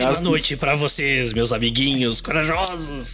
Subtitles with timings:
[0.00, 3.12] Aliás- noite pra vocês, meus amiguinhos corajosos.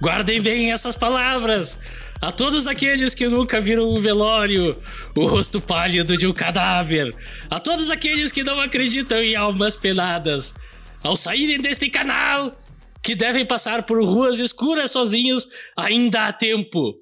[0.00, 1.78] Guardem bem essas palavras.
[2.20, 4.76] A todos aqueles que nunca viram um velório,
[5.16, 7.14] o rosto pálido de um cadáver.
[7.48, 10.54] A todos aqueles que não acreditam em almas penadas.
[11.02, 12.56] Ao saírem deste canal,
[13.02, 15.46] que devem passar por ruas escuras sozinhos,
[15.76, 16.94] ainda há tempo.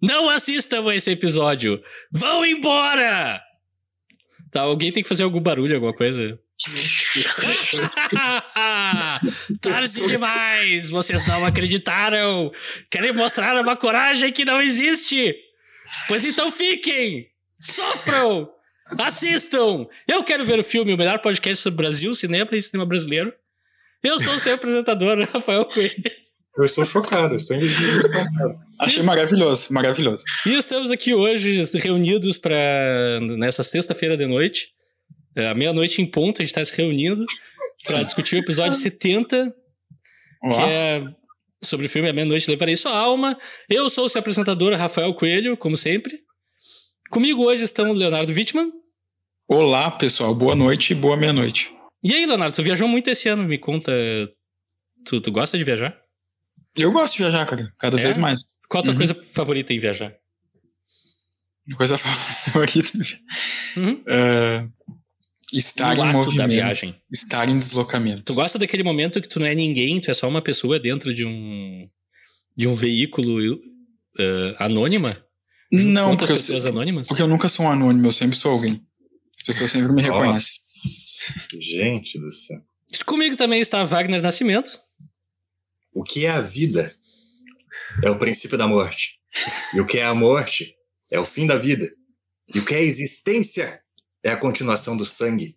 [0.00, 1.82] Não assistam a esse episódio.
[2.12, 3.40] Vão embora!
[4.52, 6.38] Tá, alguém tem que fazer algum barulho, alguma coisa?
[9.62, 10.90] Tarde demais!
[10.90, 12.52] Vocês não acreditaram!
[12.90, 15.34] Querem mostrar uma coragem que não existe!
[16.06, 17.28] Pois então fiquem!
[17.60, 18.50] Sofram!
[18.98, 19.86] Assistam!
[20.06, 23.32] Eu quero ver o filme, o melhor podcast sobre Brasil, cinema e cinema brasileiro.
[24.02, 25.94] Eu sou o seu apresentador, Rafael Coelho.
[26.58, 28.56] Eu estou chocado, estou indignado.
[28.80, 30.24] Achei maravilhoso, maravilhoso.
[30.44, 34.74] E estamos aqui hoje reunidos para nessa sexta-feira de noite,
[35.36, 37.24] é, à meia-noite em ponto, a gente está se reunindo
[37.86, 41.04] para discutir o episódio 70, que Ó, é
[41.62, 43.38] sobre o filme A Meia-Noite Levarei Sua Alma.
[43.68, 46.18] Eu sou o seu apresentador, Rafael Coelho, como sempre.
[47.10, 48.70] Comigo hoje estão o Leonardo Wittmann.
[49.48, 50.34] Olá, pessoal.
[50.34, 51.70] Boa noite e boa meia-noite.
[52.02, 53.92] E aí, Leonardo, tu viajou muito esse ano, me conta.
[55.04, 56.00] Tu, tu gosta de viajar?
[56.76, 57.70] Eu gosto de viajar, cara.
[57.78, 58.02] Cada É?
[58.02, 58.40] vez mais.
[58.68, 58.98] Qual a tua Uhum.
[58.98, 60.14] coisa favorita em viajar?
[61.76, 62.90] Coisa favorita.
[63.76, 64.02] Uhum.
[64.06, 64.66] É,
[65.52, 66.36] estar em movimento.
[66.36, 66.94] da viagem.
[67.12, 68.22] Estar em deslocamento.
[68.22, 71.14] Tu gosta daquele momento que tu não é ninguém, tu é só uma pessoa dentro
[71.14, 71.88] de um
[72.56, 73.40] de um veículo
[74.18, 75.24] eh, anônima?
[75.72, 77.06] Não, porque eu, pessoas anônimas?
[77.06, 78.84] porque eu nunca sou um anônimo, eu sempre sou alguém.
[79.38, 80.60] As pessoas sempre me reconhecem.
[81.58, 82.60] Gente do céu.
[83.06, 84.80] Comigo também está Wagner Nascimento.
[85.94, 86.92] O que é a vida?
[88.04, 89.18] É o princípio da morte.
[89.74, 90.74] E o que é a morte?
[91.10, 91.88] É o fim da vida.
[92.54, 93.80] E o que é a existência?
[94.24, 95.54] É a continuação do sangue.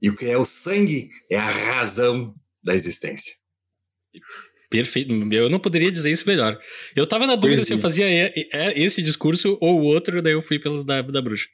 [0.00, 1.08] E o que é o sangue?
[1.30, 3.34] É a razão da existência.
[4.70, 5.10] Perfeito.
[5.32, 6.58] Eu não poderia dizer isso melhor.
[6.94, 10.34] Eu tava na dúvida se eu fazia e- e- esse discurso ou o outro, daí
[10.34, 11.48] eu fui pelo da, da bruxa.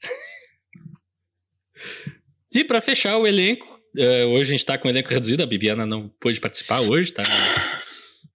[2.54, 3.66] e pra fechar o elenco,
[3.96, 7.12] eh, hoje a gente tá com o elenco reduzido, a Bibiana não pôde participar hoje,
[7.12, 7.22] tá?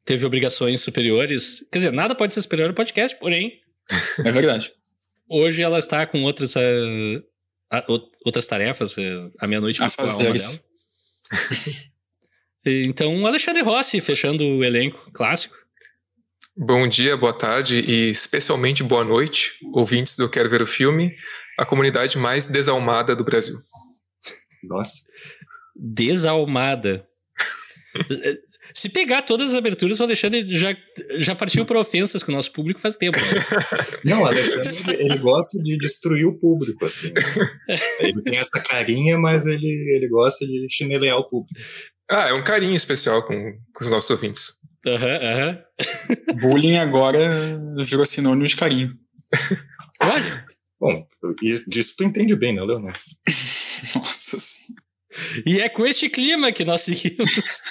[0.06, 1.66] Teve obrigações superiores.
[1.72, 3.60] Quer dizer, nada pode ser superior ao podcast, porém,
[4.24, 4.72] É verdade.
[5.30, 7.22] Hoje ela está com outras, eh,
[7.88, 10.34] o- outras tarefas, eh, a meia-noite A com a fazer.
[10.34, 10.40] dela.
[12.66, 15.56] Então, Alexandre Rossi, fechando o elenco clássico.
[16.58, 21.16] Bom dia, boa tarde e especialmente boa noite, ouvintes do Quero Ver o Filme,
[21.60, 23.62] a comunidade mais desalmada do Brasil.
[24.64, 25.06] Nossa.
[25.76, 27.08] Desalmada.
[28.76, 30.76] Se pegar todas as aberturas, o Alexandre já,
[31.18, 33.18] já partiu para ofensas com o nosso público faz tempo.
[33.18, 33.26] né?
[34.04, 37.14] Não, o Alexandre, ele, ele gosta de destruir o público, assim.
[38.00, 41.58] Ele tem essa carinha, mas ele, ele gosta de chinelear o público.
[42.10, 43.34] Ah, é um carinho especial com,
[43.74, 44.54] com os nossos ouvintes.
[44.86, 45.60] Aham, aham.
[46.42, 48.94] Bullying agora virou sinônimo de carinho.
[50.02, 50.46] Olha,
[50.80, 51.08] Bom,
[51.68, 53.00] disso tu entende bem, né, Leonardo?
[53.96, 54.84] Nossa senhora.
[55.46, 57.62] e é com este clima que nós seguimos.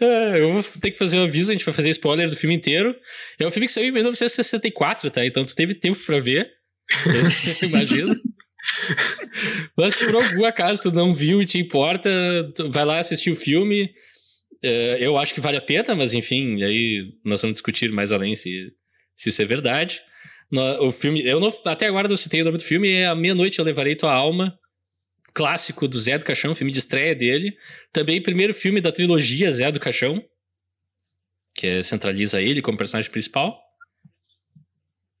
[0.00, 2.54] Ah, Eu vou ter que fazer um aviso, a gente vai fazer spoiler do filme
[2.54, 2.94] inteiro.
[3.38, 5.24] É um filme que saiu em 1964, tá?
[5.24, 6.50] Então tu teve tempo pra ver.
[7.62, 8.14] Eu imagino.
[9.76, 12.10] Mas por algum acaso tu não viu e te importa,
[12.70, 13.90] vai lá assistir o filme.
[14.62, 18.34] É, eu acho que vale a pena, mas enfim, aí nós vamos discutir mais além
[18.36, 18.72] se,
[19.16, 20.00] se isso é verdade.
[20.80, 23.58] O filme, eu não, até agora não citei o nome do filme, é A Meia-Noite
[23.58, 24.56] Eu Levarei Tua Alma,
[25.34, 27.56] clássico do Zé do Caixão, filme de estreia dele.
[27.92, 30.22] Também primeiro filme da trilogia Zé do Caixão,
[31.54, 33.60] que é- centraliza ele como personagem principal.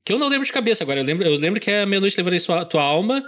[0.04, 2.16] Que eu não lembro de cabeça agora, eu lembro, eu lembro que é A Meia-Noite
[2.16, 3.22] Levarei Sua, Tua Alma,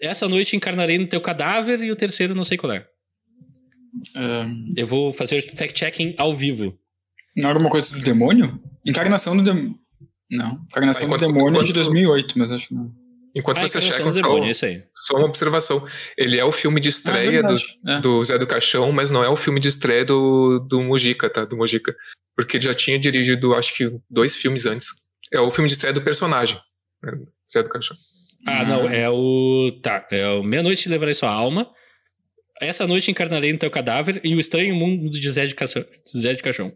[0.00, 2.86] Essa Noite Encarnarei no Teu Cadáver e o terceiro não sei qual é.
[4.16, 4.46] É,
[4.82, 6.78] Eu vou fazer o fact-checking ao vivo.
[7.36, 8.60] não era uma coisa do demônio?
[8.84, 9.78] Encarnação do demônio.
[10.30, 12.92] Não, Encarnação enquanto- do Demônio é de enquanto- 2008, mas acho que não.
[13.36, 14.82] Enquanto Ah, você checa, é isso aí.
[14.94, 15.86] só uma observação.
[16.16, 17.54] Ele é o filme de Ah, estreia do.
[17.86, 18.00] É.
[18.00, 21.44] do Zé do Caixão, mas não é o filme de estreia do, do Mujica, tá?
[21.44, 21.94] Do Mujica.
[22.34, 24.88] Porque ele já tinha dirigido, acho que, dois filmes antes.
[25.30, 26.58] É o filme de estreia do personagem,
[27.02, 27.12] né?
[27.52, 27.94] Zé do Caixão.
[28.46, 29.70] Ah, não, é o.
[29.82, 31.70] Tá, é o Meia-Noite Levarei Sua Alma.
[32.58, 35.84] Essa noite encarnarei no teu cadáver e o estranho mundo de Zé de, Caixão,
[36.16, 36.72] Zé de Caixão.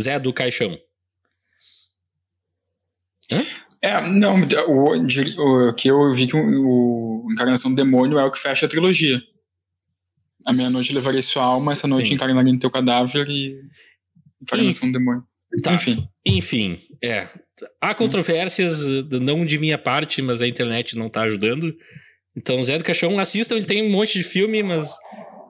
[0.00, 0.78] Zé do Caixão.
[3.80, 4.34] É, não,
[4.66, 8.66] o, o que eu vi que o, o Encarnação do Demônio é o que fecha
[8.66, 9.20] a trilogia.
[10.46, 12.14] A meia-noite levarei sua alma, essa noite Sim.
[12.14, 13.60] encarnarei no teu cadáver e.
[14.42, 15.22] Encarnação do Demônio.
[15.62, 15.72] Tá.
[15.72, 16.08] Enfim.
[16.24, 17.28] Enfim, é.
[17.80, 21.74] Há controvérsias, eh, não de minha parte, mas a internet não tá ajudando.
[22.36, 24.96] Então, Zé do Caixão, assistam, ele tem um monte de filme, mas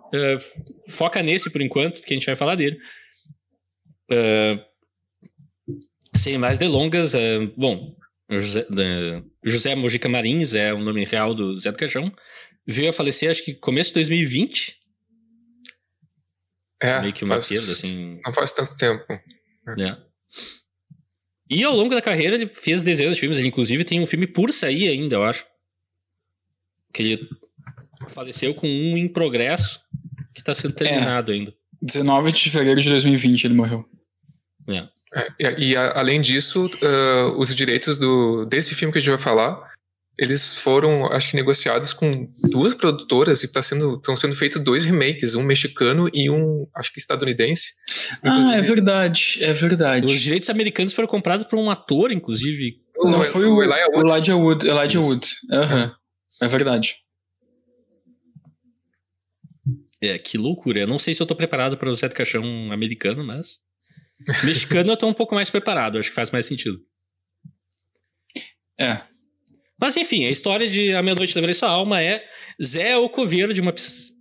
[0.09, 0.41] Uh,
[0.91, 2.79] foca nesse por enquanto, porque a gente vai falar dele.
[4.11, 4.59] Uh,
[6.17, 7.95] sem mais delongas, uh, bom,
[8.31, 8.67] José,
[9.43, 12.13] José Mojica Marins é o nome real do Zé do Caixão.
[12.67, 14.77] Veio a falecer, acho que começo de 2020.
[16.81, 18.21] É, Meio que uma faz- perda, assim.
[18.25, 19.05] Não faz tanto tempo.
[19.79, 19.97] É.
[21.51, 23.39] E ao longo da carreira ele fez dezenas de filmes.
[23.39, 25.47] Ele, inclusive, tem um filme por sair ainda, eu acho.
[26.93, 27.29] Que ele
[28.11, 29.81] faleceu com um em progresso
[30.35, 31.55] que tá sendo terminado ainda.
[31.81, 33.85] 19 de fevereiro de 2020 ele morreu.
[34.69, 34.89] É.
[35.41, 39.19] É, e, a- além disso, ah, os direitos do, desse filme que a gente vai
[39.19, 39.59] falar,
[40.19, 44.85] eles foram, acho que, negociados com duas produtoras e estão sendo, tão sendo feitos dois
[44.85, 47.73] remakes, um mexicano e um, acho que estadunidense.
[48.23, 50.05] Ah, é verdade, é verdade.
[50.07, 52.81] Os direitos americanos foram comprados por um ator, inclusive.
[52.97, 54.11] o- Não, foi o, Elijah o Wood.
[54.11, 54.67] Elijah Wood.
[54.69, 55.01] Elijah.
[55.01, 55.29] Wood.
[55.53, 55.95] Aham.
[56.43, 56.97] É verdade.
[60.01, 60.81] É, que loucura.
[60.81, 63.59] Eu não sei se eu tô preparado para o Zé do Caixão americano, mas.
[64.45, 66.79] Mexicano eu tô um pouco mais preparado, acho que faz mais sentido.
[68.79, 69.01] É.
[69.81, 72.25] Mas enfim, a história de A Meia-Noite Levarei Sua Alma é
[72.63, 73.73] Zé é o coveiro de uma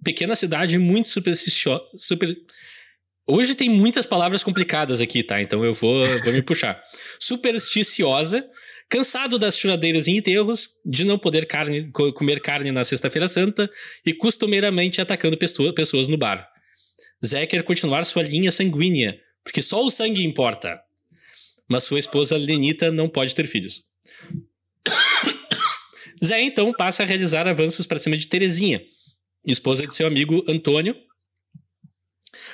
[0.04, 1.84] pequena cidade muito supersticiosa.
[1.96, 2.36] Super...
[3.28, 5.42] Hoje tem muitas palavras complicadas aqui, tá?
[5.42, 6.82] Então eu vou, vou me puxar.
[7.20, 8.48] Supersticiosa,
[8.88, 13.70] cansado das choradeiras em enterros, de não poder carne, co- comer carne na Sexta-feira Santa
[14.06, 16.48] e costumeiramente atacando pessoa- pessoas no bar.
[17.26, 20.78] Zé quer continuar sua linha sanguínea, porque só o sangue importa.
[21.70, 23.86] Mas sua esposa Lenita não pode ter filhos.
[26.24, 28.84] Zé então passa a realizar avanços para cima de Terezinha,
[29.46, 30.98] esposa de seu amigo Antônio.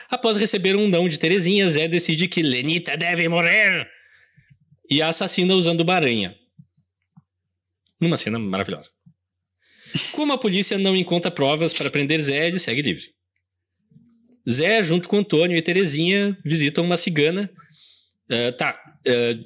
[0.07, 3.89] Após receber um não de Terezinha, Zé decide que Lenita deve morrer
[4.87, 6.37] e a assassina usando uma aranha.
[7.99, 8.91] Numa cena maravilhosa.
[10.11, 13.12] Como a polícia não encontra provas para prender Zé, ele segue livre.
[14.49, 17.49] Zé, junto com Antônio e Terezinha, visitam uma cigana.
[18.29, 18.77] Eh, tá.
[19.05, 19.37] eh,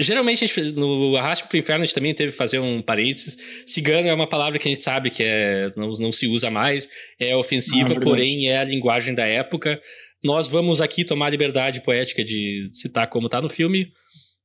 [0.00, 3.36] geralmente, a gente, no Arraste pro Inferno, a gente também teve que fazer um parênteses.
[3.66, 6.88] Cigano é uma palavra que a gente sabe que é, não, não se usa mais,
[7.18, 9.80] é ofensiva, Ah, porém é a linguagem da época.
[10.22, 13.88] Nós vamos aqui tomar a liberdade poética de citar como tá no filme,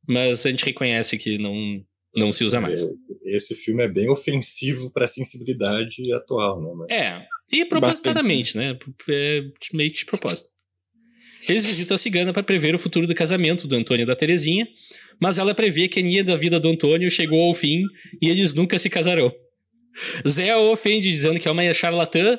[0.07, 1.55] mas a gente reconhece que não,
[2.15, 2.81] não se usa mais.
[3.23, 6.73] Esse filme é bem ofensivo para a sensibilidade atual, né?
[6.75, 8.77] Mas- É, e propositadamente, né?
[9.09, 9.41] É
[9.73, 10.49] meio que de propósito.
[11.47, 14.67] Eles visitam a cigana para prever o futuro do casamento do Antônio e da Terezinha,
[15.21, 17.83] mas ela prevê que a linha da vida do Antônio chegou ao fim
[18.21, 19.31] e eles nunca se casarão.
[20.27, 22.37] Zé o ofende dizendo que é uma charlatã,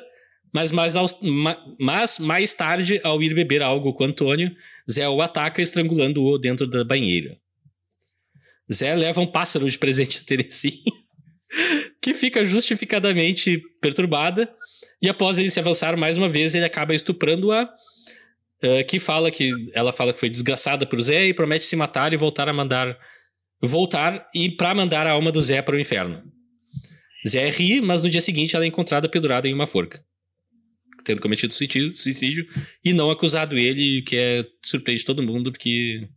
[0.53, 0.93] mas mais,
[1.23, 4.55] ma- mas mais tarde, ao ir beber algo com Antônio,
[4.89, 7.37] Zé o ataca estrangulando-o dentro da banheira.
[8.71, 10.83] Zé leva um pássaro de presente a Terezinha,
[12.01, 14.47] que fica justificadamente perturbada,
[15.01, 17.69] e após ele se avançar mais uma vez, ele acaba estuprando-a,
[18.61, 22.13] eh, que fala que ela fala que foi desgraçada por Zé e promete se matar
[22.13, 22.97] e voltar a mandar
[23.61, 26.21] voltar e para mandar a alma do Zé para o inferno.
[27.27, 30.03] Zé ri, mas no dia seguinte ela é encontrada pendurada em uma forca,
[31.03, 32.47] tendo cometido suicídio,
[32.83, 36.07] e não acusado ele, o que é surpreende todo mundo porque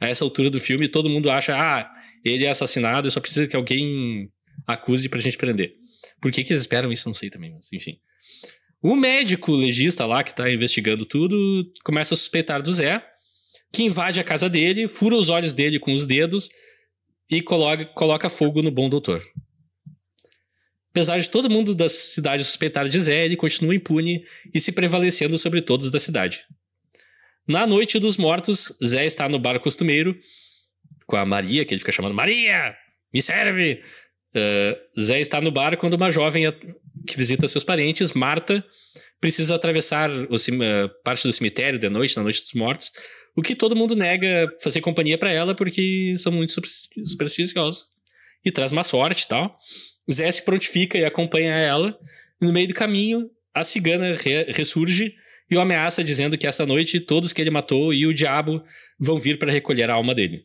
[0.00, 1.90] a essa altura do filme todo mundo acha ah
[2.24, 4.30] ele é assassinado, só precisa que alguém
[4.66, 5.74] acuse pra gente prender.
[6.20, 7.08] Por que, que eles esperam isso?
[7.08, 7.98] Não sei também, mas enfim.
[8.82, 13.04] O médico legista lá que tá investigando tudo começa a suspeitar do Zé,
[13.72, 16.50] que invade a casa dele, fura os olhos dele com os dedos
[17.30, 19.22] e coloca, coloca fogo no bom doutor.
[20.90, 25.38] Apesar de todo mundo da cidade suspeitar de Zé, ele continua impune e se prevalecendo
[25.38, 26.44] sobre todos da cidade.
[27.48, 30.14] Na noite dos mortos, Zé está no bar costumeiro
[31.06, 32.76] com a Maria, que ele fica chamando Maria,
[33.12, 33.82] me serve!
[34.34, 36.46] Uh, Zé está no bar quando uma jovem
[37.06, 38.64] que visita seus parentes, Marta,
[39.20, 40.28] precisa atravessar uh,
[41.04, 42.90] parte do cemitério de noite, na noite dos mortos,
[43.36, 46.70] o que todo mundo nega fazer companhia pra ela porque são muito super-
[47.04, 47.86] supersticiosos
[48.44, 49.56] e traz má sorte e tal.
[50.12, 51.96] Zé se prontifica e acompanha ela.
[52.40, 55.14] No meio do caminho, a cigana re- ressurge
[55.50, 58.62] e o ameaça dizendo que essa noite todos que ele matou e o diabo
[58.98, 60.44] vão vir para recolher a alma dele.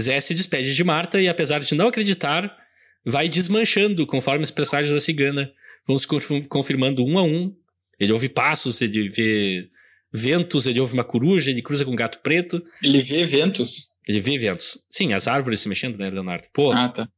[0.00, 2.56] Zé se despede de Marta e, apesar de não acreditar,
[3.04, 5.52] vai desmanchando conforme as presságios da cigana
[5.86, 7.54] vão se conf- confirmando um a um.
[7.98, 9.68] Ele ouve passos, ele vê
[10.12, 13.88] ventos, ele ouve uma coruja, ele cruza com um gato preto, Ele vê eventos.
[14.08, 14.78] ele vê ventos.
[14.90, 16.46] Sim, as árvores se mexendo, né, Leonardo?
[16.52, 17.08] Pô, Ah, tá.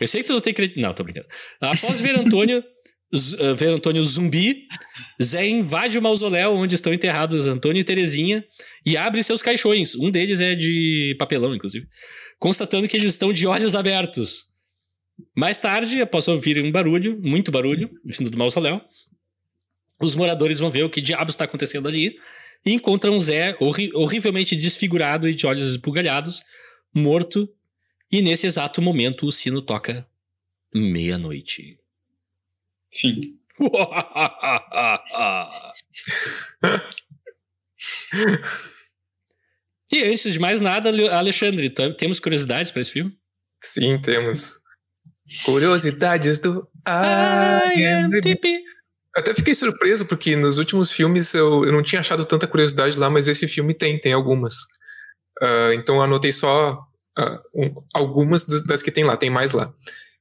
[0.00, 0.80] eu sei que tu não tem crédito.
[0.80, 1.26] Não, tô brincando.
[1.60, 2.62] Após ver Antônio,
[3.56, 4.66] ver Antônio zumbi,
[5.22, 8.44] Zé invade o mausoléu onde estão enterrados Antônio e Terezinha
[8.84, 9.94] e abre seus caixões.
[9.94, 11.86] Um deles é de papelão, inclusive.
[12.38, 14.48] Constatando que eles estão de olhos abertos.
[15.36, 18.80] Mais tarde, após ouvir um barulho, muito barulho, vindo do mausoléu,
[20.00, 22.14] os moradores vão ver o que diabos está acontecendo ali
[22.64, 26.42] e encontram Zé horri horrivelmente desfigurado e de olhos esbugalhados,
[26.94, 27.48] morto,
[28.10, 30.06] e nesse exato momento o sino toca
[30.72, 31.77] meia-noite.
[32.92, 33.38] Fim.
[39.92, 43.18] e antes de mais nada, Alexandre, temos curiosidades para esse filme?
[43.60, 44.60] Sim, temos.
[45.44, 46.68] Curiosidades do
[47.76, 48.62] IMDb.
[49.14, 53.10] Até fiquei surpreso porque nos últimos filmes eu, eu não tinha achado tanta curiosidade lá,
[53.10, 54.54] mas esse filme tem, tem algumas.
[55.42, 56.78] Uh, então eu anotei só
[57.18, 59.72] uh, um, algumas das que tem lá, tem mais lá.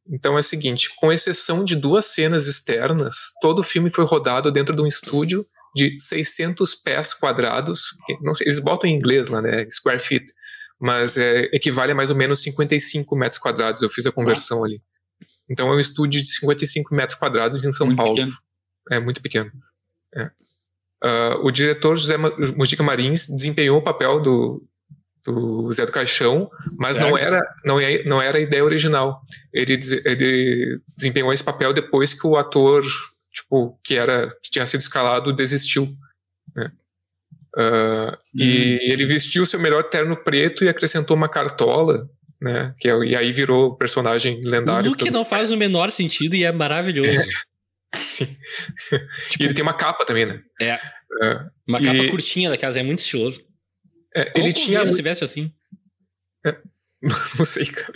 [0.09, 4.51] Então é o seguinte, com exceção de duas cenas externas, todo o filme foi rodado
[4.51, 5.45] dentro de um estúdio
[5.75, 7.89] de 600 pés quadrados.
[8.21, 9.67] Não sei, eles botam em inglês lá, né?
[9.69, 10.25] Square feet.
[10.79, 13.81] Mas é, equivale a mais ou menos 55 metros quadrados.
[13.81, 14.81] Eu fiz a conversão ali.
[15.49, 18.15] Então é um estúdio de 55 metros quadrados em São muito Paulo.
[18.15, 18.33] Pequeno.
[18.91, 19.51] É muito pequeno.
[20.15, 20.31] É.
[21.03, 24.67] Uh, o diretor José Mujica Marins desempenhou o papel do,
[25.31, 29.21] do Zé do Caixão, mas não era, não, é, não era a ideia original.
[29.53, 32.83] Ele, ele desempenhou esse papel depois que o ator,
[33.33, 35.87] tipo, que era que tinha sido escalado, desistiu.
[36.55, 36.71] Né?
[37.57, 38.17] Uh, hum.
[38.35, 42.07] E ele vestiu seu melhor terno preto e acrescentou uma cartola,
[42.41, 42.73] né?
[42.79, 44.91] Que é, e aí virou personagem lendário.
[44.91, 47.19] O que não faz o menor sentido e é maravilhoso.
[47.19, 47.25] É.
[47.97, 48.27] Sim.
[49.29, 50.41] Tipo, e ele tem uma capa também, né?
[50.61, 50.75] É.
[50.75, 52.09] Uh, uma capa e...
[52.09, 53.46] curtinha da casa, é muito estiloso.
[54.15, 54.89] É, ele tinha.
[54.91, 55.51] se veste assim?
[56.45, 56.57] É,
[57.37, 57.93] não sei, cara.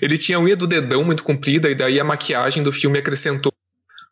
[0.00, 3.52] Ele tinha a unha do dedão muito comprida, e daí a maquiagem do filme acrescentou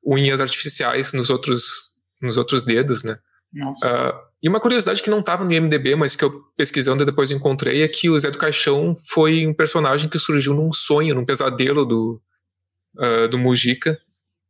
[0.05, 1.93] unhas artificiais nos outros,
[2.23, 3.19] nos outros dedos, né?
[3.53, 4.11] Nossa.
[4.11, 7.83] Uh, e uma curiosidade que não estava no IMDB, mas que eu pesquisando depois encontrei,
[7.83, 11.85] é que o Zé do Caixão foi um personagem que surgiu num sonho, num pesadelo
[11.85, 12.23] do,
[12.97, 14.01] uh, do Mujica,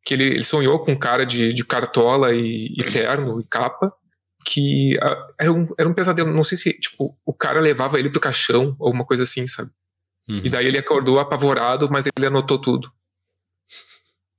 [0.04, 3.92] que ele, ele, sonhou com um cara de, de cartola e, e terno e capa,
[4.44, 6.32] que uh, era, um, era um pesadelo.
[6.32, 9.70] Não sei se, tipo, o cara levava ele pro caixão ou uma coisa assim, sabe?
[10.28, 10.42] Uhum.
[10.44, 12.90] E daí ele acordou apavorado, mas ele anotou tudo.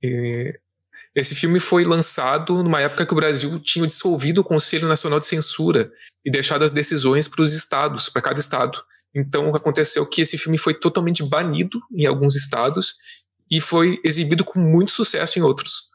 [0.02, 0.58] E
[1.14, 5.26] esse filme foi lançado numa época que o Brasil tinha dissolvido o Conselho Nacional de
[5.26, 5.92] Censura
[6.24, 8.82] e deixado as decisões para os estados, para cada estado.
[9.14, 12.96] Então aconteceu que esse filme foi totalmente banido em alguns estados
[13.50, 15.91] e foi exibido com muito sucesso em outros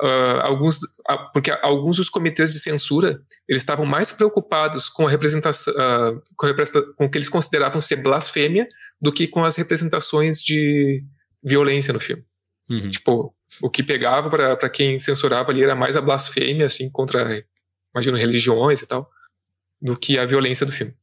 [0.00, 5.10] uh, alguns, uh, porque alguns dos comitês de censura eles estavam mais preocupados com a
[5.10, 6.54] representação, uh, com, a
[6.96, 8.68] com o que eles consideravam ser blasfêmia
[9.00, 11.04] do que com as representações de
[11.42, 12.24] violência no filme.
[12.70, 12.90] Uhum.
[12.90, 17.44] Tipo, o que pegava para quem censurava ali era mais a blasfêmia, assim, contra,
[17.94, 19.10] imagino, religiões e tal,
[19.80, 20.94] do que a violência do filme.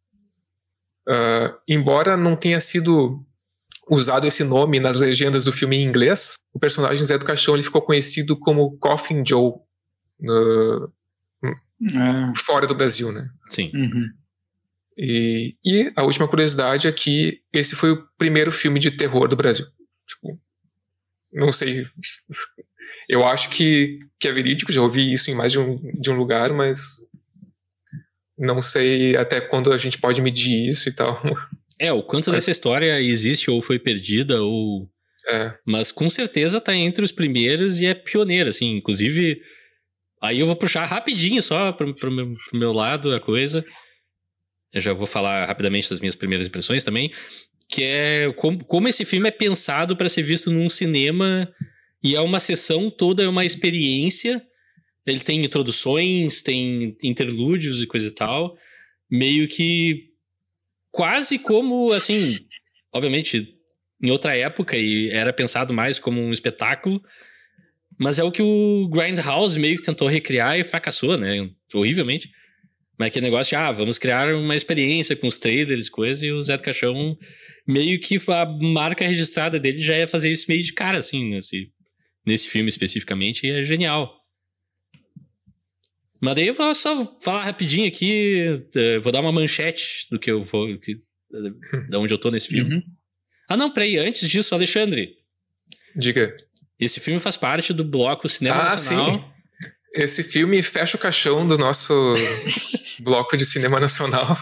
[1.08, 3.24] Uh, embora não tenha sido
[3.92, 7.64] usado esse nome nas legendas do filme em inglês, o personagem Zé do Caixão ele
[7.64, 9.54] ficou conhecido como Coffin Joe
[10.18, 10.92] no,
[11.44, 12.38] é.
[12.38, 13.30] fora do Brasil, né?
[13.50, 13.70] Sim.
[13.74, 14.10] Uhum.
[14.98, 19.36] E, e, a última curiosidade é que esse foi o primeiro filme de terror do
[19.36, 19.66] Brasil.
[20.08, 20.40] Tipo,
[21.34, 21.84] não sei.
[23.10, 26.16] Eu acho que, que é verídico, já ouvi isso em mais de um, de um
[26.16, 26.98] lugar, mas
[28.38, 31.22] não sei até quando a gente pode medir isso e tal.
[31.82, 34.88] É, o quanto dessa história existe ou foi perdida, ou.
[35.28, 35.52] É.
[35.66, 38.78] Mas com certeza tá entre os primeiros e é pioneiro, assim.
[38.78, 39.42] Inclusive,
[40.22, 43.66] aí eu vou puxar rapidinho só pro, pro, meu, pro meu lado a coisa.
[44.72, 47.12] Eu já vou falar rapidamente das minhas primeiras impressões também.
[47.68, 51.52] Que é como, como esse filme é pensado para ser visto num cinema
[52.04, 54.40] e é uma sessão toda, é uma experiência.
[55.04, 58.56] Ele tem introduções, tem interlúdios e coisa e tal.
[59.10, 60.11] Meio que
[60.92, 62.38] quase como, assim,
[62.94, 63.48] obviamente,
[64.02, 67.02] em outra época e era pensado mais como um espetáculo,
[68.00, 71.50] mas é o que o Grindhouse meio que tentou recriar e fracassou, né?
[71.74, 72.30] Horrivelmente.
[72.98, 76.32] Mas aquele negócio de, ah, vamos criar uma experiência com os trailers e coisa, e
[76.32, 77.18] o Zé do Caixão,
[77.68, 81.68] meio que a marca registrada dele já ia fazer isso meio de cara, assim, nesse,
[82.26, 84.21] nesse filme especificamente, e é genial.
[86.22, 90.30] Mas daí eu vou só falar rapidinho aqui, eh, vou dar uma manchete do que
[90.30, 90.68] eu vou.
[91.90, 92.76] Da onde eu tô nesse filme.
[92.76, 92.84] Uhum.
[93.50, 95.16] Ah, não, peraí, antes disso, Alexandre.
[95.96, 96.36] Diga.
[96.80, 99.18] Esse filme faz parte do bloco Cinema ah, Nacional.
[99.18, 99.26] Sim.
[99.94, 102.14] Esse filme fecha o caixão do nosso
[103.02, 104.40] bloco de cinema nacional.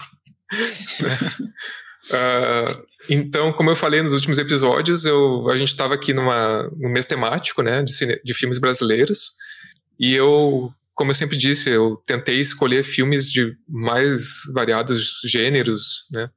[2.10, 6.88] uh, então, como eu falei nos últimos episódios, eu, a gente estava aqui numa, num
[6.90, 9.32] mês temático né, de, cine, de filmes brasileiros
[9.98, 14.20] e eu como eu sempre disse, eu tentei escolher filmes de mais
[14.52, 16.28] variados gêneros, né?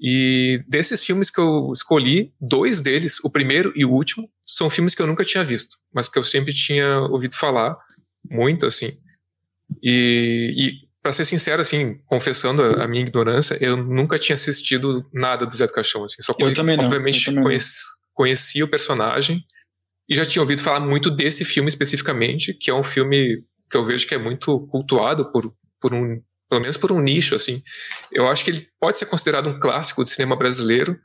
[0.00, 4.96] E desses filmes que eu escolhi, dois deles, o primeiro e o último, são filmes
[4.96, 7.76] que eu nunca tinha visto, mas que eu sempre tinha ouvido falar
[8.28, 8.98] muito, assim.
[9.80, 15.08] E, e para ser sincero, assim, confessando a, a, minha ignorância, eu nunca tinha assistido
[15.14, 16.20] nada do Zé do Caixão, assim.
[16.20, 16.86] Só eu também não.
[16.86, 17.80] Obviamente, também conheci,
[18.12, 19.44] conhecia o personagem
[20.08, 23.84] e já tinha ouvido falar muito desse filme especificamente, que é um filme que eu
[23.84, 27.62] vejo que é muito cultuado por, por um pelo menos por um nicho, assim.
[28.12, 31.00] Eu acho que ele pode ser considerado um clássico do cinema brasileiro.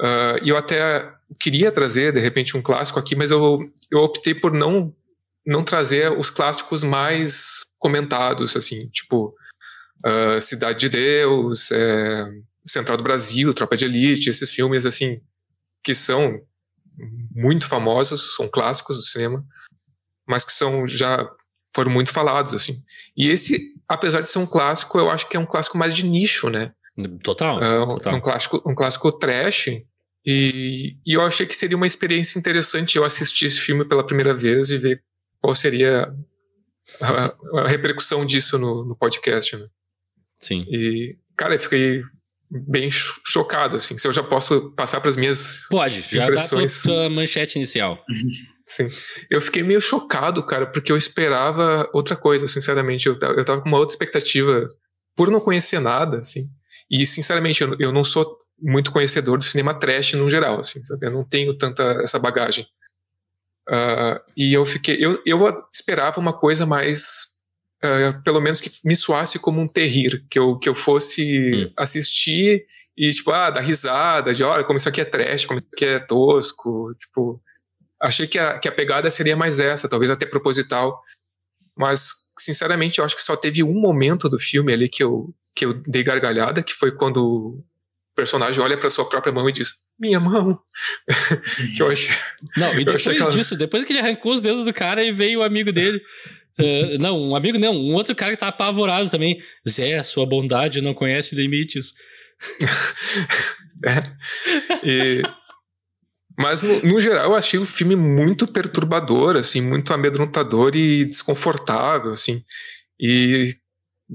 [0.00, 4.34] Uh, e eu até queria trazer, de repente, um clássico aqui, mas eu, eu optei
[4.34, 4.94] por não,
[5.46, 9.34] não trazer os clássicos mais comentados, assim, tipo
[10.04, 12.26] uh, Cidade de Deus, é,
[12.66, 15.20] Central do Brasil, Tropa de Elite, esses filmes, assim,
[15.84, 16.40] que são
[17.30, 19.44] muito famosos, são clássicos do cinema,
[20.26, 21.28] mas que são já
[21.76, 22.82] foram muito falados, assim.
[23.16, 26.04] E esse apesar de ser um clássico, eu acho que é um clássico mais de
[26.04, 26.72] nicho, né?
[27.22, 27.62] Total.
[27.62, 28.14] É, total.
[28.14, 29.68] Um, clássico, um clássico trash.
[30.24, 34.34] E, e eu achei que seria uma experiência interessante eu assistir esse filme pela primeira
[34.34, 35.02] vez e ver
[35.40, 36.12] qual seria
[37.00, 39.66] a, a repercussão disso no, no, podcast, né?
[40.38, 40.66] Sim.
[40.68, 42.02] E, cara, eu fiquei
[42.50, 43.96] bem chocado, assim.
[43.96, 46.82] Se eu já posso passar para as minhas Pode, já impressões.
[46.82, 48.02] dá a tua manchete inicial.
[48.66, 48.88] Sim.
[49.30, 53.06] Eu fiquei meio chocado, cara, porque eu esperava outra coisa, sinceramente.
[53.06, 54.68] Eu, eu tava com uma outra expectativa
[55.14, 56.50] por não conhecer nada, assim.
[56.90, 61.06] E, sinceramente, eu, eu não sou muito conhecedor do cinema trash no geral, assim, sabe?
[61.06, 62.66] Eu não tenho tanta essa bagagem.
[63.68, 64.96] Uh, e eu fiquei.
[65.00, 65.38] Eu, eu
[65.72, 67.36] esperava uma coisa mais.
[67.84, 71.72] Uh, pelo menos que me soasse como um terrir, que eu, que eu fosse hum.
[71.76, 72.64] assistir
[72.96, 75.84] e, tipo, ah, dar risada, de olha, como isso aqui é trash, como isso aqui
[75.84, 77.40] é tosco, tipo,
[78.06, 81.02] Achei que a, que a pegada seria mais essa, talvez até proposital.
[81.76, 85.64] Mas, sinceramente, eu acho que só teve um momento do filme ali que eu, que
[85.66, 87.64] eu dei gargalhada, que foi quando o
[88.14, 90.56] personagem olha para sua própria mão e diz: Minha mão.
[91.76, 92.14] que eu achei.
[92.56, 93.30] Não, e depois aquela...
[93.32, 96.00] disso, depois que ele arrancou os dedos do cara e veio o amigo dele.
[96.58, 99.42] Uh, não, um amigo não, um outro cara que tá apavorado também.
[99.68, 101.92] Zé, sua bondade não conhece limites.
[103.84, 103.98] é.
[104.84, 105.22] E
[106.38, 112.12] mas, no, no, geral, eu achei o filme muito perturbador, assim, muito amedrontador e desconfortável,
[112.12, 112.44] assim.
[113.00, 113.54] E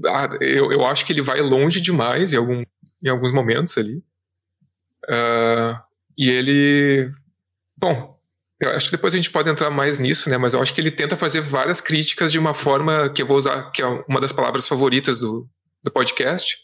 [0.06, 2.62] ah, eu, eu acho que ele vai longe demais em, algum,
[3.02, 3.96] em alguns momentos ali.
[5.08, 5.76] Uh,
[6.16, 7.10] e ele...
[7.76, 8.16] Bom,
[8.60, 10.38] eu acho que depois a gente pode entrar mais nisso, né?
[10.38, 13.36] Mas eu acho que ele tenta fazer várias críticas de uma forma que eu vou
[13.36, 15.48] usar, que é uma das palavras favoritas do,
[15.82, 16.58] do podcast,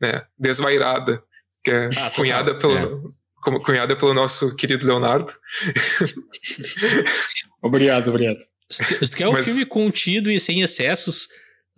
[0.00, 0.24] né?
[0.38, 1.20] Desvairada,
[1.64, 2.78] que é ah, cunhada pelo...
[2.78, 5.32] É cunhada pelo nosso querido Leonardo.
[7.62, 8.38] obrigado, obrigado.
[8.70, 9.44] Se tu quer um Mas...
[9.44, 11.28] filme contido e sem excessos,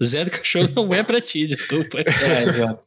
[0.02, 2.00] Zé do Cachorro não é pra ti, desculpa.
[2.00, 2.80] É, exato.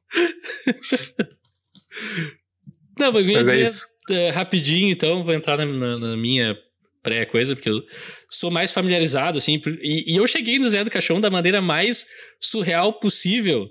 [2.99, 6.55] não, mas eu ia é dizer é rapidinho, então, vou entrar na, na, na minha
[7.01, 7.83] pré-coisa, porque eu
[8.29, 12.05] sou mais familiarizado, assim, e, e, eu cheguei no Zé do Caixão da maneira mais
[12.39, 13.67] surreal possível,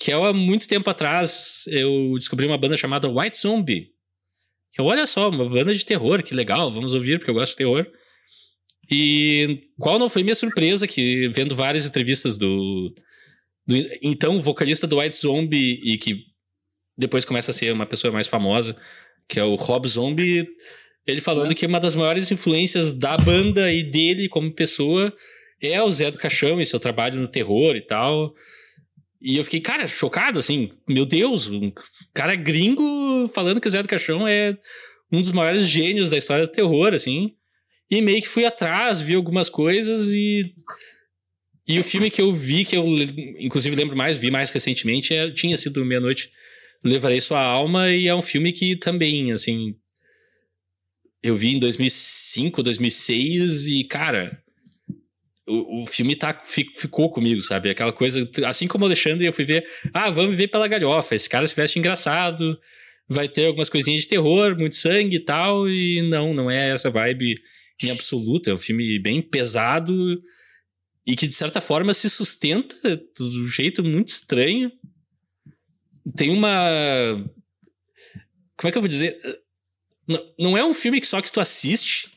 [0.00, 3.88] que é há muito tempo atrás eu descobri uma banda chamada White Zombie,
[4.80, 7.58] eu, olha só, uma banda de terror, que legal, vamos ouvir, porque eu gosto de
[7.58, 7.86] terror.
[8.90, 12.92] E qual não foi minha surpresa que, vendo várias entrevistas do,
[13.66, 16.24] do então vocalista do White Zombie e que
[16.98, 18.76] depois começa a ser uma pessoa mais famosa,
[19.28, 20.46] que é o Rob Zombie,
[21.06, 25.14] ele falando que uma das maiores influências da banda e dele como pessoa
[25.62, 28.34] é o Zé do Caixão e seu trabalho no terror e tal.
[29.20, 31.70] E eu fiquei, cara, chocado, assim, meu Deus, um
[32.14, 34.56] cara gringo falando que o Zé do Caixão é
[35.12, 37.34] um dos maiores gênios da história do terror, assim.
[37.90, 40.54] E meio que fui atrás, vi algumas coisas e.
[41.68, 42.84] E o filme que eu vi, que eu
[43.38, 46.30] inclusive lembro mais, vi mais recentemente, é, tinha sido Meia-Noite
[46.82, 49.76] Levarei Sua Alma, e é um filme que também, assim.
[51.22, 54.42] Eu vi em 2005, 2006, e, cara
[55.50, 57.70] o, o filme tá, ficou comigo, sabe?
[57.70, 61.28] Aquela coisa, assim como o Alexandre, eu fui ver, ah, vamos ver pela galhofa, esse
[61.28, 62.58] cara se veste engraçado,
[63.08, 66.90] vai ter algumas coisinhas de terror, muito sangue e tal, e não, não é essa
[66.90, 67.34] vibe
[67.82, 70.22] em absoluto, é um filme bem pesado
[71.06, 72.76] e que de certa forma se sustenta
[73.16, 74.70] de um jeito muito estranho.
[76.16, 77.14] Tem uma.
[78.56, 79.18] Como é que eu vou dizer?
[80.06, 82.10] Não, não é um filme que só que tu assiste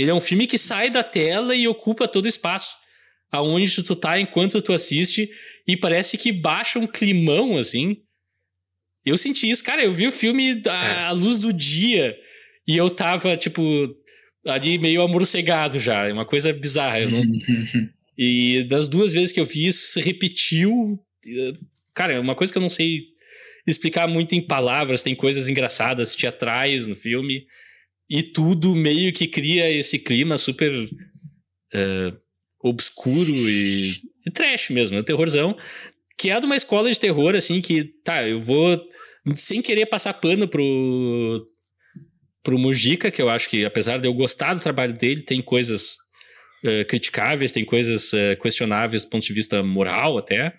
[0.00, 2.74] ele é um filme que sai da tela e ocupa todo o espaço.
[3.30, 5.30] Aonde tu tá enquanto tu assiste
[5.68, 7.98] e parece que baixa um climão, assim.
[9.04, 9.84] Eu senti isso, cara.
[9.84, 11.12] Eu vi o filme à, é.
[11.12, 12.16] luz do dia
[12.66, 13.62] e eu tava, tipo,
[14.46, 16.08] ali meio amorcegado já.
[16.08, 17.00] É uma coisa bizarra.
[17.06, 17.22] Não...
[18.16, 20.98] e das duas vezes que eu vi isso, se repetiu.
[21.92, 23.10] Cara, é uma coisa que eu não sei
[23.66, 27.46] explicar muito em palavras, tem coisas engraçadas, teatrais no filme,
[28.10, 32.18] e tudo meio que cria esse clima super uh,
[32.60, 33.92] obscuro e,
[34.34, 35.56] trash mesmo, é um terrorzão,
[36.18, 38.78] que é de uma escola de terror, assim, que, tá, eu vou,
[39.36, 41.46] sem querer passar pano pro,
[42.42, 45.94] pro Mujica, que eu acho que, apesar de eu gostar do trabalho dele, tem coisas
[46.64, 50.52] uh, criticáveis, tem coisas uh, questionáveis do ponto de vista moral até,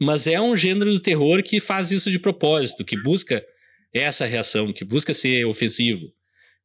[0.00, 3.44] mas é um gênero do terror que faz isso de propósito, que busca
[3.92, 6.10] essa reação, que busca ser ofensivo,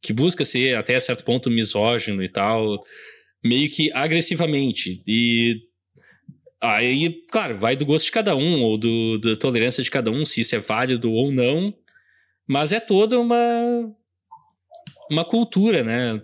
[0.01, 2.79] que busca ser até certo ponto misógino e tal,
[3.43, 5.03] meio que agressivamente.
[5.07, 5.61] E
[6.61, 10.25] aí, claro, vai do gosto de cada um, ou do, da tolerância de cada um,
[10.25, 11.73] se isso é válido ou não,
[12.47, 13.35] mas é toda uma
[15.09, 16.21] uma cultura, né?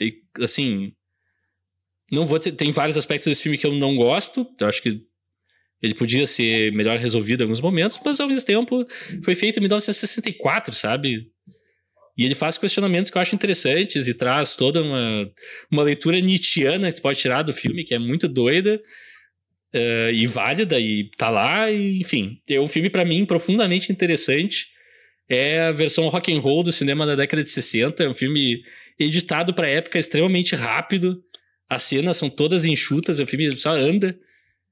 [0.00, 0.92] E, assim,
[2.10, 4.46] não vou dizer, tem vários aspectos desse filme que eu não gosto.
[4.58, 5.02] Eu acho que
[5.80, 8.84] ele podia ser melhor resolvido em alguns momentos, mas ao mesmo tempo
[9.24, 11.31] foi feito em 1964, sabe?
[12.16, 15.30] E ele faz questionamentos que eu acho interessantes e traz toda uma,
[15.70, 18.80] uma leitura nietzschiana que tu pode tirar do filme, que é muito doida
[19.74, 22.38] uh, e válida, e tá lá, e, enfim.
[22.48, 24.72] É um filme, para mim, profundamente interessante
[25.28, 28.04] é a versão rock and roll do cinema da década de 60.
[28.04, 28.62] É um filme
[28.98, 31.22] editado para época extremamente rápido.
[31.68, 34.14] As cenas são todas enxutas, o filme só anda.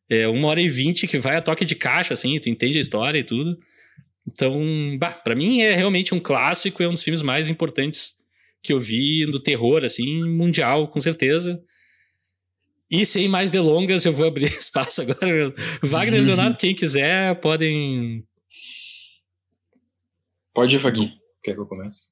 [0.08, 2.80] É uma hora e vinte que vai a toque de caixa, assim, tu entende a
[2.80, 3.58] história e tudo.
[4.32, 4.60] Então,
[4.98, 8.14] bah, pra mim é realmente um clássico, é um dos filmes mais importantes
[8.62, 11.62] que eu vi do terror, assim, mundial, com certeza.
[12.90, 15.54] E sem mais delongas, eu vou abrir espaço agora.
[15.82, 18.24] Wagner Leonardo, quem quiser, podem
[20.52, 21.10] Pode ir, Vaguinho.
[21.42, 22.08] Quer que eu comece?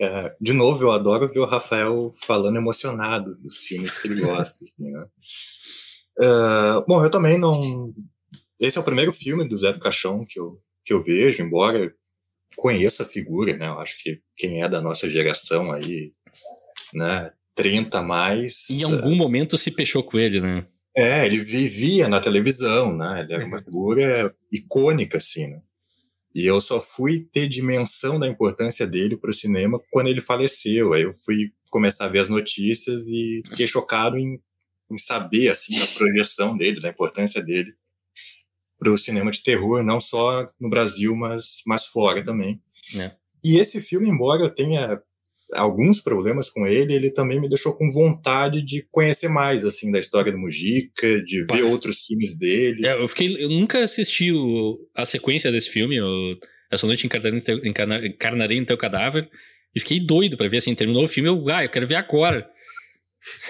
[0.00, 4.64] É, de novo, eu adoro ver o Rafael falando emocionado dos filmes que ele gosta.
[4.64, 5.06] assim, né?
[6.20, 7.92] é, bom, eu também não.
[8.58, 11.92] Esse é o primeiro filme do Zé do Caixão que eu, que eu vejo, embora
[12.56, 13.66] conheça a figura, né?
[13.66, 16.12] Eu acho que quem é da nossa geração aí,
[16.94, 17.32] né?
[17.56, 18.70] 30 mais.
[18.70, 20.66] Em algum uh, momento se fechou com ele, né?
[20.96, 23.20] É, ele vivia na televisão, né?
[23.20, 25.60] Ele era uma figura icônica, assim, né?
[26.34, 30.92] E eu só fui ter dimensão da importância dele para o cinema quando ele faleceu.
[30.92, 34.38] Aí eu fui começar a ver as notícias e fiquei chocado em,
[34.90, 37.74] em saber assim a projeção dele, da importância dele
[38.78, 42.60] para o cinema de terror, não só no Brasil, mas, mas fora também.
[42.96, 43.12] É.
[43.44, 45.00] E esse filme, embora eu tenha
[45.52, 49.98] alguns problemas com ele, ele também me deixou com vontade de conhecer mais, assim, da
[49.98, 52.86] história do Mujica, de ver outros filmes dele.
[52.86, 56.36] É, eu fiquei, eu nunca assisti o, a sequência desse filme, o,
[56.70, 59.28] Essa Noite Encarnarei, teu, Encarnarei no Teu Cadáver,
[59.74, 62.46] e fiquei doido para ver, assim, terminou o filme, eu, ah, eu quero ver agora.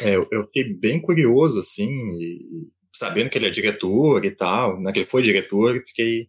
[0.03, 4.81] É, eu, eu fiquei bem curioso, assim, e, sabendo que ele é diretor e tal,
[4.81, 6.29] né, que ele foi diretor, fiquei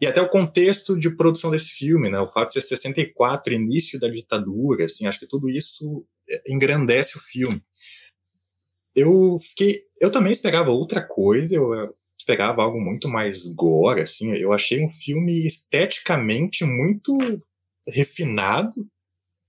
[0.00, 2.20] e até o contexto de produção desse filme, né?
[2.20, 7.16] O fato de ser 64, início da ditadura, assim, acho que tudo isso é, engrandece
[7.16, 7.60] o filme.
[8.94, 14.34] Eu fiquei, eu também esperava outra coisa, eu esperava algo muito mais gore, assim.
[14.36, 17.16] Eu achei um filme esteticamente muito
[17.86, 18.86] refinado,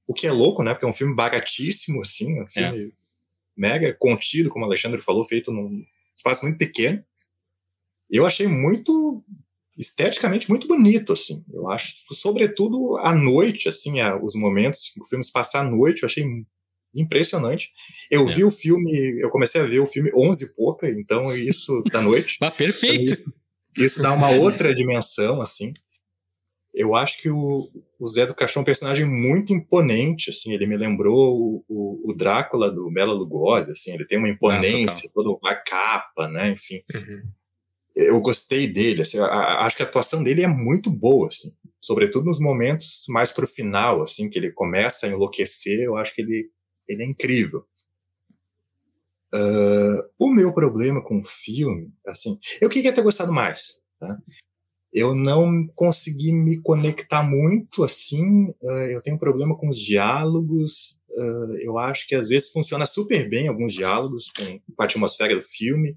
[0.07, 0.73] o que é louco, né?
[0.73, 2.91] Porque é um filme baratíssimo, assim, um filme é.
[3.55, 5.85] mega contido, como o Alexandre falou, feito num
[6.19, 7.03] espaço muito pequeno.
[8.09, 9.23] Eu achei muito
[9.77, 11.43] esteticamente muito bonito, assim.
[11.53, 15.63] Eu acho, sobretudo à noite, assim, a, os momentos que o filme se passa à
[15.63, 16.25] noite, eu achei
[16.93, 17.71] impressionante.
[18.11, 18.33] Eu é.
[18.33, 22.01] vi o filme, eu comecei a ver o filme 11 e pouca, então isso da
[22.01, 22.37] noite.
[22.43, 23.13] ah, perfeito!
[23.13, 23.33] Então, isso,
[23.77, 25.73] isso, dá uma outra dimensão, assim.
[26.73, 30.65] Eu acho que o, o Zé do Caixão é um personagem muito imponente, assim, ele
[30.65, 35.11] me lembrou o, o, o Drácula do Bela Lugosi, assim, ele tem uma imponência, ah,
[35.13, 36.81] toda uma capa, né, enfim.
[36.95, 37.21] Uhum
[37.95, 42.25] eu gostei dele, assim, a, acho que a atuação dele é muito boa, assim, sobretudo
[42.25, 46.49] nos momentos mais pro final, assim, que ele começa a enlouquecer, eu acho que ele,
[46.87, 47.65] ele é incrível.
[49.33, 54.17] Uh, o meu problema com o filme, assim, eu queria ter gostado mais, tá?
[54.91, 60.95] Eu não consegui me conectar muito, assim, uh, eu tenho um problema com os diálogos,
[61.09, 65.35] uh, eu acho que às vezes funciona super bem alguns diálogos com, com a atmosfera
[65.35, 65.95] do filme,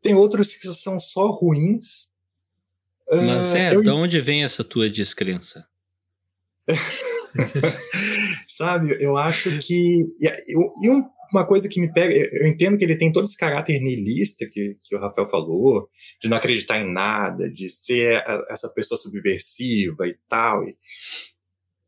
[0.00, 2.06] tem outros que são só ruins.
[3.10, 3.82] Mas uh, é, eu...
[3.82, 5.66] de onde vem essa tua descrença?
[8.46, 10.04] Sabe, eu acho que.
[10.18, 10.28] E,
[11.32, 14.76] uma coisa que me pega, eu entendo que ele tem todo esse caráter niilista que,
[14.82, 15.88] que o Rafael falou,
[16.20, 20.64] de não acreditar em nada, de ser essa pessoa subversiva e tal.
[20.64, 20.76] E,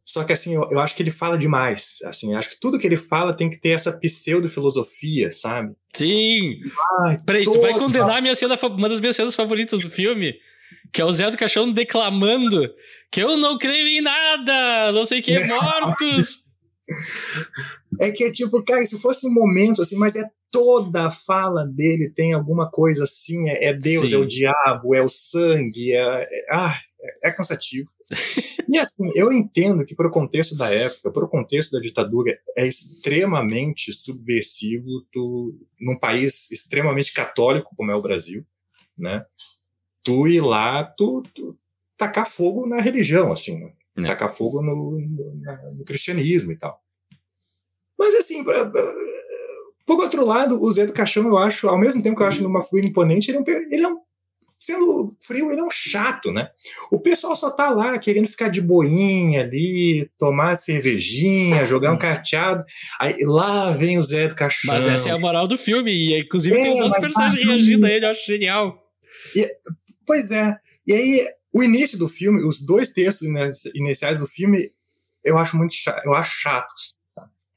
[0.05, 1.99] só que assim, eu, eu, acho que ele fala demais.
[2.05, 5.75] Assim, acho que tudo que ele fala tem que ter essa pseudo-filosofia, sabe?
[5.95, 6.61] Sim!
[7.07, 10.35] Ai, Peraí, tu vai condenar minha cena, uma das minhas cenas favoritas do filme?
[10.93, 12.73] que é o Zé do Caixão declamando
[13.11, 16.51] que eu não creio em nada, não sei o que, mortos.
[17.99, 21.65] É que é tipo, cara, se fosse um momento assim, mas é toda a fala
[21.65, 24.17] dele tem alguma coisa assim, é, é Deus, Sim.
[24.17, 27.89] é o diabo, é o sangue, é, é ah, é, é cansativo.
[28.69, 32.37] e assim, eu entendo que para o contexto da época, para o contexto da ditadura,
[32.57, 38.45] é extremamente subversivo tu, num país extremamente católico como é o Brasil,
[38.97, 39.25] né?
[40.03, 41.59] Tu ir lá, tu, tu
[41.97, 43.73] tacar fogo na religião, assim, né?
[43.99, 44.07] É.
[44.07, 45.35] tacar fogo no, no,
[45.77, 46.81] no, cristianismo e tal.
[48.01, 48.43] Mas assim,
[49.87, 52.39] por outro lado, o Zé do Caixão, eu acho, ao mesmo tempo que eu acho
[52.39, 53.99] ele uma figura imponente, ele é um, ele é um
[54.59, 56.49] sendo frio, ele é um chato, né?
[56.91, 62.65] O pessoal só tá lá querendo ficar de boinha ali, tomar cervejinha, jogar um carteado.
[62.99, 64.73] Aí lá vem o Zé do Caixão.
[64.73, 67.85] Mas essa é a moral do filme, e inclusive é, tem os outros personagens reagindo
[67.85, 68.79] a ele, eu acho genial.
[69.37, 69.47] E,
[70.07, 70.57] pois é.
[70.87, 73.29] E aí, o início do filme, os dois textos
[73.75, 74.71] iniciais do filme,
[75.23, 77.00] eu acho muito chato, eu acho chatos.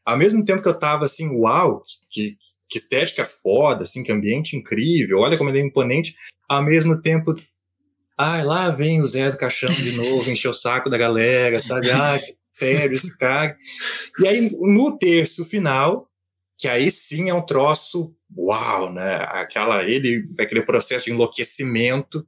[0.06, 2.38] Ao mesmo tempo que eu tava assim, uau, que,
[2.70, 6.16] que estética foda, assim, que ambiente incrível, olha como ele é imponente,
[6.50, 7.34] ao mesmo tempo,
[8.18, 11.89] ai, lá vem o Zé do Caixão de novo, encher o saco da galera, sabe?
[11.92, 13.58] Ah, que tédio esse cara.
[14.20, 16.08] E aí, no terço final,
[16.58, 19.16] que aí sim é um troço, uau, né?
[19.30, 22.26] Aquela, ele, aquele processo de enlouquecimento,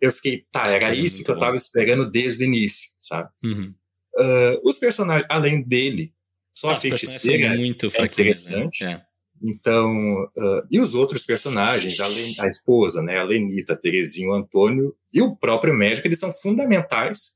[0.00, 3.28] eu fiquei, tá, era é isso que eu tava esperando desde o início, sabe?
[3.44, 3.74] Uhum.
[4.18, 6.12] Uh, os personagens, além dele,
[6.56, 8.84] só a feiticeira muito é interessante.
[8.84, 8.92] Né?
[8.92, 9.12] É.
[9.44, 14.30] Então, uh, e os outros personagens, a, Len, a esposa, né, a Lenita, a Terezinha,
[14.30, 17.34] o Antônio e o próprio médico, eles são fundamentais,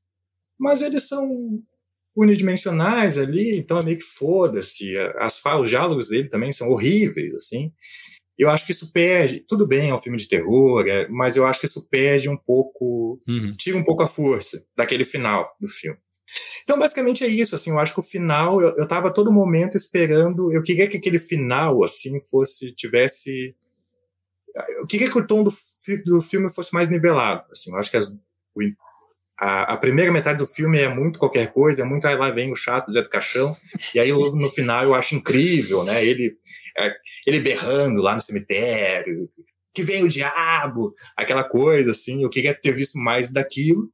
[0.57, 1.29] mas eles são
[2.15, 4.93] unidimensionais ali, então é meio que foda-se.
[5.19, 7.71] As falas, os diálogos dele também são horríveis, assim.
[8.37, 9.43] Eu acho que isso perde.
[9.47, 12.37] Tudo bem, é um filme de terror, é, mas eu acho que isso perde um
[12.37, 13.51] pouco, uhum.
[13.51, 15.99] tira um pouco a força daquele final do filme.
[16.63, 19.77] Então, basicamente é isso, assim, eu acho que o final, eu, eu tava todo momento
[19.77, 23.55] esperando, eu queria que aquele final, assim, fosse, tivesse,
[24.79, 25.51] eu queria que o tom do,
[26.05, 28.61] do filme fosse mais nivelado, assim, eu acho que as, o,
[29.39, 32.51] a, a, primeira metade do filme é muito qualquer coisa, é muito aí lá vem
[32.51, 33.55] o chato Zé do Caixão,
[33.95, 36.37] e aí no final eu acho incrível, né, ele,
[36.77, 36.91] é,
[37.25, 39.29] ele berrando lá no cemitério,
[39.73, 43.89] que vem o diabo, aquela coisa, assim, eu queria ter visto mais daquilo,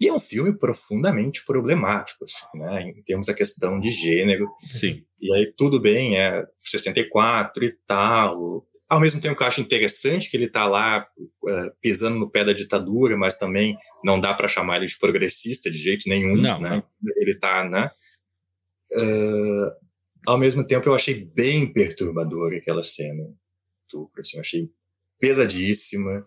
[0.00, 2.82] e é um filme profundamente problemático, assim, né?
[2.82, 4.48] Em termos da questão de gênero.
[4.70, 5.04] Sim.
[5.20, 8.66] E aí tudo bem, é 64 e tal.
[8.88, 12.44] Ao mesmo tempo que eu acho interessante que ele está lá uh, pisando no pé
[12.44, 16.60] da ditadura, mas também não dá para chamar ele de progressista de jeito nenhum, não,
[16.60, 16.82] né?
[17.02, 17.12] Não.
[17.16, 17.90] Ele está, né?
[18.92, 19.82] Uh,
[20.26, 23.24] ao mesmo tempo eu achei bem perturbadora aquela cena.
[24.18, 24.70] Assim, eu achei
[25.18, 26.26] pesadíssima.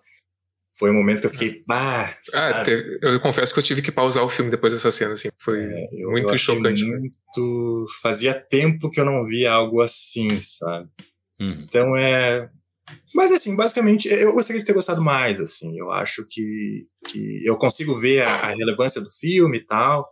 [0.77, 3.93] Foi um momento que eu fiquei, bah, ah, te, eu confesso que eu tive que
[3.93, 5.29] pausar o filme depois dessa cena, assim.
[5.41, 6.83] Foi é, eu, muito eu chocante.
[6.83, 7.85] Muito...
[8.01, 10.89] Fazia tempo que eu não via algo assim, sabe?
[11.39, 11.65] Uhum.
[11.65, 12.49] Então é.
[13.15, 15.79] Mas assim, basicamente, eu gostaria de ter gostado mais, assim.
[15.79, 20.05] Eu acho que, que eu consigo ver a, a relevância do filme e tal.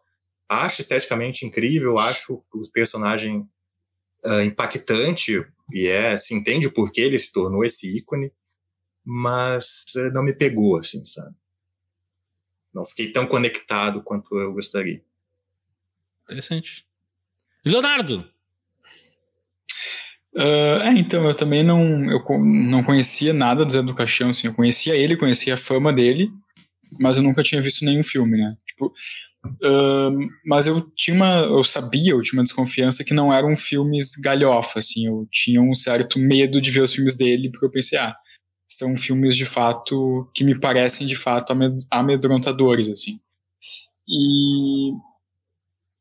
[0.49, 3.45] Acho esteticamente incrível, acho o personagem
[4.25, 8.31] uh, impactante e é, se entende por que ele se tornou esse ícone
[9.05, 11.35] mas eh, não me pegou, assim, sabe?
[12.73, 15.01] Não fiquei tão conectado quanto eu gostaria.
[16.23, 16.85] Interessante.
[17.65, 18.27] Leonardo!
[20.35, 24.47] Uh, é, então, eu também não, eu não conhecia nada do Zé do Caixão, assim,
[24.47, 26.31] eu conhecia ele, conhecia a fama dele,
[26.99, 28.57] mas eu nunca tinha visto nenhum filme, né?
[28.65, 33.55] Tipo, uh, mas eu tinha uma, eu sabia, eu tinha uma desconfiança que não eram
[33.55, 37.71] filmes galhofa, assim, eu tinha um certo medo de ver os filmes dele, porque eu
[37.71, 38.15] pensei, ah,
[38.75, 41.53] são filmes de fato que me parecem de fato
[41.89, 43.19] amedrontadores, assim.
[44.07, 44.91] E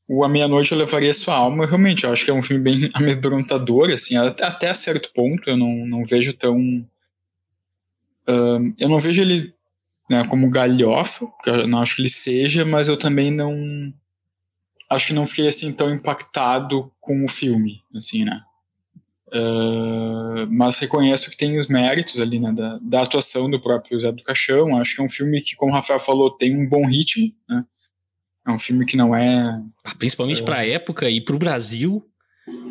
[0.09, 2.91] o A Meia-Noite Eu Levaria Sua Alma, realmente, eu acho que é um filme bem
[2.95, 6.59] amedrontador, assim, até certo ponto, eu não, não vejo tão...
[8.29, 9.53] Uh, eu não vejo ele
[10.09, 13.93] né, como galhofa, eu não acho que ele seja, mas eu também não...
[14.91, 18.43] Acho que não fiquei, assim, tão impactado com o filme, assim, né?
[19.35, 24.13] Uh, mas reconheço que tem os méritos ali né, da, da, atuação do próprio Zé
[24.13, 24.77] do Caixão.
[24.77, 27.33] Acho que é um filme que, como o Rafael falou, tem um bom ritmo.
[27.49, 27.65] Né?
[28.47, 29.59] É um filme que não é.
[29.83, 32.07] Ah, principalmente uh, para a época e para o Brasil.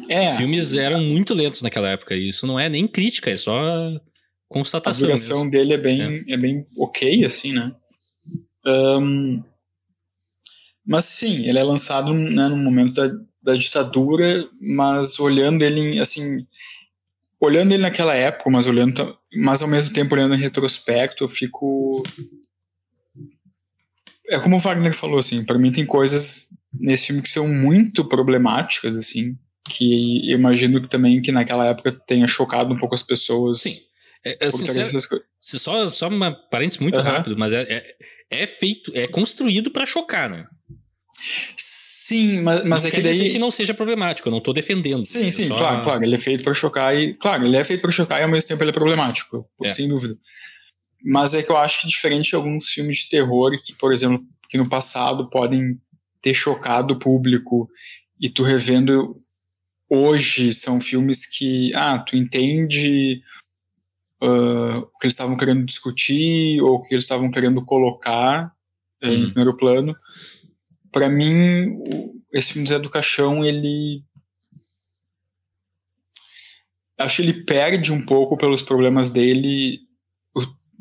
[0.07, 0.35] É.
[0.35, 2.13] Filmes eram muito lentos naquela época.
[2.13, 3.99] E isso não é nem crítica, é só
[4.47, 5.05] constatação.
[5.05, 5.51] A duração mesmo.
[5.51, 6.33] dele é bem, é.
[6.33, 6.37] é.
[6.37, 7.73] bem ok, assim, né?
[8.67, 9.41] Um,
[10.85, 13.09] mas sim, ele é lançado né, no momento da,
[13.41, 16.45] da ditadura, mas olhando ele assim,
[17.39, 22.03] olhando ele naquela época, mas olhando, mas ao mesmo tempo olhando em retrospecto, eu fico
[24.31, 28.07] é como o Wagner falou, assim, para mim tem coisas nesse filme que são muito
[28.07, 29.37] problemáticas, assim,
[29.69, 33.61] que eu imagino que também que naquela época tenha chocado um pouco as pessoas.
[33.61, 33.81] Sim.
[34.23, 35.03] É, é, sincero,
[35.41, 37.03] só, só uma parênteses muito uhum.
[37.03, 37.95] rápido, mas é, é,
[38.29, 40.45] é, feito, é construído para chocar, né?
[42.11, 43.31] Sim, mas, mas não é que daí.
[43.31, 45.05] que não seja problemático, eu não tô defendendo.
[45.05, 45.57] Sim, sim, só...
[45.57, 46.03] claro, claro.
[46.03, 47.13] Ele é feito para chocar e.
[47.13, 49.69] Claro, ele é feito para chocar e ao mesmo tempo ele é problemático, é.
[49.69, 50.17] sem dúvida.
[51.01, 54.21] Mas é que eu acho que diferente de alguns filmes de terror que, por exemplo,
[54.49, 55.79] que no passado podem
[56.21, 57.69] ter chocado o público
[58.19, 59.15] e tu revendo
[59.89, 63.21] hoje são filmes que, ah, tu entende
[64.21, 68.51] uh, o que eles estavam querendo discutir ou o que eles estavam querendo colocar
[69.01, 69.13] uhum.
[69.13, 69.95] em primeiro plano.
[70.91, 71.79] Para mim,
[72.33, 74.03] esse filme Zé do Caixão, ele
[76.97, 79.79] acho que ele perde um pouco pelos problemas dele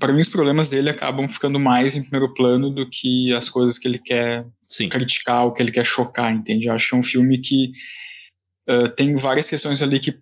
[0.01, 3.79] para mim os problemas dele acabam ficando mais em primeiro plano do que as coisas
[3.79, 4.89] que ele quer Sim.
[4.89, 6.71] criticar, o que ele quer chocar, entende?
[6.71, 7.73] Acho que é um filme que
[8.69, 10.19] uh, tem várias questões ali que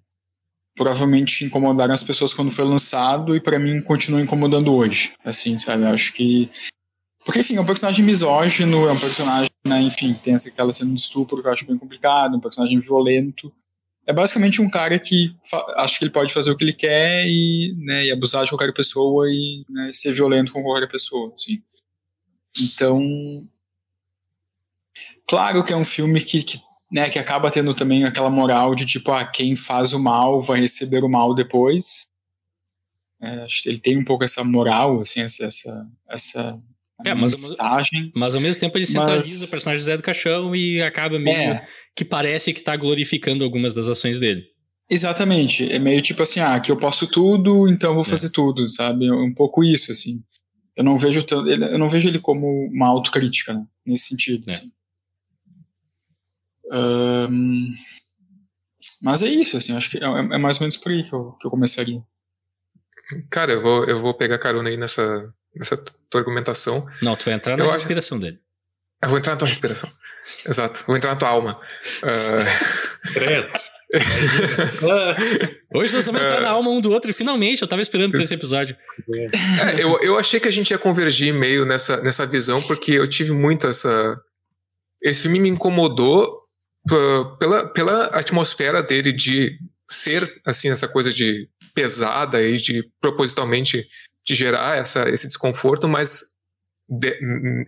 [0.75, 5.85] provavelmente incomodaram as pessoas quando foi lançado e para mim continua incomodando hoje, assim, sabe?
[5.85, 6.51] Acho que
[7.29, 10.99] porque enfim, é um personagem misógino, é um personagem, né, enfim, tem aquela cena de
[10.99, 13.53] estupro que eu acho bem complicado, um personagem violento
[14.09, 15.37] é basicamente um cara que
[15.77, 18.73] acha que ele pode fazer o que ele quer e, né, e abusar de qualquer
[18.73, 21.63] pessoa e né, ser violento com qualquer pessoa, assim.
[22.59, 23.47] Então,
[25.29, 26.59] claro que é um filme que, que,
[26.91, 30.61] né, que acaba tendo também aquela moral de tipo, ah, quem faz o mal vai
[30.61, 32.07] receber o mal depois.
[33.21, 35.47] É, ele tem um pouco essa moral, assim, essa,
[36.09, 36.59] essa
[37.05, 38.13] é, mas, mensagem.
[38.15, 39.49] Mas ao mesmo tempo ele centraliza mas...
[39.49, 41.67] o personagem Zé do Caixão e acaba meio é.
[41.95, 44.45] que parece que tá glorificando algumas das ações dele.
[44.91, 45.71] Exatamente.
[45.71, 48.07] É meio tipo assim, ah, que eu posso tudo, então vou é.
[48.07, 48.31] fazer é.
[48.31, 49.07] tudo, sabe?
[49.07, 50.23] É um pouco isso, assim.
[50.75, 53.65] Eu não vejo, eu não vejo ele como uma autocrítica, né?
[53.85, 54.51] Nesse sentido, é.
[54.51, 54.73] assim.
[56.71, 57.75] Um,
[59.03, 61.33] mas é isso, assim, acho que é, é, mais ou menos por aí que eu,
[61.33, 62.03] que eu começaria.
[63.31, 66.87] Cara, eu vou, eu vou pegar carona aí nessa, nessa tua argumentação.
[67.03, 68.25] Não, tu vai entrar na eu respiração acho...
[68.25, 68.39] dele.
[69.03, 69.91] Eu vou entrar na tua respiração.
[70.47, 70.85] Exato.
[70.87, 71.61] Vou entrar na tua alma.
[72.03, 72.09] Uh...
[75.75, 78.21] Hoje nós vamos entrar na alma um do outro e finalmente eu tava esperando por
[78.21, 78.77] esse episódio.
[79.15, 83.09] É, eu, eu achei que a gente ia convergir meio nessa, nessa visão, porque eu
[83.09, 84.21] tive muito essa.
[85.03, 86.43] Esse filme me incomodou
[87.39, 89.59] pela, pela atmosfera dele de
[89.91, 93.87] ser, assim, essa coisa de pesada e de propositalmente
[94.29, 96.37] de gerar essa, esse desconforto, mas
[96.87, 97.19] de,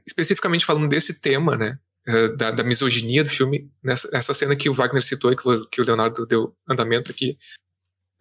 [0.06, 4.68] especificamente falando desse tema, né, eh, da, da, misoginia do filme, nessa, nessa cena que
[4.68, 5.42] o Wagner citou e que,
[5.72, 7.38] que o Leonardo deu andamento aqui,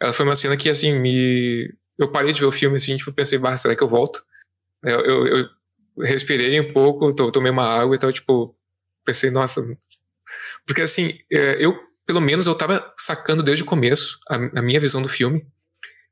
[0.02, 1.74] ela foi uma cena que, assim, me...
[1.98, 4.24] Eu parei de ver o filme, assim, tipo, pensei, bah, será que eu volto?
[4.82, 5.50] Eu, eu, eu
[6.02, 8.56] respirei um pouco, tomei uma água e tal, tipo,
[9.04, 9.62] pensei, nossa...
[10.66, 14.80] Porque, assim, eh, eu, pelo menos, eu tava sacando desde o começo a, a minha
[14.80, 15.46] visão do filme,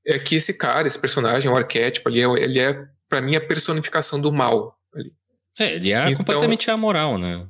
[0.07, 3.35] é que esse cara, esse personagem, o um arquétipo ali, é ele é, para mim,
[3.35, 4.77] a personificação do mal.
[4.95, 5.11] Ali.
[5.59, 7.45] É, ele é então, completamente amoral, né?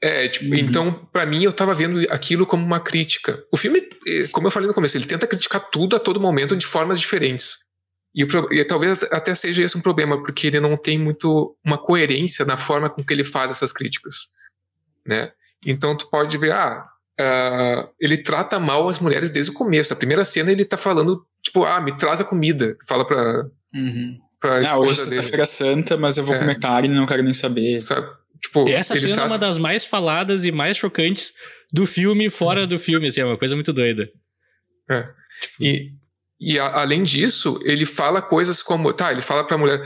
[0.00, 0.58] É, tipo, uhum.
[0.58, 3.42] então, para mim, eu tava vendo aquilo como uma crítica.
[3.52, 6.56] O filme, eh, como eu falei no começo, ele tenta criticar tudo a todo momento
[6.56, 7.60] de formas diferentes.
[8.14, 12.44] E, e, talvez até seja esse um problema, porque ele não tem muito uma coerência
[12.44, 14.32] na forma com que ele faz essas críticas,
[15.06, 15.30] né?
[15.64, 16.84] Então tu pode ver, ah,
[17.20, 19.92] uh, ele trata mal as mulheres desde o começo.
[19.92, 22.76] A primeira cena ele tá falando tipo, ah, me traz a comida.
[22.86, 24.18] Fala pra, uhum.
[24.40, 26.38] pra ah, hoje é sexta-feira santa, mas eu vou é.
[26.38, 27.80] comer carne não quero nem saber.
[27.80, 28.08] Sabe?
[28.40, 31.32] Tipo, e essa cena é uma das mais faladas e mais chocantes
[31.72, 34.08] do filme fora do filme, assim, é uma coisa muito doida.
[34.90, 35.02] É.
[35.40, 35.62] Tipo...
[35.64, 35.92] E,
[36.40, 39.80] e a, além disso, ele fala coisas como, tá, ele fala pra mulher,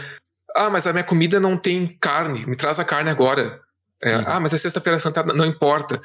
[0.55, 3.61] ah, mas a minha comida não tem carne, me traz a carne agora.
[4.03, 4.15] É.
[4.27, 6.01] Ah, mas é sexta-feira santa, não importa.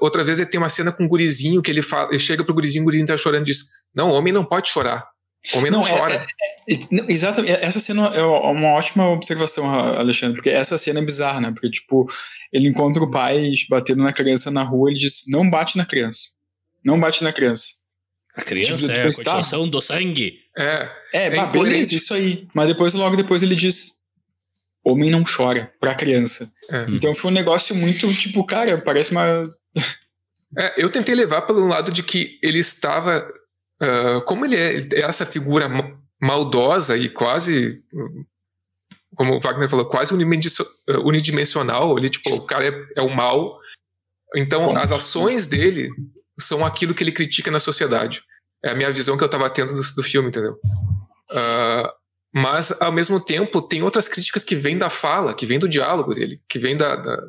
[0.00, 2.54] outra vez ele tem uma cena com um gurizinho que ele fala, ele chega pro
[2.54, 5.06] gurizinho, o gurizinho tá chorando e diz: Não, homem não pode chorar.
[5.54, 6.14] Homem não, não é, chora.
[6.14, 7.52] É, é, não, exatamente.
[7.52, 11.52] Essa cena é uma ótima observação, Alexandre, porque essa cena é bizarra, né?
[11.52, 12.06] Porque, tipo,
[12.52, 16.30] ele encontra o pai batendo na criança na rua, ele diz: Não bate na criança.
[16.84, 17.78] Não bate na criança.
[18.34, 19.70] A criança tipo, é a continuação tá.
[19.70, 20.38] do sangue.
[20.56, 20.90] É.
[21.12, 22.46] É, é beleza, isso aí.
[22.54, 23.97] Mas depois, logo depois, ele diz:
[24.84, 26.50] homem não chora pra criança.
[26.70, 26.86] É.
[26.90, 29.50] Então foi um negócio muito, tipo, cara, parece uma.
[30.58, 33.26] é, eu tentei levar pelo lado de que ele estava.
[33.80, 35.68] Uh, como ele é, é essa figura
[36.20, 37.82] maldosa e quase.
[39.14, 40.14] Como o Wagner falou, quase
[41.04, 41.98] unidimensional.
[41.98, 43.58] Ele, tipo, o cara é, é o mal.
[44.34, 45.90] Então, as ações dele
[46.38, 48.22] são aquilo que ele critica na sociedade.
[48.64, 50.52] É a minha visão que eu estava tendo do, do filme, entendeu?
[51.30, 51.88] Uh,
[52.32, 56.14] Mas, ao mesmo tempo, tem outras críticas que vêm da fala, que vêm do diálogo
[56.14, 57.22] dele, que vêm da, da,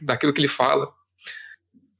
[0.00, 0.88] daquilo que ele fala.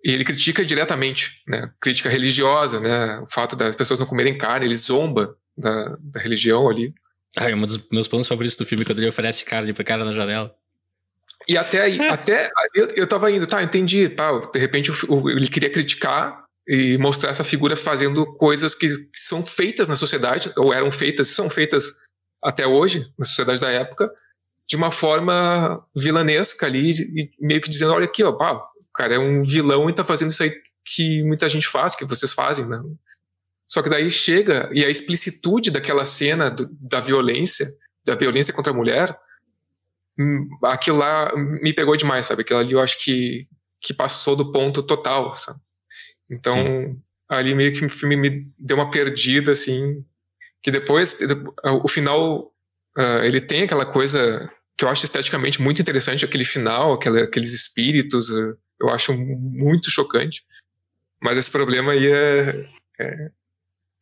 [0.02, 1.70] E ele critica diretamente, né?
[1.80, 3.20] Crítica religiosa, né?
[3.20, 6.94] O fato das pessoas não comerem carne, ele zomba da, da religião ali.
[7.36, 10.04] Ah, é um dos meus planos favoritos do filme, quando ele oferece carne pro cara
[10.04, 10.54] na janela.
[11.46, 15.30] E até aí, até eu, eu tava indo, tá, entendi, pá, de repente o, o,
[15.30, 20.52] ele queria criticar e mostrar essa figura fazendo coisas que, que, são feitas na sociedade,
[20.56, 21.94] ou eram feitas, são feitas
[22.42, 24.10] até hoje, na sociedade da época,
[24.66, 29.14] de uma forma vilanesca ali, e meio que dizendo, olha aqui, ó, pá, o cara
[29.14, 30.52] é um vilão e tá fazendo isso aí
[30.84, 32.80] que muita gente faz, que vocês fazem, né?
[33.68, 37.68] Só que daí chega e a explicitude daquela cena do, da violência,
[38.04, 39.16] da violência contra a mulher,
[40.18, 42.42] hum, aquilo lá me pegou demais, sabe?
[42.42, 43.46] Aquilo ali eu acho que,
[43.80, 45.60] que passou do ponto total, sabe?
[46.28, 47.00] Então, Sim.
[47.28, 50.04] ali meio que o filme me deu uma perdida, assim,
[50.62, 51.18] que depois,
[51.82, 52.52] o final,
[52.96, 57.52] uh, ele tem aquela coisa que eu acho esteticamente muito interessante, aquele final, aquele, aqueles
[57.52, 60.44] espíritos, uh, eu acho muito chocante.
[61.22, 62.66] Mas esse problema aí é,
[62.98, 63.30] é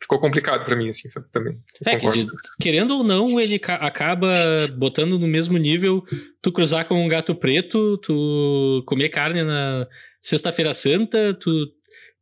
[0.01, 1.59] ficou complicado para mim, assim, sabe, também.
[1.85, 2.27] É, que de,
[2.61, 4.29] querendo ou não, ele acaba
[4.77, 6.05] botando no mesmo nível
[6.41, 9.87] tu cruzar com um gato preto, tu comer carne na
[10.23, 11.51] sexta-feira santa, tu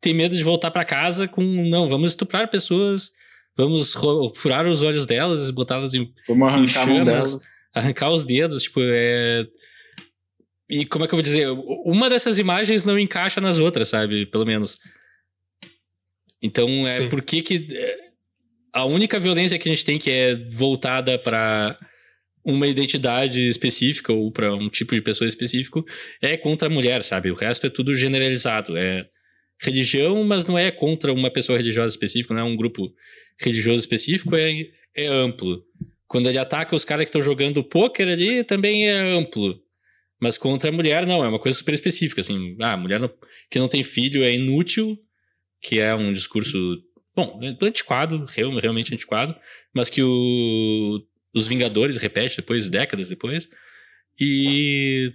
[0.00, 3.12] ter medo de voltar para casa com, não, vamos estuprar pessoas,
[3.56, 3.94] vamos
[4.34, 7.40] furar os olhos delas, botá-las em, vamos arrancar em chamas,
[7.74, 9.46] arrancar os dedos, tipo, é...
[10.68, 11.48] E como é que eu vou dizer?
[11.84, 14.26] Uma dessas imagens não encaixa nas outras, sabe?
[14.26, 14.76] Pelo menos.
[16.42, 17.08] Então, é Sim.
[17.08, 17.98] por que que é,
[18.72, 21.78] a única violência que a gente tem que é voltada para
[22.44, 25.84] uma identidade específica ou para um tipo de pessoa específico
[26.20, 27.30] é contra a mulher, sabe?
[27.30, 29.08] O resto é tudo generalizado, é
[29.60, 32.92] religião, mas não é contra uma pessoa religiosa específica, não é um grupo
[33.40, 35.64] religioso específico, é, é amplo.
[36.06, 39.60] Quando ele ataca os caras que estão jogando pôquer ali, também é amplo.
[40.20, 42.56] Mas contra a mulher, não, é uma coisa super específica, assim.
[42.60, 43.10] Ah, mulher não,
[43.50, 44.98] que não tem filho é inútil,
[45.60, 46.58] que é um discurso,
[47.14, 49.34] bom, antiquado, realmente antiquado,
[49.74, 51.02] mas que o,
[51.34, 53.48] os Vingadores repete depois, décadas depois.
[54.18, 55.12] E.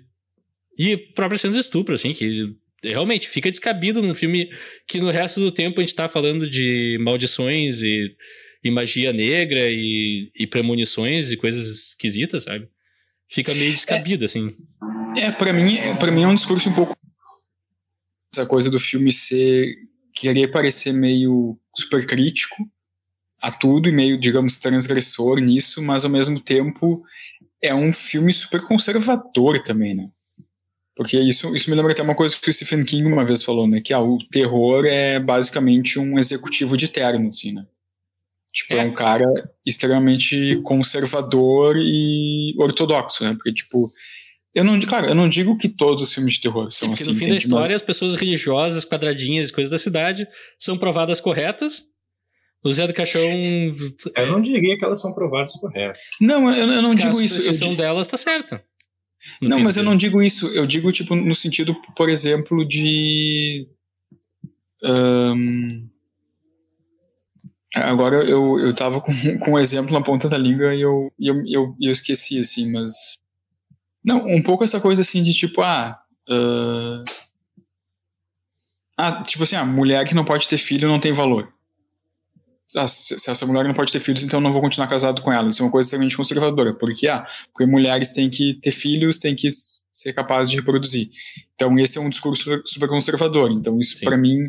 [0.78, 4.50] E própria cena de estupro, assim, que realmente fica descabido num filme
[4.88, 8.16] que no resto do tempo a gente tá falando de maldições e,
[8.64, 12.68] e magia negra e, e premonições e coisas esquisitas, sabe?
[13.30, 14.56] Fica meio descabido, é, assim.
[15.18, 16.98] É, para mim, para mim é um discurso um pouco
[18.34, 19.76] essa coisa do filme ser
[20.14, 22.56] querer parecer meio super crítico
[23.42, 27.04] a tudo e meio, digamos, transgressor nisso, mas ao mesmo tempo
[27.62, 30.10] é um filme super conservador também, né?
[30.96, 33.68] Porque isso, isso me lembra até uma coisa que o Stephen King uma vez falou,
[33.68, 33.82] né?
[33.82, 37.66] Que ah, o terror é basicamente um executivo de terno, assim, né?
[38.52, 38.78] Tipo, é.
[38.80, 39.26] é um cara
[39.66, 43.34] extremamente conservador e ortodoxo, né?
[43.34, 43.92] Porque, tipo,
[44.54, 47.04] eu não, claro, eu não digo que todos os filmes de terror são Sim, porque
[47.04, 47.12] assim.
[47.12, 47.82] no fim da história, mas...
[47.82, 50.28] as pessoas religiosas, quadradinhas, coisas da cidade,
[50.60, 51.90] são provadas corretas.
[52.64, 53.22] O Zé do Caixão.
[54.16, 56.02] Eu não diria que elas são provadas corretas.
[56.20, 57.38] Não, eu, eu não digo isso.
[57.38, 58.64] A superstição delas tá certa.
[59.42, 60.48] Não, mas eu não digo isso.
[60.48, 63.68] Eu digo, tipo, no sentido, por exemplo, de.
[64.84, 65.88] Um...
[67.74, 71.44] Agora eu, eu tava com, com um exemplo na ponta da língua e eu, eu,
[71.48, 73.20] eu, eu esqueci, assim, mas.
[74.04, 76.00] Não, um pouco essa coisa assim de tipo, ah.
[76.30, 77.04] Uh...
[78.98, 81.52] Ah, tipo assim, a ah, mulher que não pode ter filho não tem valor
[82.78, 85.50] ah, se, essa mulher não pode ter filhos, então não vou continuar casado com ela.
[85.50, 86.74] Isso é uma coisa extremamente conservadora.
[86.74, 89.50] Porque, ah, porque mulheres têm que ter filhos, têm que
[89.94, 91.10] ser capazes de reproduzir.
[91.56, 93.52] Então, esse é um discurso super, conservador.
[93.52, 94.44] Então, isso para mim.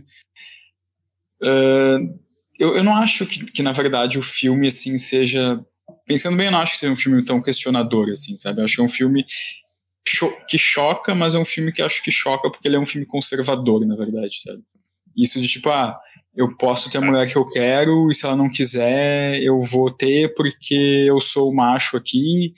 [1.43, 2.19] Uh,
[2.59, 5.65] eu, eu não acho que, que, na verdade, o filme, assim, seja.
[6.07, 8.61] Pensando bem, eu não acho que seja um filme tão questionador, assim, sabe?
[8.61, 9.25] Eu acho que é um filme
[10.07, 12.87] cho que choca, mas é um filme que acho que choca porque ele é um
[12.87, 14.63] filme conservador, na verdade, sabe?
[15.17, 15.99] Isso de tipo, ah
[16.35, 19.91] eu posso ter a mulher que eu quero e se ela não quiser, eu vou
[19.91, 22.55] ter porque eu sou o macho aqui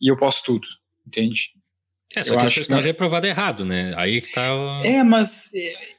[0.00, 0.66] e eu posso tudo,
[1.06, 1.52] entende?
[2.14, 2.96] É, só eu que esse personagem que...
[2.96, 3.92] é provado errado, né?
[3.96, 4.54] Aí que tá.
[4.54, 4.78] O...
[4.84, 5.50] É, mas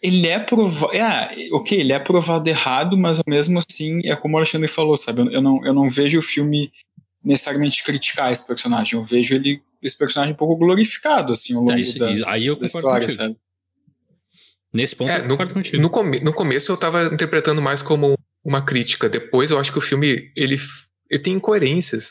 [0.02, 0.96] ele é provado.
[0.96, 5.22] É, ok, ele é provado errado, mas mesmo assim, é como o Alexandre falou, sabe?
[5.34, 6.72] Eu, não, eu não vejo o filme
[7.22, 11.74] necessariamente criticar esse personagem, eu vejo ele, esse personagem um pouco glorificado, assim, ao longo
[11.74, 13.12] é, isso, da, aí eu da história, contigo.
[13.12, 13.36] sabe?
[14.76, 15.82] Nesse ponto, é, eu no, contigo.
[15.82, 19.08] No, come, no começo eu tava interpretando mais como uma crítica.
[19.08, 20.58] Depois eu acho que o filme ele,
[21.10, 22.10] ele tem incoerências.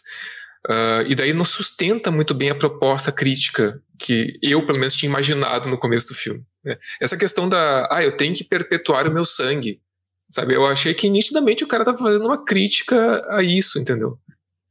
[0.66, 5.10] Uh, e daí não sustenta muito bem a proposta crítica que eu, pelo menos, tinha
[5.10, 6.42] imaginado no começo do filme.
[6.64, 6.78] Né?
[6.98, 9.82] Essa questão da, ah, eu tenho que perpetuar o meu sangue.
[10.30, 10.54] Sabe?
[10.54, 14.18] Eu achei que nitidamente o cara tava fazendo uma crítica a isso, entendeu?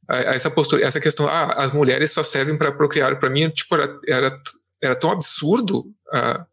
[0.06, 3.98] essa postura, essa questão, ah, as mulheres só servem para procriar, para mim, tipo, era,
[4.06, 4.42] era,
[4.82, 6.44] era tão absurdo uh,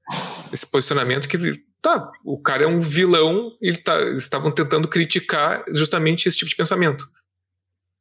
[0.52, 1.38] esse posicionamento que
[1.82, 6.50] tá, o cara é um vilão, ele tá, eles estavam tentando criticar justamente esse tipo
[6.50, 7.10] de pensamento.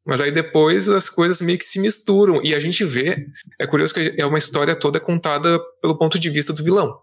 [0.05, 3.27] Mas aí depois as coisas meio que se misturam e a gente vê,
[3.59, 7.01] é curioso que é uma história toda contada pelo ponto de vista do vilão.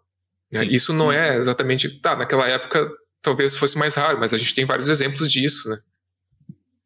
[0.53, 0.65] Né?
[0.65, 2.89] Isso não é exatamente, tá, naquela época
[3.21, 5.79] talvez fosse mais raro, mas a gente tem vários exemplos disso, né?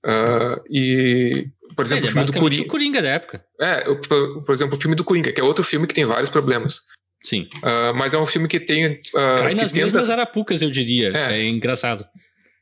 [0.03, 2.63] Uh, e, por exemplo, é, o filme do Coringa.
[2.63, 3.45] o Coringa da época.
[3.59, 6.31] É, por, por, exemplo, o filme do Coringa, que é outro filme que tem vários
[6.31, 6.81] problemas.
[7.21, 7.47] Sim.
[7.57, 8.93] Uh, mas é um filme que tem.
[8.93, 9.85] Uh, Cai nas tenta...
[9.85, 11.11] mesmas arapucas, eu diria.
[11.15, 11.39] É.
[11.39, 12.05] é engraçado.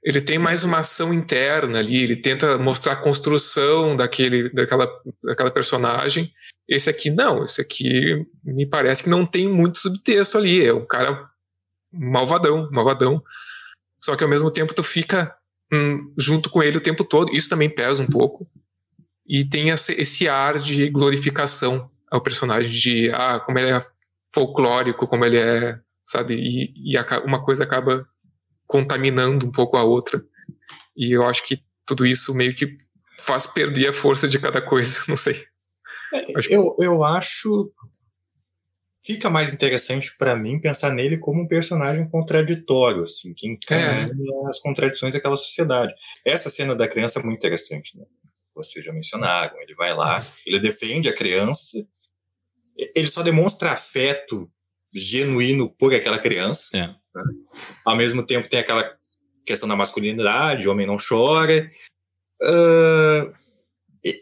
[0.04, 4.90] Ele tem mais uma ação interna ali, ele tenta mostrar a construção daquele, daquela,
[5.24, 6.32] daquela personagem.
[6.68, 10.66] Esse aqui não, esse aqui me parece que não tem muito subtexto ali.
[10.66, 11.28] É um cara
[11.92, 13.22] malvadão, malvadão.
[14.02, 15.36] Só que ao mesmo tempo tu fica
[15.74, 17.36] hum, junto com ele o tempo todo.
[17.36, 18.50] Isso também pesa um pouco.
[19.28, 23.86] E tem esse ar de glorificação ao personagem, de ah, como ele é
[24.34, 26.36] folclórico, como ele é, sabe?
[26.36, 28.08] E, e uma coisa acaba
[28.68, 30.24] contaminando um pouco a outra.
[30.96, 32.78] E eu acho que tudo isso meio que
[33.18, 35.44] faz perder a força de cada coisa, não sei.
[36.14, 37.72] É, eu, eu acho
[39.04, 44.48] fica mais interessante para mim pensar nele como um personagem contraditório, assim, que encarna é.
[44.48, 45.94] as contradições daquela sociedade.
[46.24, 48.06] Essa cena da criança é muito interessante, né?
[48.54, 49.60] Vocês já mencionaram.
[49.62, 51.78] Ele vai lá, ele defende a criança,
[52.96, 54.50] ele só demonstra afeto
[54.94, 56.78] genuíno por aquela criança.
[56.78, 56.88] É.
[56.88, 57.24] Né?
[57.86, 58.98] Ao mesmo tempo tem aquela
[59.46, 61.70] questão da masculinidade, o homem não chora.
[62.42, 63.34] Uh,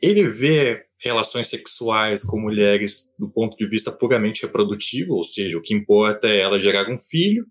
[0.01, 5.61] ele vê relações sexuais com mulheres do ponto de vista puramente reprodutivo, ou seja, o
[5.61, 7.45] que importa é ela gerar um filho.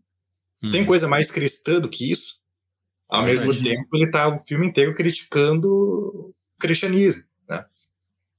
[0.65, 0.71] Hum.
[0.71, 2.37] Tem coisa mais cristã do que isso?
[3.09, 3.77] Ao ah, mesmo imagina.
[3.77, 7.23] tempo, ele está o filme inteiro criticando o cristianismo.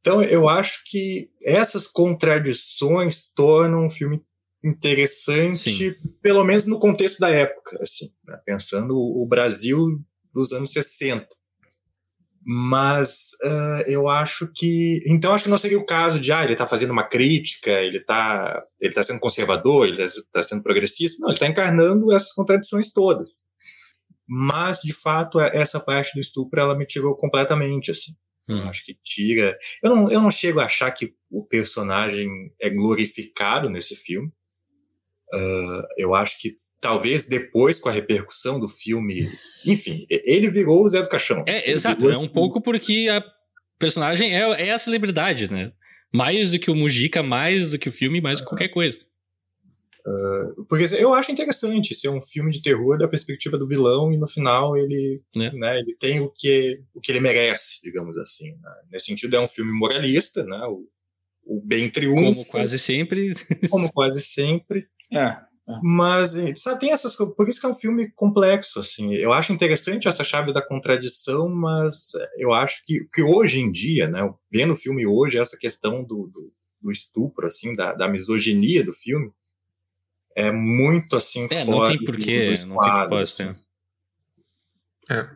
[0.07, 4.21] Então, eu acho que essas contradições tornam o filme
[4.63, 5.95] interessante, Sim.
[6.21, 8.39] pelo menos no contexto da época, assim, né?
[8.45, 9.99] pensando o Brasil
[10.33, 11.27] dos anos 60.
[12.41, 15.03] Mas uh, eu acho que.
[15.07, 17.97] Então, acho que não seria o caso de, ah, ele está fazendo uma crítica, ele
[17.97, 21.17] está ele tá sendo conservador, ele está tá sendo progressista.
[21.19, 23.41] Não, ele está encarnando essas contradições todas.
[24.25, 28.13] Mas, de fato, essa parte do estupro, ela me tirou completamente, assim.
[28.49, 28.63] Hum.
[28.69, 29.57] Acho que tira.
[29.83, 32.29] Eu não, eu não chego a achar que o personagem
[32.61, 34.29] é glorificado nesse filme.
[35.33, 39.29] Uh, eu acho que talvez depois com a repercussão do filme,
[39.65, 41.43] enfim, ele virou o Zé do Caixão.
[41.47, 43.23] É, exato, é um pouco porque a
[43.77, 45.71] personagem é, é a celebridade, né?
[46.13, 48.97] Mais do que o Mujica, mais do que o filme, mais do que qualquer coisa.
[50.07, 54.17] Uh, porque eu acho interessante ser um filme de terror da perspectiva do vilão e
[54.17, 55.51] no final ele, é.
[55.51, 58.51] né, ele tem o que, o que ele merece, digamos assim.
[58.51, 58.71] Né?
[58.89, 60.65] Nesse sentido é um filme moralista, né?
[60.65, 60.87] o,
[61.45, 62.31] o bem triunfa.
[62.31, 63.35] Como quase sempre.
[63.69, 64.87] como quase sempre.
[65.13, 65.35] É.
[65.83, 69.13] Mas sabe, tem essas por isso que é um filme complexo assim.
[69.15, 74.07] Eu acho interessante essa chave da contradição, mas eu acho que, que hoje em dia,
[74.07, 78.81] né, vendo o filme hoje, essa questão do, do, do estupro assim, da, da, misoginia
[78.85, 79.29] do filme
[80.37, 83.19] é muito assim é, fora não tem porquê, do, não tem.
[83.49, 83.51] Assim.
[85.09, 85.27] É.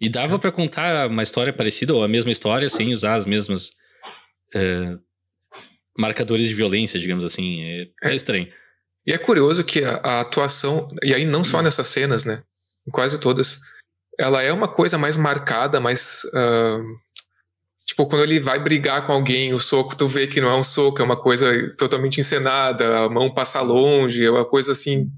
[0.00, 3.70] E dava para contar uma história parecida ou a mesma história sem usar as mesmas
[4.52, 4.96] é,
[5.96, 7.62] marcadores de violência, digamos assim.
[7.62, 8.52] É, é estranho.
[9.06, 12.42] E é curioso que a, a, atuação, e aí não só nessas cenas, né?
[12.86, 13.60] Em quase todas,
[14.18, 16.24] ela é uma coisa mais marcada, mais.
[16.24, 17.03] Uh,
[17.94, 20.64] tipo, quando ele vai brigar com alguém, o soco, tu vê que não é um
[20.64, 25.08] soco, é uma coisa totalmente encenada, a mão passa longe, é uma coisa assim.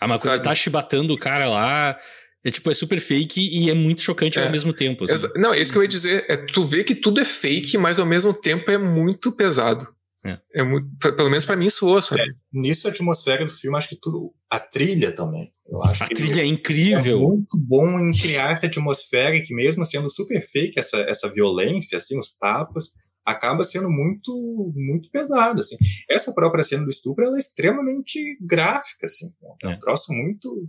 [0.00, 1.98] Ah, mas quando ele tá chibatando o cara lá,
[2.44, 5.04] é tipo, é super fake e é muito chocante é, ao mesmo tempo.
[5.04, 5.26] Assim.
[5.34, 6.24] Não, é isso que eu ia dizer.
[6.28, 9.86] É, tu vê que tudo é fake, mas ao mesmo tempo é muito pesado.
[10.24, 10.38] É.
[10.54, 12.22] é muito, pelo menos para mim soou, sabe?
[12.22, 14.32] É, nisso a atmosfera do filme, acho que tudo.
[14.52, 15.50] A trilha também.
[15.66, 17.16] Eu acho a trilha é incrível.
[17.16, 21.96] É muito bom em criar essa atmosfera que, mesmo sendo super fake, essa, essa violência,
[21.96, 22.90] assim, os tapas,
[23.24, 25.74] acaba sendo muito muito pesado, assim.
[26.06, 29.32] Essa própria cena do estupro, ela é extremamente gráfica, assim.
[29.62, 29.80] É um é.
[29.80, 30.68] troço muito...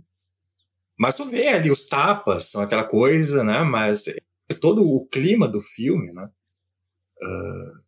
[0.98, 3.64] Mas tu vê ali, os tapas são aquela coisa, né?
[3.64, 4.04] Mas
[4.62, 6.26] todo o clima do filme, né?
[7.22, 7.80] Uh,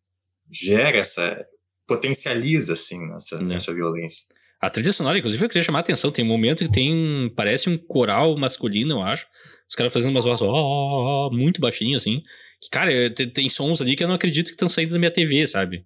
[0.51, 1.43] gera essa
[1.87, 3.55] potencializa, assim, essa, né.
[3.55, 4.27] essa violência.
[4.59, 6.11] A trilha sonora, inclusive, eu queria chamar a atenção.
[6.11, 7.31] Tem um momento que tem.
[7.35, 9.27] Parece um coral masculino, eu acho.
[9.69, 12.23] Os caras fazendo umas vozes ó, muito baixinho, assim.
[12.59, 15.11] Que, cara, tem, tem, sons ali que eu não acredito que estão saindo da minha
[15.11, 15.85] TV, sabe?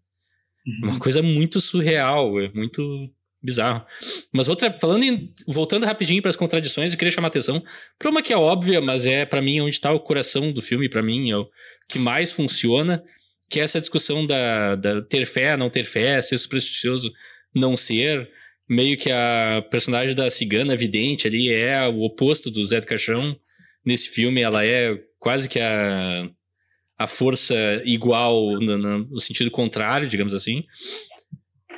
[0.65, 0.89] Uhum.
[0.89, 2.81] Uma coisa muito surreal, é muito.
[3.43, 3.85] bizarro.
[4.31, 7.61] Mas outra, falando em, voltando rapidinho para as contradições, eu queria chamar a atenção
[7.99, 10.87] para uma que é óbvia, mas é para mim onde está o coração do filme,
[10.87, 11.45] para mim é o
[11.89, 13.03] que mais funciona,
[13.49, 17.11] que é essa discussão da, da ter fé, não ter fé, ser supersticioso,
[17.53, 18.29] não ser.
[18.71, 23.35] Meio que a personagem da cigana vidente ali é o oposto do Zé do Caixão.
[23.85, 26.29] Nesse filme, ela é quase que a,
[26.97, 27.53] a força
[27.83, 30.63] igual no, no sentido contrário, digamos assim.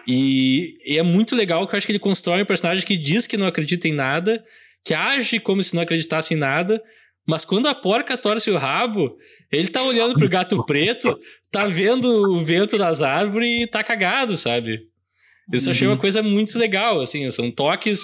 [0.08, 3.26] E, e, é muito legal que eu acho que ele constrói um personagem que diz
[3.26, 4.44] que não acredita em nada,
[4.86, 6.80] que age como se não acreditasse em nada,
[7.28, 9.18] mas quando a porca torce o rabo,
[9.52, 11.20] ele tá olhando pro gato preto,
[11.50, 14.93] tá vendo o vento das árvores e tá cagado, sabe?
[15.52, 16.00] Isso eu achei uma uhum.
[16.00, 18.02] coisa muito legal, assim, são toques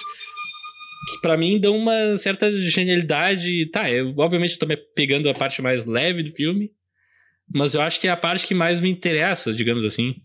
[1.09, 3.69] que para mim dão uma certa genialidade.
[3.71, 6.71] Tá, eu obviamente eu tô pegando a parte mais leve do filme,
[7.53, 10.15] mas eu acho que é a parte que mais me interessa, digamos assim.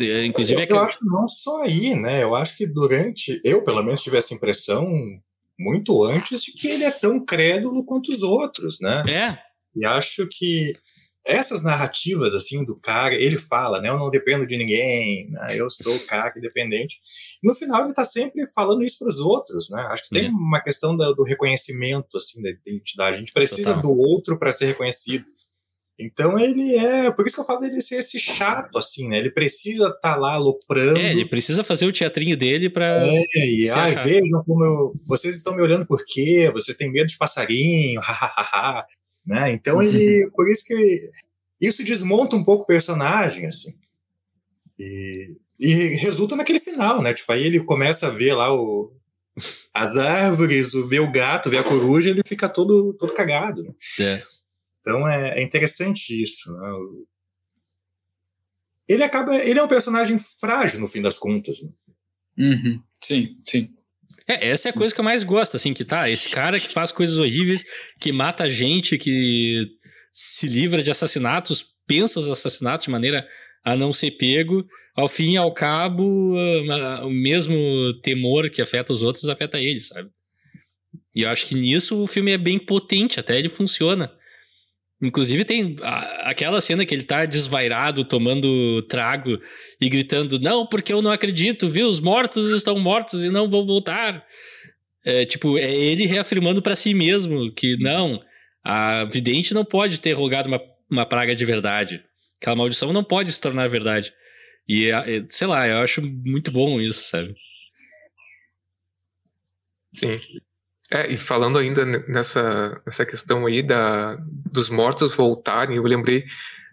[0.00, 0.72] Inclusive, eu, é que...
[0.72, 2.22] eu acho que não só aí, né?
[2.22, 3.40] Eu acho que durante.
[3.44, 4.86] Eu, pelo menos, tive essa impressão
[5.58, 9.02] muito antes de que ele é tão crédulo quanto os outros, né?
[9.08, 9.38] É.
[9.74, 10.72] E acho que
[11.26, 13.88] essas narrativas, assim, do cara, ele fala, né?
[13.88, 15.48] Eu não dependo de ninguém, né?
[15.54, 16.96] Eu sou o cara independente.
[17.42, 19.80] No final, ele tá sempre falando isso para os outros, né?
[19.90, 20.30] Acho que tem é.
[20.30, 23.16] uma questão do, do, reconhecimento, assim, da identidade.
[23.16, 23.82] A gente precisa Total.
[23.82, 25.24] do outro para ser reconhecido.
[26.00, 27.10] Então ele é.
[27.10, 29.18] Por isso que eu falo dele ser esse chato, assim, né?
[29.18, 30.96] Ele precisa estar tá lá aloprando.
[30.96, 33.04] É, ele precisa fazer o teatrinho dele pra.
[33.04, 34.94] É, e ah, vejam como eu.
[35.04, 36.50] Vocês estão me olhando por quê?
[36.52, 38.00] Vocês têm medo de passarinho.
[39.28, 39.52] né?
[39.52, 40.30] Então ele.
[40.34, 41.10] por isso que.
[41.60, 43.74] Isso desmonta um pouco o personagem, assim.
[44.78, 47.12] E, e resulta naquele final, né?
[47.12, 48.92] Tipo, aí ele começa a ver lá o,
[49.74, 53.62] as árvores, o gato, ver a coruja, ele fica todo, todo cagado.
[53.64, 53.74] Né?
[54.00, 54.22] É.
[54.80, 56.52] Então é, é interessante isso.
[56.52, 56.70] Né?
[58.86, 59.36] Ele acaba.
[59.36, 61.60] Ele é um personagem frágil, no fim das contas.
[61.60, 61.70] Né?
[62.38, 62.82] Uhum.
[63.02, 63.74] Sim, sim.
[64.28, 66.68] É, essa é a coisa que eu mais gosto, assim, que tá, esse cara que
[66.68, 67.64] faz coisas horríveis,
[67.98, 69.66] que mata gente, que
[70.12, 73.26] se livra de assassinatos, pensa os assassinatos de maneira
[73.64, 76.34] a não ser pego, ao fim e ao cabo,
[77.02, 77.56] o mesmo
[78.02, 80.10] temor que afeta os outros afeta ele, sabe?
[81.14, 84.12] E eu acho que nisso o filme é bem potente, até ele funciona.
[85.00, 89.38] Inclusive tem a, aquela cena que ele tá desvairado, tomando trago
[89.80, 91.88] e gritando: Não, porque eu não acredito, viu?
[91.88, 94.24] Os mortos estão mortos e não vão voltar.
[95.04, 98.20] É, tipo, é ele reafirmando para si mesmo que não,
[98.64, 102.04] a vidente não pode ter rogado uma, uma praga de verdade.
[102.40, 104.12] Aquela maldição não pode se tornar verdade.
[104.68, 107.34] E, é, sei lá, eu acho muito bom isso, sabe?
[109.92, 110.20] Sim.
[110.90, 114.16] É, e falando ainda nessa, nessa questão aí da,
[114.50, 116.24] dos mortos voltarem, eu lembrei,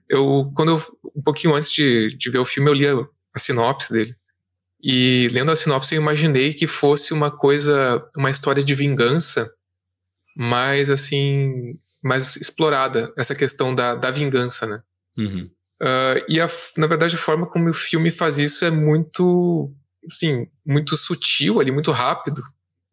[0.08, 2.94] eu, quando eu, um pouquinho antes de, de ver o filme, eu li a,
[3.34, 4.16] a sinopse dele.
[4.82, 9.52] E lendo a sinopse, eu imaginei que fosse uma coisa, uma história de vingança,
[10.36, 14.82] mais assim, mais explorada, essa questão da, da vingança, né?
[15.18, 15.50] Uhum.
[15.82, 16.48] Uh, e a,
[16.78, 19.74] na verdade, a forma como o filme faz isso é muito,
[20.10, 22.42] assim, muito sutil ali, muito rápido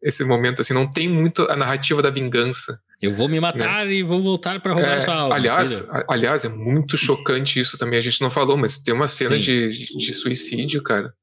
[0.03, 2.77] esse momento, assim, não tem muito a narrativa da vingança.
[3.01, 3.93] Eu vou me matar né?
[3.93, 5.35] e vou voltar para roubar é, sua alma.
[5.35, 7.97] Aliás, aliás, é muito chocante isso também.
[7.97, 11.13] A gente não falou, mas tem uma cena de, de, suicídio, cara,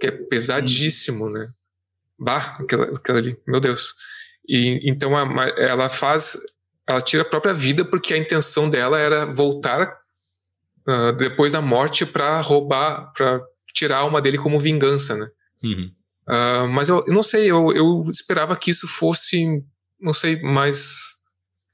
[0.00, 1.48] que é pesadíssimo, né?
[2.18, 3.94] Bah, aquela, aquela ali, meu Deus.
[4.48, 6.36] E então a, ela faz,
[6.86, 9.96] ela tira a própria vida porque a intenção dela era voltar
[10.88, 13.40] uh, depois da morte para roubar, para
[13.72, 15.28] tirar a alma dele como vingança, né?
[15.62, 15.90] Uhum.
[16.28, 19.64] Uh, mas eu, eu, não sei, eu, eu esperava que isso fosse,
[20.00, 21.20] não sei, mais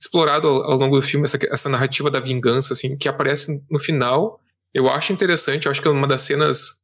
[0.00, 3.78] explorado ao, ao longo do filme, essa, essa narrativa da vingança, assim, que aparece no
[3.78, 4.40] final.
[4.72, 6.82] Eu acho interessante, eu acho que é uma das cenas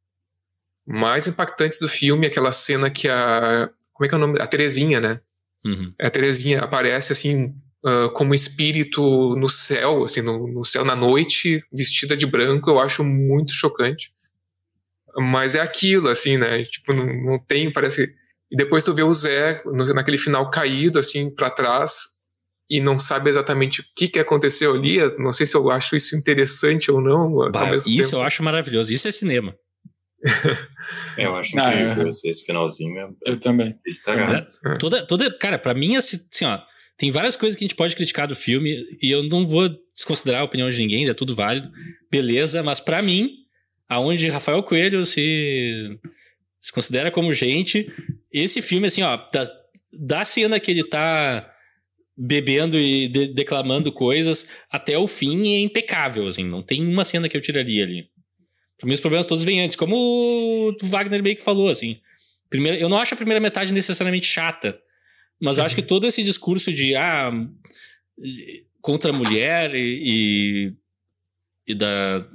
[0.85, 3.69] mais impactantes do filme, aquela cena que a.
[3.93, 4.41] Como é que é o nome?
[4.41, 5.19] A Terezinha, né?
[5.65, 5.93] Uhum.
[5.99, 7.55] A Terezinha aparece assim,
[7.85, 12.79] uh, como espírito no céu, assim, no, no, céu na noite, vestida de branco, eu
[12.79, 14.13] acho muito chocante.
[15.17, 16.63] Mas é aquilo, assim, né?
[16.63, 18.13] Tipo, não, não tem, parece.
[18.51, 22.15] E depois tu vê o Zé no, naquele final caído, assim, para trás,
[22.69, 24.97] e não sabe exatamente o que, que aconteceu ali.
[25.17, 27.49] Não sei se eu acho isso interessante ou não.
[27.51, 28.15] Bah, isso tempo.
[28.15, 28.91] eu acho maravilhoso.
[28.91, 29.55] Isso é cinema.
[31.17, 32.97] é, eu acho incrível esse, esse finalzinho.
[32.97, 33.75] É, eu também.
[34.03, 34.75] Tá é.
[34.77, 36.59] Toda, toda, cara, para mim, assim, assim, ó,
[36.97, 40.41] tem várias coisas que a gente pode criticar do filme e eu não vou desconsiderar
[40.41, 41.69] a opinião de ninguém, é tudo válido,
[42.11, 43.29] beleza, mas para mim,
[43.87, 45.99] aonde Rafael Coelho se,
[46.59, 47.91] se considera como gente.
[48.31, 49.51] Esse filme, assim, ó, da,
[49.93, 51.51] da cena que ele tá
[52.17, 57.27] bebendo e de, declamando coisas até o fim é impecável, assim, não tem uma cena
[57.27, 58.09] que eu tiraria ali.
[58.77, 61.99] Para mim, os problemas todos vêm antes, como o Wagner meio que falou, assim.
[62.49, 64.79] Primeira, eu não acho a primeira metade necessariamente chata,
[65.41, 67.31] mas eu acho que todo esse discurso de ah,
[68.81, 72.25] contra a mulher e, e, e da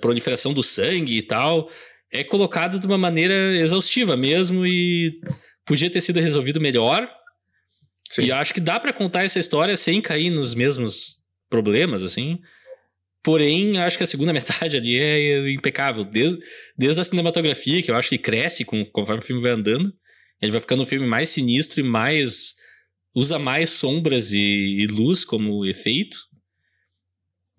[0.00, 1.68] proliferação do sangue e tal
[2.14, 5.20] é colocado de uma maneira exaustiva mesmo e
[5.66, 7.10] podia ter sido resolvido melhor.
[8.08, 8.26] Sim.
[8.26, 11.20] E acho que dá para contar essa história sem cair nos mesmos
[11.50, 12.38] problemas, assim.
[13.20, 16.04] Porém, acho que a segunda metade ali é impecável.
[16.04, 16.38] Desde,
[16.78, 19.92] desde a cinematografia, que eu acho que cresce com, conforme o filme vai andando.
[20.40, 22.54] Ele vai ficando um filme mais sinistro e mais.
[23.12, 26.16] usa mais sombras e, e luz como efeito.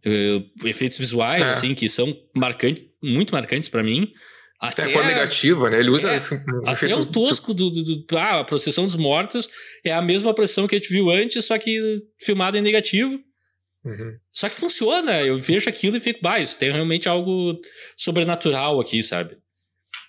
[0.06, 1.49] Uh, efeitos visuais, é.
[1.51, 4.12] assim, que são marcantes, muito marcantes para mim.
[4.60, 5.80] Até a cor negativa, né?
[5.80, 9.49] Ele usa é, esse, até o tosco do, do, do, Ah, a processão dos mortos
[9.84, 11.80] é a mesma processão que a gente viu antes, só que
[12.20, 13.20] filmada em negativo.
[13.84, 14.18] Uhum.
[14.32, 17.60] Só que funciona, eu vejo aquilo e fico, bah, isso tem realmente algo
[17.95, 19.38] sobrenatural aqui, sabe?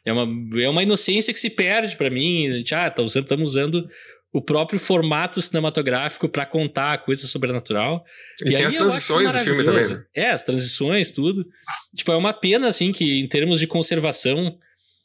[0.05, 2.65] É uma, é uma inocência que se perde para mim.
[2.73, 3.87] Ah, estamos tá usando
[4.33, 8.05] o próprio formato cinematográfico para contar a coisa sobrenatural.
[8.45, 9.89] E, e tem as transições do filme também.
[9.89, 10.05] Né?
[10.15, 11.47] É, as transições, tudo.
[11.95, 14.59] Tipo, é uma pena, assim, que em termos de conservação,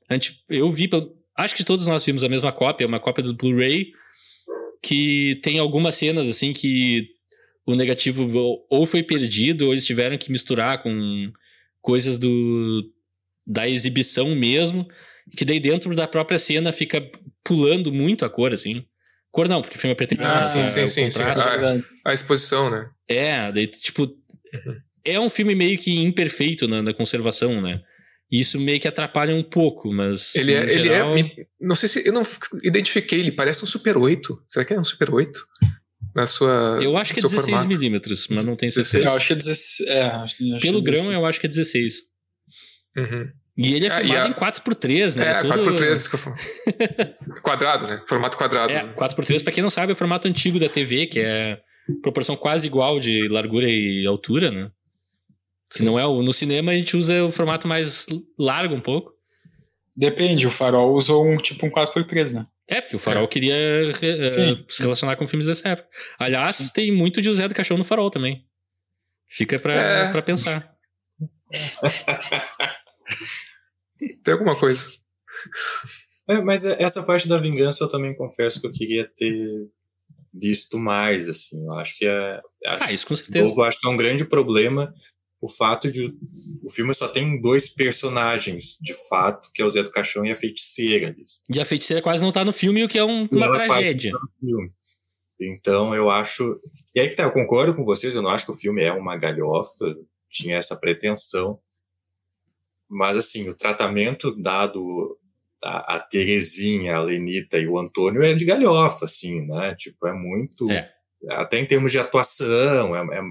[0.10, 0.90] a gente, eu vi,
[1.38, 3.92] acho que todos nós vimos a mesma cópia, uma cópia do Blu-ray,
[4.84, 7.08] que tem algumas cenas, assim, que
[7.66, 8.30] o negativo
[8.70, 11.32] ou foi perdido ou eles tiveram que misturar com
[11.80, 12.84] coisas do
[13.46, 14.88] da exibição mesmo,
[15.36, 17.02] que daí dentro da própria cena fica
[17.44, 18.86] pulando muito a cor, assim.
[19.32, 20.40] Cor não, porque o filme é preto e branco.
[20.40, 21.22] Ah, sim, sim, sim, sim.
[21.22, 22.90] A, a, exposição, né?
[23.08, 24.76] É, daí, tipo, uhum.
[25.06, 27.82] é um filme meio que imperfeito na, na conservação, né?
[28.30, 30.36] Isso meio que atrapalha um pouco, mas.
[30.36, 30.68] Ele é.
[30.68, 31.18] Geral...
[31.18, 32.08] Ele é não sei se.
[32.08, 32.24] Eu não
[32.64, 34.44] identifiquei, ele parece um Super 8.
[34.48, 35.40] Será que é um Super 8?
[36.16, 36.80] na sua.
[36.82, 39.08] Eu acho que é 16 milímetros, mas não tenho certeza.
[39.08, 39.90] Eu acho que é 16.
[39.90, 41.94] É, acho que, acho Pelo que é grão, eu acho que é 16.
[42.98, 43.30] Uhum.
[43.64, 44.30] E ele é, é filmado a...
[44.30, 45.28] em 4x3, né?
[45.28, 45.54] É, Tudo...
[45.54, 46.36] 4x3, isso que eu falo.
[47.44, 48.02] quadrado, né?
[48.08, 48.74] Formato quadrado.
[48.74, 51.60] É, 4x3, pra quem não sabe, é o formato antigo da TV, que é
[52.02, 54.72] proporção quase igual de largura e altura, né?
[55.70, 58.08] Se não é o, no cinema, a gente usa o formato mais
[58.38, 59.14] largo um pouco.
[59.96, 62.46] Depende, o Farol usou um tipo um 4x3, né?
[62.68, 63.28] É, porque o Farol é.
[63.28, 63.56] queria
[63.90, 65.88] uh, se relacionar com filmes dessa época.
[66.18, 66.72] Aliás, Sim.
[66.74, 68.46] tem muito de José do Caixão no Farol também.
[69.30, 70.12] Fica pra, é.
[70.12, 70.72] Pra pensar.
[74.24, 74.88] tem alguma coisa.
[76.30, 79.68] É, mas essa parte da vingança eu também confesso que eu queria ter
[80.34, 81.66] visto mais, assim.
[81.66, 82.42] Eu acho que é.
[82.66, 83.54] Acho, ah, isso com certeza.
[83.56, 84.94] Eu acho que é um grande problema
[85.42, 86.16] o fato de
[86.64, 90.32] o filme só tem dois personagens, de fato, que é o Zé do Caixão e
[90.32, 91.16] a feiticeira.
[91.52, 94.12] E a feiticeira quase não tá no filme, o que é um, uma tragédia.
[94.12, 94.20] Tá
[95.40, 96.62] então eu acho.
[96.96, 98.94] E aí que tá, eu concordo com vocês, eu não acho que o filme é
[98.94, 99.98] uma galhofa,
[100.30, 101.60] tinha essa pretensão.
[102.92, 105.18] Mas assim, o tratamento dado
[105.64, 109.74] a, a Terezinha, a Lenita e o Antônio é de galhofa, assim, né?
[109.76, 110.70] Tipo, é muito.
[110.70, 110.92] É.
[111.30, 113.22] Até em termos de atuação, é, é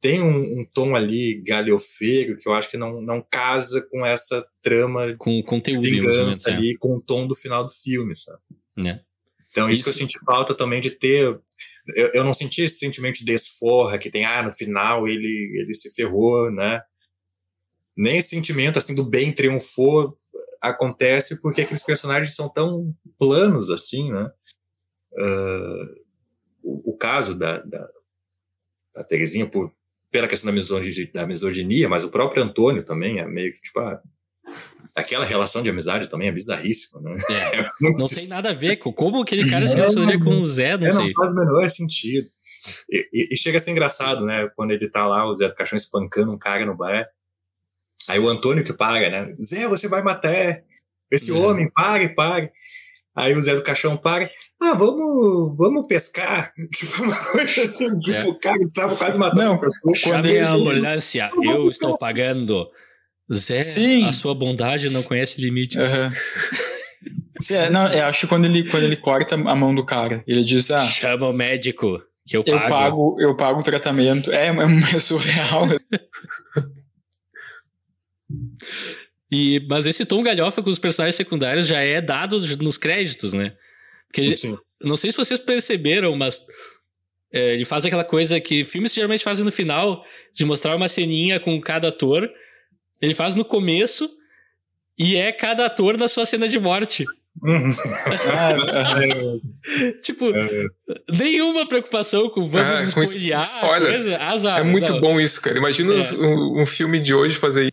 [0.00, 4.46] tem um, um, tom ali galhofeiro que eu acho que não, não casa com essa
[4.62, 6.78] trama com conteúdo de vingança ali, é.
[6.78, 8.40] com o tom do final do filme, sabe?
[8.86, 9.00] É.
[9.50, 11.38] Então isso, isso, que eu senti falta também de ter
[11.94, 15.74] eu, eu não senti esse sentimento de desforra que tem, ah, no final ele, ele
[15.74, 16.80] se ferrou, né?
[18.00, 20.16] Nem esse sentimento assim do bem triunfou
[20.58, 24.30] acontece porque aqueles personagens são tão planos assim, né?
[25.12, 26.00] Uh,
[26.62, 27.88] o, o, caso da, da,
[28.94, 29.70] da Terezinha, por
[30.10, 33.78] pela questão da misoginia, da misoginia, mas o próprio Antônio também é meio que, tipo,
[33.78, 34.00] ah,
[34.94, 37.12] aquela relação de amizade também é bizarríssima, né?
[37.30, 40.46] É, é não tem nada a ver com como aquele cara se relacionaria com o
[40.46, 41.06] Zé, não é, sei.
[41.06, 42.28] Não faz o menor sentido.
[42.90, 44.50] E, e, e, chega a ser engraçado, né?
[44.56, 47.06] Quando ele tá lá, o Zé do Caixão espancando um cara no bar.
[48.10, 49.34] Aí o Antônio que paga, né?
[49.40, 50.62] Zé, você vai matar
[51.10, 51.34] esse é.
[51.34, 52.50] homem, pague, pague.
[53.14, 54.28] Aí o Zé do Caixão para,
[54.60, 56.52] ah, vamos, vamos pescar.
[56.74, 58.24] Tipo, uma coisa assim, tipo, é.
[58.24, 59.94] o cara tava quase matando Não, a pessoa.
[59.94, 62.68] Chame a ambulância, eu estou pagando.
[63.32, 64.08] Zé, Sim.
[64.08, 65.76] a sua bondade não conhece limites.
[65.76, 67.54] Uhum.
[67.54, 70.42] é, não, eu acho que quando ele, quando ele corta a mão do cara, ele
[70.42, 70.84] diz, ah...
[70.84, 72.64] Chama o médico, que eu pago.
[72.64, 74.32] Eu pago, eu pago o tratamento.
[74.32, 75.68] É, é surreal.
[79.30, 83.54] E, mas esse tom galhofa com os personagens secundários já é dado nos créditos, né?
[84.08, 84.58] Porque Sim.
[84.82, 86.44] não sei se vocês perceberam, mas
[87.32, 90.04] é, ele faz aquela coisa que filmes geralmente fazem no final,
[90.34, 92.28] de mostrar uma ceninha com cada ator.
[93.00, 94.10] Ele faz no começo
[94.98, 97.04] e é cada ator na sua cena de morte.
[100.02, 100.26] tipo,
[101.08, 103.60] nenhuma preocupação com vamos é, spoilear.
[103.60, 105.00] Coisa, azar, é muito não.
[105.00, 105.56] bom isso, cara.
[105.56, 106.14] Imagina é.
[106.16, 107.72] um, um, filme de hoje fazer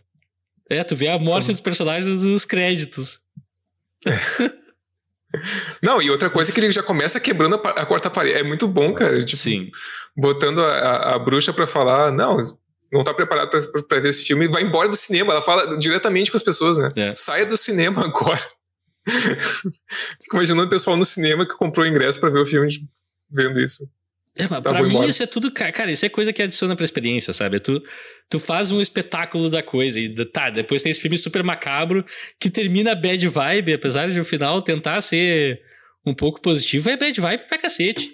[0.70, 3.20] é, tu vê a morte dos personagens nos créditos.
[5.82, 8.38] Não, e outra coisa é que ele já começa quebrando a, a quarta parede.
[8.38, 9.22] É muito bom, cara.
[9.24, 9.70] Tipo, Sim.
[10.16, 12.38] botando a, a, a bruxa pra falar, não,
[12.90, 15.32] não tá preparado pra, pra, pra ver esse filme e vai embora do cinema.
[15.32, 16.88] Ela fala diretamente com as pessoas, né?
[16.96, 17.14] É.
[17.14, 18.40] Saia do cinema agora.
[20.22, 22.68] Fico imaginando o pessoal no cinema que comprou o ingresso pra ver o filme
[23.30, 23.88] vendo isso.
[24.38, 25.08] É, mas Tá, pra mim embora.
[25.08, 27.58] isso é tudo, ca- cara, isso é coisa que adiciona pra experiência, sabe?
[27.60, 27.82] Tu,
[28.28, 32.04] tu faz um espetáculo da coisa e tá, depois tem esse filme super macabro
[32.40, 35.60] que termina bad vibe, apesar de o final tentar ser
[36.06, 38.12] um pouco positivo, é bad vibe pra cacete.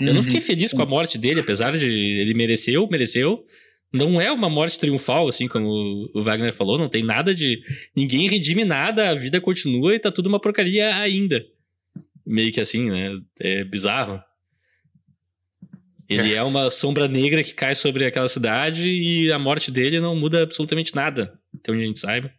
[0.00, 3.44] Eu não fiquei feliz com a morte dele, apesar de ele mereceu, mereceu.
[3.92, 7.60] Não é uma morte triunfal, assim como o Wagner falou, não tem nada de.
[7.94, 11.44] Ninguém redime nada, a vida continua e tá tudo uma porcaria ainda.
[12.24, 13.18] Meio que assim, né?
[13.40, 14.20] É bizarro.
[16.12, 20.16] Ele é uma sombra negra que cai sobre aquela cidade e a morte dele não
[20.16, 22.30] muda absolutamente nada, até onde a gente saiba.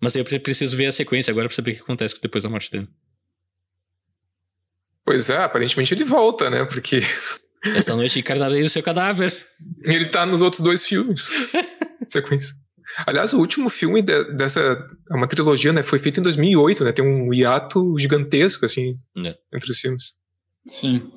[0.00, 2.50] Mas eu pre- preciso ver a sequência agora pra saber o que acontece depois da
[2.50, 2.86] morte dele.
[5.04, 6.64] Pois é, aparentemente ele volta, né?
[6.64, 7.00] Porque
[7.64, 9.34] Esta noite encarnarei o seu cadáver.
[9.82, 11.28] ele tá nos outros dois filmes.
[12.06, 12.54] Sequência.
[13.06, 14.60] Aliás, o último filme de- dessa.
[15.10, 15.82] É uma trilogia, né?
[15.82, 16.92] Foi feito em 2008, né?
[16.92, 19.36] Tem um hiato gigantesco, assim, É.
[19.52, 20.14] entre os filmes.
[20.66, 21.10] Sim.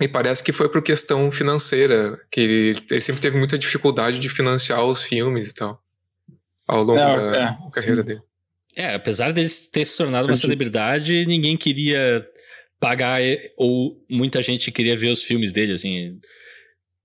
[0.00, 4.28] E parece que foi por questão financeira, que ele, ele sempre teve muita dificuldade de
[4.28, 5.82] financiar os filmes e tal.
[6.66, 8.08] Ao longo É, da é, carreira sim.
[8.08, 8.22] dele.
[8.76, 12.24] É, apesar dele ter se tornado uma celebridade, ninguém queria
[12.78, 13.20] pagar,
[13.56, 16.18] ou muita gente queria ver os filmes dele, assim.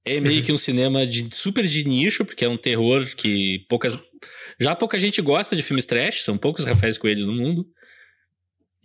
[0.06, 3.98] É meio que um cinema de, super de nicho, porque é um terror que poucas.
[4.60, 7.68] Já pouca gente gosta de filmes trash, são poucos Rafaéis Coelho no mundo.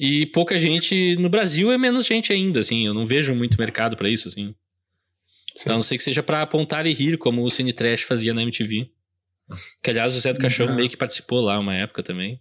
[0.02, 2.86] E pouca gente no Brasil é menos gente ainda, assim.
[2.86, 4.54] Eu não vejo muito mercado pra isso, assim.
[5.54, 5.68] Sim.
[5.68, 8.40] A não ser que seja pra apontar e rir, como o Cine Trash fazia na
[8.42, 8.88] MTV.
[9.82, 10.74] Que, aliás, o Zé do Caixão Uhum.
[10.76, 12.40] meio que participou lá uma época também.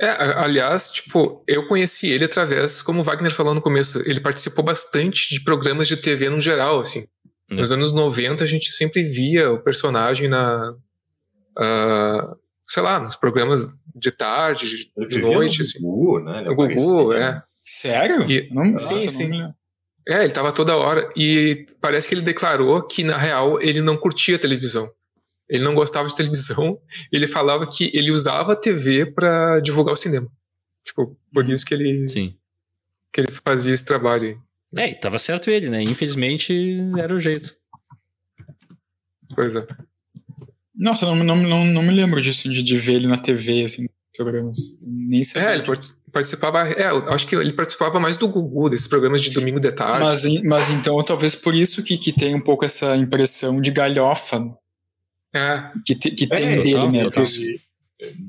[0.00, 4.64] É, aliás, tipo, eu conheci ele através, como o Wagner falou no começo, ele participou
[4.64, 7.06] bastante de programas de TV no geral, assim.
[7.48, 7.58] Né.
[7.60, 10.74] Nos anos 90 a gente sempre via o personagem na.
[11.56, 12.34] ah,
[12.70, 15.80] sei lá, nos programas de tarde, de, de noite, no assim.
[15.80, 16.40] Gugu, né?
[16.42, 17.26] Ele O Gugu, aparecia.
[17.26, 17.42] é.
[17.64, 18.30] Sério?
[18.30, 19.28] E- não, Sim, nossa, sim.
[19.28, 19.54] Não.
[20.08, 21.12] É, ele tava toda hora.
[21.16, 24.90] E parece que ele declarou que, na real, ele não curtia televisão.
[25.48, 26.80] Ele não gostava de televisão.
[27.12, 30.28] Ele falava que ele usava a TV pra divulgar o cinema.
[30.84, 32.36] Tipo, por isso que ele, Sim.
[33.12, 34.28] que ele fazia esse trabalho
[34.74, 34.84] aí.
[34.84, 35.82] É, e tava certo ele, né?
[35.82, 36.54] Infelizmente
[36.98, 37.54] era o jeito.
[39.34, 39.66] Pois é.
[40.76, 43.82] Nossa, não, não, não, não me lembro disso, de, de ver ele na TV, assim,
[43.82, 44.58] nos programas.
[44.80, 45.42] Nem sei.
[45.42, 46.68] É, ele part- participava.
[46.68, 50.04] É, eu acho que ele participava mais do Gugu, desses programas de domingo de tarde.
[50.04, 54.42] Mas, mas então, talvez por isso que, que tem um pouco essa impressão de galhofa
[55.34, 57.02] É, que, te- que É, tem total, dele, né?
[57.04, 57.24] total.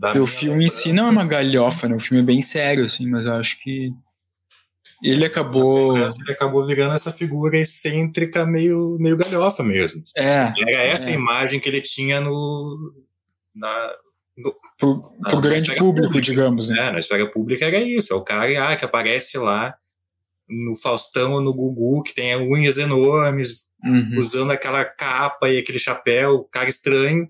[0.01, 1.95] Porque o- filme em si não é uma galhofa, né?
[1.95, 3.91] O filme é bem sério, assim, mas eu acho que
[5.03, 5.97] ele acabou.
[5.97, 10.03] Ele acabou virando essa figura excêntrica, meio, meio galhofa mesmo.
[10.15, 11.13] É, Era essa É.
[11.13, 12.93] imagem que ele tinha no.
[13.55, 13.91] Na,
[14.37, 16.21] no pro, Ah, pro grande público, público.
[16.21, 16.87] digamos, né?
[16.87, 18.13] é, na história pública era isso.
[18.13, 19.75] É o cara ah, que aparece lá
[20.49, 24.17] no Faustão ou no Gugu, que tem unhas enormes, Uhum.
[24.17, 27.27] usando aquela capa e aquele chapéu, cara estranho.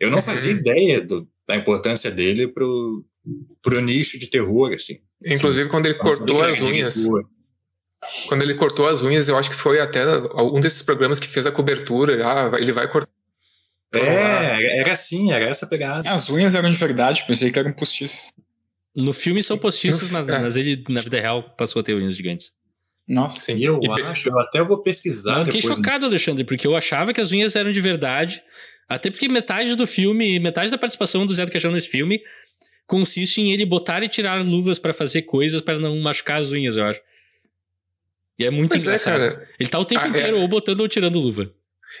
[0.00, 3.04] Eu não fazia ideia do- da importância dele pro,
[3.62, 4.98] pro nicho de terror, assim.
[5.24, 6.96] Inclusive quando ele cortou Nossa, as que unhas.
[8.28, 10.04] Quando ele cortou as unhas, eu acho que foi até
[10.36, 12.26] um desses programas que fez a cobertura.
[12.26, 13.10] Ah, ele vai cortar.
[13.94, 16.08] É, era assim, era essa pegada.
[16.10, 18.32] As unhas eram de verdade, pensei que eram postiços.
[18.94, 20.38] No filme são postiços, mas, é.
[20.38, 22.52] mas ele, na vida real, passou a ter unhas gigantes.
[23.06, 23.38] Nossa.
[23.38, 23.56] Sim.
[23.56, 25.76] E eu E acho, eu até vou pesquisar eu fiquei depois.
[25.76, 28.42] chocado, Alexandre, porque eu achava que as unhas eram de verdade.
[28.88, 32.20] Até porque metade do filme, metade da participação do Zé do Caixão nesse filme
[32.86, 36.76] consiste em ele botar e tirar luvas pra fazer coisas pra não machucar as unhas,
[36.76, 37.00] eu acho.
[38.38, 39.20] E é muito Pois é, engraçado.
[39.20, 39.48] cara.
[39.60, 40.10] Ele tá o tempo Ah, é.
[40.10, 41.50] inteiro ou botando ou tirando luva.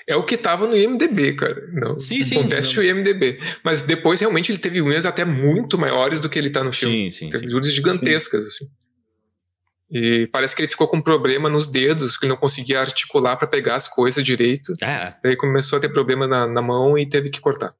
[0.08, 1.68] É o que tava no IMDB, cara.
[1.72, 2.82] Não, Sim, sim, Conteste não.
[2.82, 3.38] o IMDB.
[3.62, 7.12] Mas depois, realmente, ele teve unhas até muito maiores do que ele tá no filme.
[7.12, 7.54] Sim, sim, Teve sim.
[7.54, 8.66] unhas gigantescas, assim.
[9.92, 13.46] E parece que ele ficou com problema nos dedos, que ele não conseguia articular pra
[13.46, 14.74] pegar as coisas direito.
[14.82, 17.72] Ah, Daí começou a ter problema na, na mão e teve que cortar.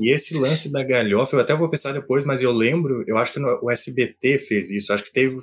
[0.00, 3.32] E esse lance da galhofa, eu até vou pensar depois, mas eu lembro, eu acho
[3.34, 4.92] que o SBT fez isso.
[4.92, 5.36] Acho que teve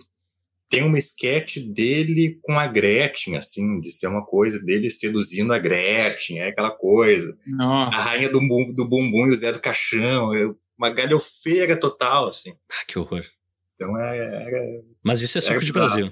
[0.70, 5.60] tem uma sketch dele com a Gretchen, assim, de ser uma coisa dele seduzindo a
[5.60, 7.38] Gretchen, é aquela coisa.
[7.48, 8.00] A Nossa.
[8.10, 8.40] rainha do,
[8.74, 12.52] do bumbum e o Zé do Caixão, é uma galhofeira total, assim.
[12.70, 13.24] ah, que horror.
[13.76, 15.86] Então é, era Mas isso é suco É de bizarro.
[15.88, 16.12] Brasil.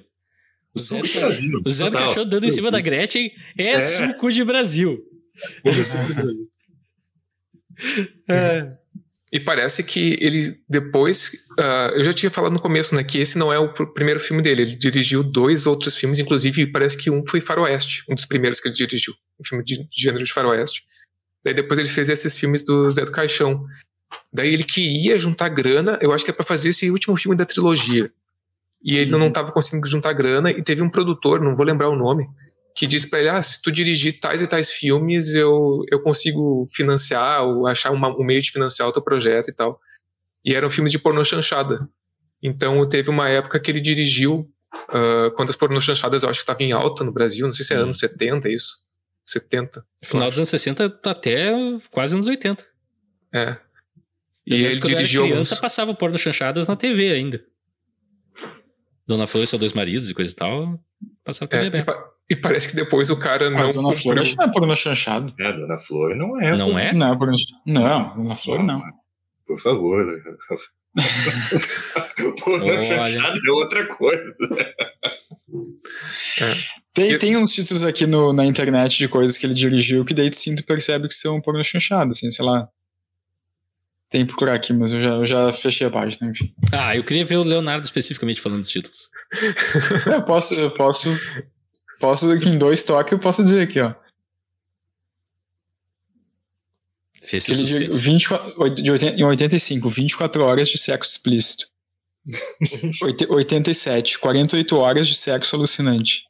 [0.73, 1.61] o Zé suco Ca- Brasil.
[1.65, 1.91] O Zé do.
[1.97, 3.79] Caixão dando em cima da Gretchen é, É.
[3.81, 5.03] suco de Brasil.
[5.63, 6.47] Puro suco do Brasil.
[8.27, 8.71] É.
[9.31, 11.33] E parece que ele depois.
[11.59, 13.03] Uh, eu já tinha falado no começo, né?
[13.03, 14.61] Que esse não é o pr primeiro filme dele.
[14.61, 18.67] Ele dirigiu dois outros filmes, inclusive parece que um foi Faroeste, um dos primeiros que
[18.67, 19.13] ele dirigiu.
[19.39, 20.85] Um filme de, de gênero de Faroeste.
[21.43, 23.65] Daí depois ele fez esses filmes do Zé do Caixão.
[24.31, 27.45] Daí ele queria juntar grana, eu acho que é para fazer esse último filme da
[27.45, 28.11] trilogia.
[28.81, 29.19] E ele uhum.
[29.19, 32.27] não estava conseguindo juntar grana, e teve um produtor, não vou lembrar o nome,
[32.75, 36.67] que disse para ele: ah, se tu dirigir tais e tais filmes, eu, eu consigo
[36.71, 39.79] financiar ou achar uma, um meio de financiar o teu projeto e tal.
[40.43, 41.87] E eram filmes de pornô chanchada.
[42.43, 44.51] Então teve uma época que ele dirigiu,
[44.89, 47.65] uh, quando as pornô chanchadas eu acho que estavam em alta no Brasil, não sei
[47.65, 48.85] se é anos 70 isso.
[49.25, 49.83] 70.
[50.03, 51.51] Final dos anos 60 até
[51.89, 52.63] quase anos 80.
[53.33, 53.57] É.
[54.45, 55.21] E ele dirigiu.
[55.21, 55.61] Quando criança, alguns...
[55.61, 57.43] passava porno chanchadas na TV ainda.
[59.07, 60.79] Dona Flor e seus dois maridos e coisa e tal.
[61.23, 62.14] Passava TV é, aberta.
[62.29, 63.59] E parece que depois o cara não.
[63.59, 65.33] Mas Dona Flor não é porno chanchado.
[65.39, 66.57] É, Dona Flor não é.
[66.57, 66.91] Não é?
[66.91, 67.37] Não, porno...
[67.65, 68.81] não, Dona Flor não.
[69.45, 70.05] Por favor.
[72.43, 74.73] porno chanchado é outra coisa.
[76.41, 76.53] É.
[76.93, 80.29] Tem, tem uns títulos aqui no, na internet de coisas que ele dirigiu que daí
[80.29, 82.67] tu sim tu percebe que são porno chanchado, assim, sei lá.
[84.09, 86.53] Tem que procurar aqui, mas eu já, eu já fechei a página, enfim.
[86.71, 89.09] Ah, eu queria ver o Leonardo especificamente falando dos títulos.
[90.05, 91.09] eu posso, eu posso
[91.99, 93.93] Posso, em dois toques, eu posso dizer aqui, ó.
[97.23, 101.67] Fez Ele de, 24, de 80, em 85, 24 horas de sexo explícito.
[103.29, 106.23] 87, 48 horas de sexo alucinante.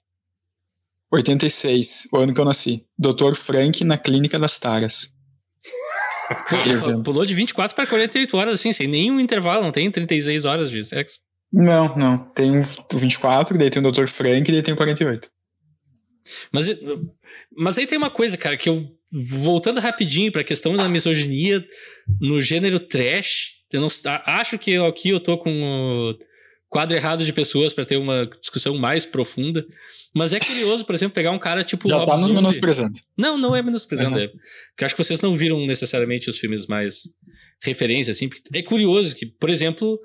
[1.11, 2.85] 86, o ano que eu nasci.
[2.97, 3.35] Dr.
[3.35, 5.13] Frank na Clínica das Taras.
[7.03, 10.83] Pulou de 24 para 48 horas, assim, sem nenhum intervalo, não tem 36 horas de
[10.83, 11.19] sexo?
[11.51, 12.17] Não, não.
[12.17, 12.63] Tem o
[12.93, 14.07] 24, daí tem o Dr.
[14.07, 15.29] Frank e daí tem o 48.
[16.51, 16.67] Mas,
[17.55, 18.87] mas aí tem uma coisa, cara, que eu.
[19.17, 21.65] Voltando rapidinho para a questão da misoginia
[22.19, 23.87] no gênero trash, eu não
[24.25, 26.17] acho que eu, aqui eu tô com o
[26.67, 29.65] quadro errado de pessoas para ter uma discussão mais profunda.
[30.13, 31.87] Mas é curioso, por exemplo, pegar um cara tipo.
[31.87, 32.91] Já tá nos menosprezando.
[33.17, 34.15] Não, não é menosprezando.
[34.15, 34.23] Uhum.
[34.23, 37.03] É, porque acho que vocês não viram necessariamente os filmes mais
[37.61, 38.29] referências, assim.
[38.53, 39.99] É curioso que, por exemplo,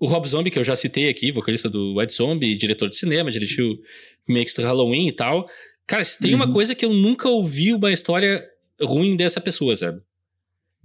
[0.00, 3.30] o Rob Zombie, que eu já citei aqui, vocalista do White Zombie, diretor de cinema,
[3.30, 3.78] dirigiu
[4.26, 5.46] remakes do Halloween e tal.
[5.86, 6.36] Cara, se tem uhum.
[6.36, 8.42] uma coisa que eu nunca ouvi uma história
[8.80, 10.00] ruim dessa pessoa, sabe?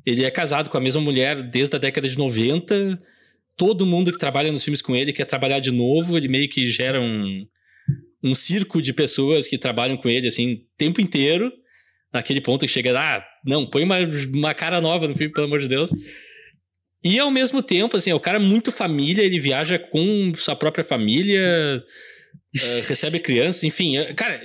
[0.05, 3.01] Ele é casado com a mesma mulher desde a década de 90.
[3.55, 6.17] Todo mundo que trabalha nos filmes com ele quer trabalhar de novo.
[6.17, 7.47] Ele meio que gera um,
[8.21, 11.53] um circo de pessoas que trabalham com ele, assim, o tempo inteiro.
[12.13, 13.97] Naquele ponto que chega, ah, não, põe uma,
[14.33, 15.89] uma cara nova no filme, pelo amor de Deus.
[17.05, 20.83] E ao mesmo tempo, assim, é o cara muito família, ele viaja com sua própria
[20.83, 21.83] família,
[22.57, 23.93] uh, recebe crianças, enfim.
[24.15, 24.41] Cara,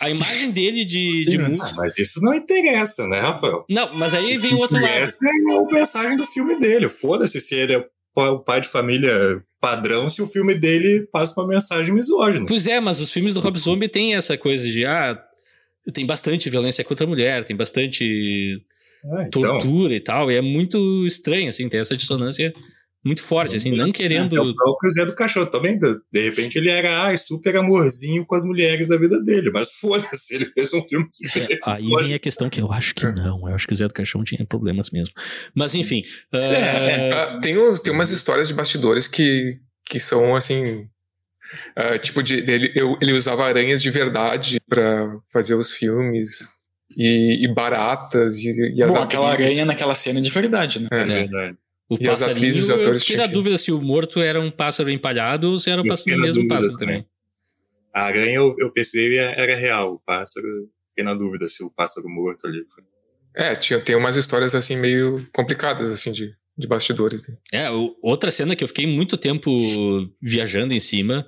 [0.00, 1.74] a imagem dele de, de música.
[1.76, 3.64] Mas isso não interessa, né, Rafael?
[3.70, 4.88] Não, mas aí vem o outro lado.
[4.88, 6.88] Essa é a mensagem do filme dele.
[6.88, 11.46] Foda-se se ele é o pai de família padrão se o filme dele passa uma
[11.46, 12.46] mensagem misógina.
[12.46, 15.16] Pois é, mas os filmes do Rob Zombie tem essa coisa de ah,
[15.94, 18.60] tem bastante violência contra a mulher, tem bastante
[19.04, 19.42] é, então.
[19.42, 22.52] tortura e tal, e é muito estranho, assim, tem essa dissonância
[23.04, 24.36] muito forte, assim, não querendo.
[24.36, 25.76] É, é o próprio Zé do Cachorro também.
[25.76, 30.34] De repente ele era ai, super amorzinho com as mulheres da vida dele, mas foda-se,
[30.34, 31.50] ele fez um filme super.
[31.50, 33.88] É, aí vem a questão que eu acho que não, eu acho que o Zé
[33.88, 35.14] do Cachorro tinha problemas mesmo.
[35.52, 36.02] Mas enfim.
[36.32, 37.40] Uh...
[37.40, 40.86] tem, uns, tem umas histórias de bastidores que, que são assim.
[41.76, 46.52] Uh, tipo, de, ele, eu, ele usava aranhas de verdade para fazer os filmes.
[46.96, 50.88] E, e baratas e, e as Bom, aquela aranha naquela cena é de verdade, né?
[50.90, 51.56] É, verdade.
[51.88, 52.88] O e as atrizes e atores.
[52.88, 55.86] Eu fiquei na dúvida se o morto era um pássaro empalhado ou se era o
[55.86, 57.06] pássaro, mesmo pássaro também.
[57.94, 60.46] A aranha eu, eu percebi era real, o pássaro.
[60.88, 62.84] Fiquei na dúvida se o pássaro morto ali foi.
[63.34, 67.28] É, tinha, tem umas histórias assim meio complicadas, assim, de, de bastidores.
[67.28, 67.36] Né?
[67.52, 67.68] É,
[68.02, 69.50] outra cena que eu fiquei muito tempo
[70.22, 71.26] viajando em cima,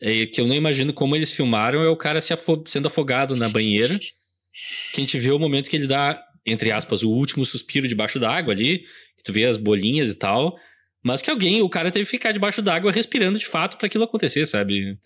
[0.00, 3.36] é que eu não imagino como eles filmaram, é o cara se afo sendo afogado
[3.36, 3.98] na banheira.
[4.92, 8.18] Que a gente vê o momento que ele dá, entre aspas, o último suspiro debaixo
[8.18, 8.84] da água ali,
[9.24, 10.56] tu vê as bolinhas e tal.
[11.02, 14.04] Mas que alguém, o cara teve que ficar debaixo d'água respirando de fato para aquilo
[14.04, 14.96] acontecer, sabe?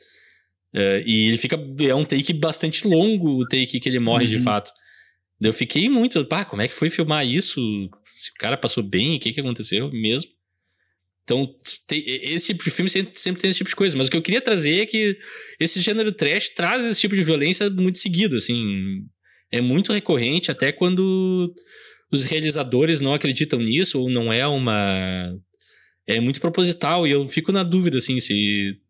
[0.72, 1.58] É, e ele fica.
[1.80, 4.30] É um take bastante longo, o take que ele morre uhum.
[4.30, 4.70] de fato.
[5.40, 6.24] Eu fiquei muito.
[6.24, 7.60] Pá, como é que foi filmar isso?
[8.16, 10.30] Se o cara passou bem, o que, que aconteceu mesmo?
[11.22, 11.54] Então,
[11.86, 13.96] tem, esse tipo de filme sempre, sempre, tem esse tipo de coisa.
[13.96, 15.18] Mas o que eu queria trazer é que
[15.60, 19.04] esse gênero trash traz esse tipo de violência muito seguido, assim.
[19.50, 21.54] É muito recorrente, até quando
[22.10, 25.34] os realizadores não acreditam nisso ou não é uma
[26.06, 28.80] é muito proposital e eu fico na dúvida assim se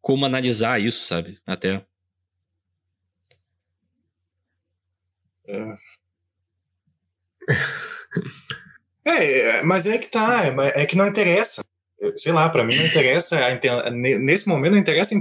[0.00, 1.38] como analisar isso, sabe?
[1.46, 1.84] Até
[5.46, 5.76] é.
[9.04, 11.64] É, é, mas é que tá, é, é que não interessa.
[12.16, 13.36] Sei lá, para mim não interessa,
[13.90, 15.14] nesse momento não interessa.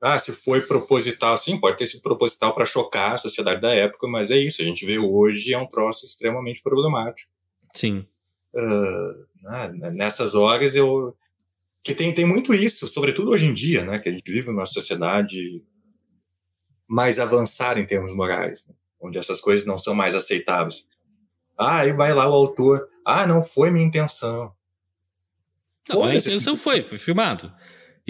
[0.00, 4.08] Ah, se foi proposital, sim, pode ter sido proposital para chocar a sociedade da época,
[4.08, 7.30] mas é isso, a gente vê hoje é um troço extremamente problemático.
[7.74, 8.06] Sim.
[8.54, 11.14] Uh, nessas horas eu.
[11.82, 13.98] Que tem, tem muito isso, sobretudo hoje em dia, né?
[13.98, 15.62] Que a gente vive numa sociedade
[16.86, 20.84] mais avançada em termos morais, né, onde essas coisas não são mais aceitáveis.
[21.56, 22.88] Ah, aí vai lá o autor.
[23.04, 24.52] Ah, não foi minha intenção.
[25.88, 27.52] Não, a intenção foi, foi filmado.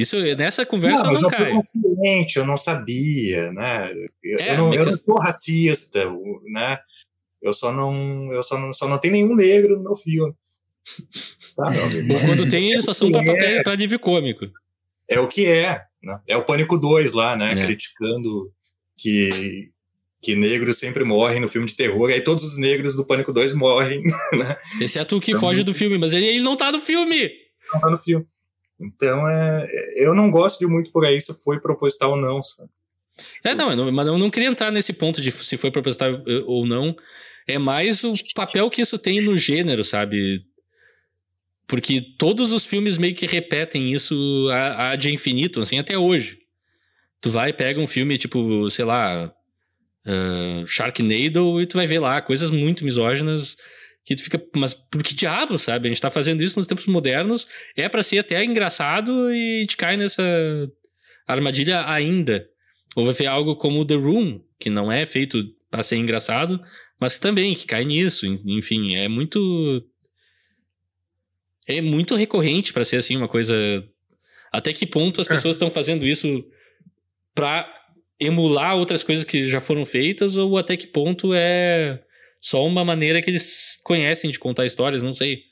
[0.01, 1.53] Isso, nessa conversa não, mas não, não cai.
[1.53, 3.91] consciente, eu não sabia, né?
[4.23, 6.11] Eu, É, eu não, eu não sou racista,
[6.53, 6.79] né?
[7.43, 10.33] Eu só não, eu só não, só não tenho nenhum negro no meu filme.
[11.57, 12.21] Tá, meu?
[12.21, 13.27] Quando tem, eles só são pra, É.
[13.27, 14.47] papel, pra nível cômico.
[15.11, 16.21] É o que é, né?
[16.27, 17.51] É o Pânico 2 lá, né?
[17.53, 17.55] É.
[17.67, 18.51] Criticando
[18.97, 19.71] que,
[20.23, 22.09] que negros sempre morrem no filme de terror.
[22.11, 24.57] Aí todos os negros do Pânico 2 morrem, né?
[24.81, 27.31] Exceto o que Então- foge do filme, mas ele, ele não tá no filme.
[27.75, 28.25] Não tá no filme.
[28.81, 32.71] Então, é, eu não gosto de muito por aí se foi proposital ou não, sabe?
[33.45, 36.43] É, não, eu mas eu não queria entrar nesse ponto de se foi proposital eh,
[36.47, 36.97] ou não.
[37.47, 40.43] É mais o papel que isso tem no gênero, sabe?
[41.67, 46.39] Porque todos os filmes meio que repetem isso a, a de infinito, assim, até hoje.
[47.21, 49.31] Tu vai, pega um filme tipo, sei lá,
[50.07, 53.57] ah, Sharknado, e tu vai ver lá coisas muito misóginas
[54.05, 55.89] que tu fica, mas por que diabo, sabe?
[55.89, 57.47] A gente tá fazendo isso nos tempos modernos,
[57.77, 60.23] é pra ser até engraçado e te cai nessa
[61.27, 62.49] armadilha ainda.
[62.97, 65.39] Ou vai ver algo como The Room, que não é feito
[65.71, 66.61] pra ser engraçado,
[67.01, 68.27] mas também que cai nisso.
[68.45, 69.85] Enfim, é muito.
[71.69, 73.55] É muito recorrente pra ser assim uma coisa.
[74.53, 75.31] Até que ponto as É.
[75.35, 76.45] pessoas estão fazendo isso
[77.35, 77.73] pra
[78.19, 82.03] emular outras coisas que já foram feitas, ou até que ponto é
[82.41, 85.43] só uma maneira que eles conhecem de contar histórias, não sei.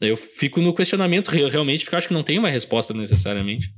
[0.00, 3.74] Eu fico no questionamento re- realmente, porque eu acho que não tem uma resposta necessariamente.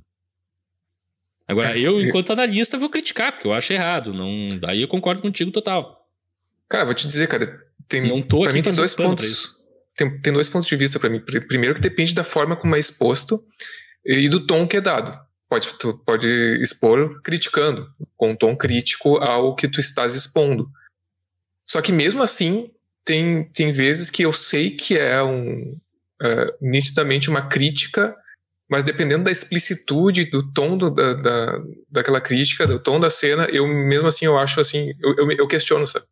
[1.49, 4.13] Agora, É, eu, e- enquanto analista, vou criticar, porque eu acho errado.
[4.13, 6.07] Não, daí eu concordo contigo total.
[6.69, 9.57] Cara, vou te dizer, cara, tem, Não tô pra mim tem dois pontos.
[9.97, 11.19] Tem, tem dois pontos de vista pra mim.
[11.21, 13.45] Pr- Primeiro que depende da forma como é exposto
[14.05, 15.19] e do tom que é dado.
[15.49, 15.67] Pode,
[16.07, 16.29] pode
[16.63, 20.71] expor criticando, com um tom crítico ao que tu estás expondo.
[21.71, 22.69] Só que mesmo assim,
[23.05, 25.79] tem, tem vezes que eu sei que é um
[26.21, 28.13] é, nitidamente uma crítica,
[28.69, 33.47] mas dependendo da explicitude, do tom do, da, da, daquela crítica, do tom da cena,
[33.53, 36.07] eu mesmo assim eu acho assim, eu, eu, eu questiono, sabe?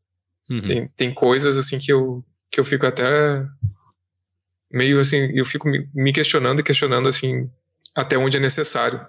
[0.48, 0.62] Uhum.
[0.62, 3.44] Tem, tem coisas assim que eu, que eu fico até
[4.70, 7.50] meio assim, eu fico me, questionando e questionando assim
[7.96, 9.00] até onde é necessário.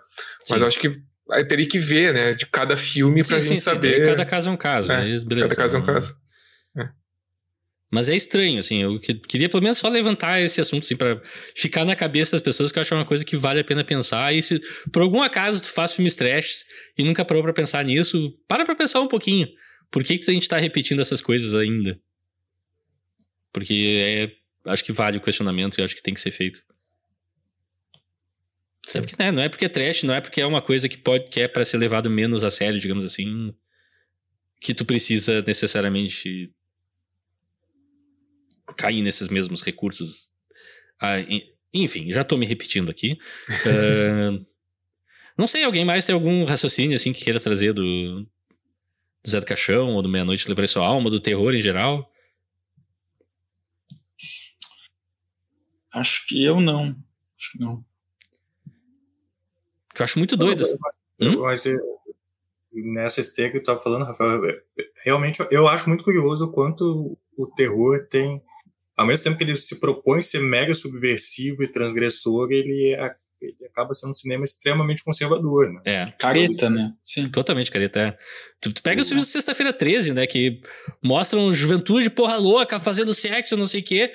[0.44, 0.54] Sim.
[0.54, 1.00] Mas eu acho que
[1.48, 4.04] teria que ver, né, de cada filme pra Sim, gente sim, sim, saber.
[4.04, 4.92] Cada caso é um caso.
[4.92, 6.02] É, aí beleza, cada caso é um não-
[6.76, 6.94] caso.
[7.92, 8.84] Mas é estranho, assim.
[8.84, 11.20] Eu que- queria pelo menos só levantar esse assunto, assim, pra
[11.56, 14.34] ficar na cabeça das pessoas que eu acho uma coisa que vale a pena pensar.
[14.34, 14.60] E se
[14.92, 16.66] por algum acaso tu faz filmes trash
[16.98, 19.48] e nunca parou pra pensar nisso, para pra pensar um pouquinho.
[19.90, 22.00] Por que, que a gente tá repetindo essas coisas ainda?
[23.52, 26.62] Porque é, acho que vale o questionamento e acho que tem que ser feito.
[28.86, 30.98] Sabe que, né, não é porque é trash, não é porque é uma coisa que
[30.98, 33.54] pode que é para ser levado menos a sério, digamos assim,
[34.62, 36.52] que tu precisa necessariamente
[38.78, 40.30] cair nesses mesmos recursos.
[41.00, 41.44] Ah, en-
[41.74, 43.18] enfim, já tô me repetindo aqui.
[43.68, 44.46] Ah,
[45.38, 47.82] não sei, alguém mais tem algum raciocínio assim que queira trazer do,
[48.24, 48.28] do
[49.30, 52.12] Zé do Caixão, ou do Meia-Noite Levarei Sua Alma, do terror em geral?
[55.94, 56.96] Acho que eu não.
[57.38, 57.86] Acho que não.
[59.96, 60.64] Que eu acho muito doido.
[61.20, 61.42] Hum?
[61.42, 61.80] Mas eu-
[62.72, 64.42] nessa esteira que tu tava falando, Rafael,
[65.04, 68.42] realmente eu acho muito curioso o quanto o terror tem.
[69.00, 73.56] Ao mesmo tempo que ele se propõe ser mega subversivo e transgressor, ele, é- ele
[73.66, 75.82] acaba sendo um cinema extremamente conservador, né?
[75.86, 76.92] É, Careta, né?
[77.02, 77.30] Sim.
[77.30, 78.00] totalmente, careta.
[78.00, 78.18] É.
[78.60, 80.28] Tu, tu pega os filmes de Sexta-feira 13, né?
[80.28, 80.60] Que
[81.02, 84.12] mostram juventude porra louca fazendo sexo, não sei o quê.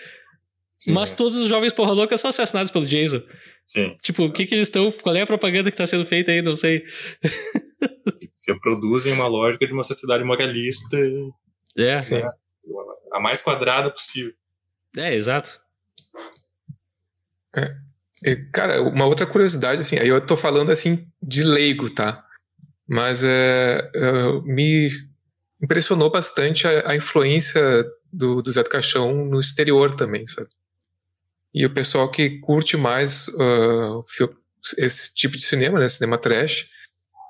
[0.78, 1.15] Sim, Mas é.
[1.16, 3.23] todos os jovens porra louca são assassinados pelo Jason.
[3.66, 3.97] Sim.
[4.02, 4.93] Tipo, o que que eles estão.
[4.93, 6.43] Qual é a propaganda que tá sendo feita aí?
[6.43, 6.85] Não sei.
[8.32, 10.98] Se reproduzem uma lógica de uma sociedade moralista
[11.78, 12.20] É, Sim.
[13.12, 14.32] a mais quadrada possível.
[14.96, 15.60] É, exato.
[18.24, 22.24] E, Cara, uma outra curiosidade, assim, aí eu tô falando assim de leigo, tá?
[22.86, 24.90] Mas é, é, me
[25.62, 30.48] impressionou bastante a, a influência do, do Zé do Caixão no exterior também, sabe?
[31.52, 33.26] E o pessoal que curte mais
[34.08, 34.34] fil-
[34.78, 36.68] esse tipo de cinema, né, cinema trash,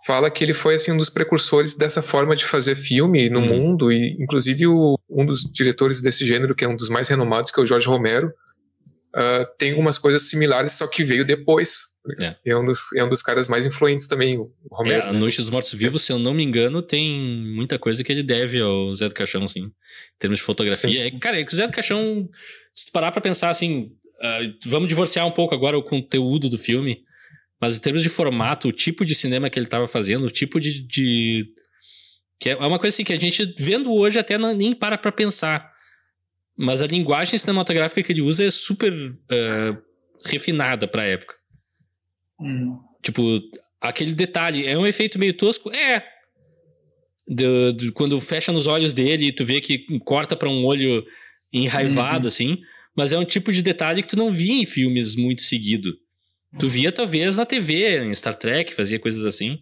[0.06, 3.46] fala que ele foi assim um dos precursores dessa forma de fazer filme no Hum.
[3.46, 7.50] mundo e inclusive o, um dos diretores desse gênero que é um dos mais renomados
[7.50, 8.32] que é o Jorge Romero
[9.16, 12.36] ah, tem algumas coisas similares só que veio depois É.
[12.44, 15.18] é, um dos é um dos caras mais influentes também o É, Romero a né?
[15.18, 17.10] Noite dos Mortos Vivos, se eu não me engano, tem
[17.54, 19.60] muita coisa que ele deve ao Zé do Caixão, assim.
[19.66, 19.72] Em
[20.18, 21.06] termos de fotografia.
[21.06, 22.28] É, cara, é que o Zé do Caixão,
[22.72, 26.58] se tu parar pra pensar assim, ah, vamos divorciar um pouco agora o conteúdo do
[26.58, 27.02] filme,
[27.64, 30.60] mas em termos de formato, o tipo de cinema que ele tava fazendo, o tipo
[30.60, 30.86] de.
[30.86, 31.46] de-
[32.38, 35.10] que é uma coisa assim que a gente, vendo hoje, até não- nem para pra
[35.10, 35.72] pensar.
[36.58, 38.92] Mas a linguagem cinematográfica que ele usa é super
[39.30, 39.78] ah,
[40.26, 41.34] refinada pra época.
[42.38, 42.78] Hum.
[43.02, 43.40] Tipo,
[43.80, 45.70] aquele detalhe, é um efeito meio tosco?
[45.72, 46.04] É.
[47.26, 51.02] Do- do- quando fecha nos olhos dele e tu vê que corta pra um olho
[51.52, 52.58] enraivado, assim.
[52.96, 55.90] Mas é um tipo de detalhe que tu não via em filmes muito seguido.
[56.58, 59.58] Tu via, talvez, na TV, em Star Trek, fazia coisas assim.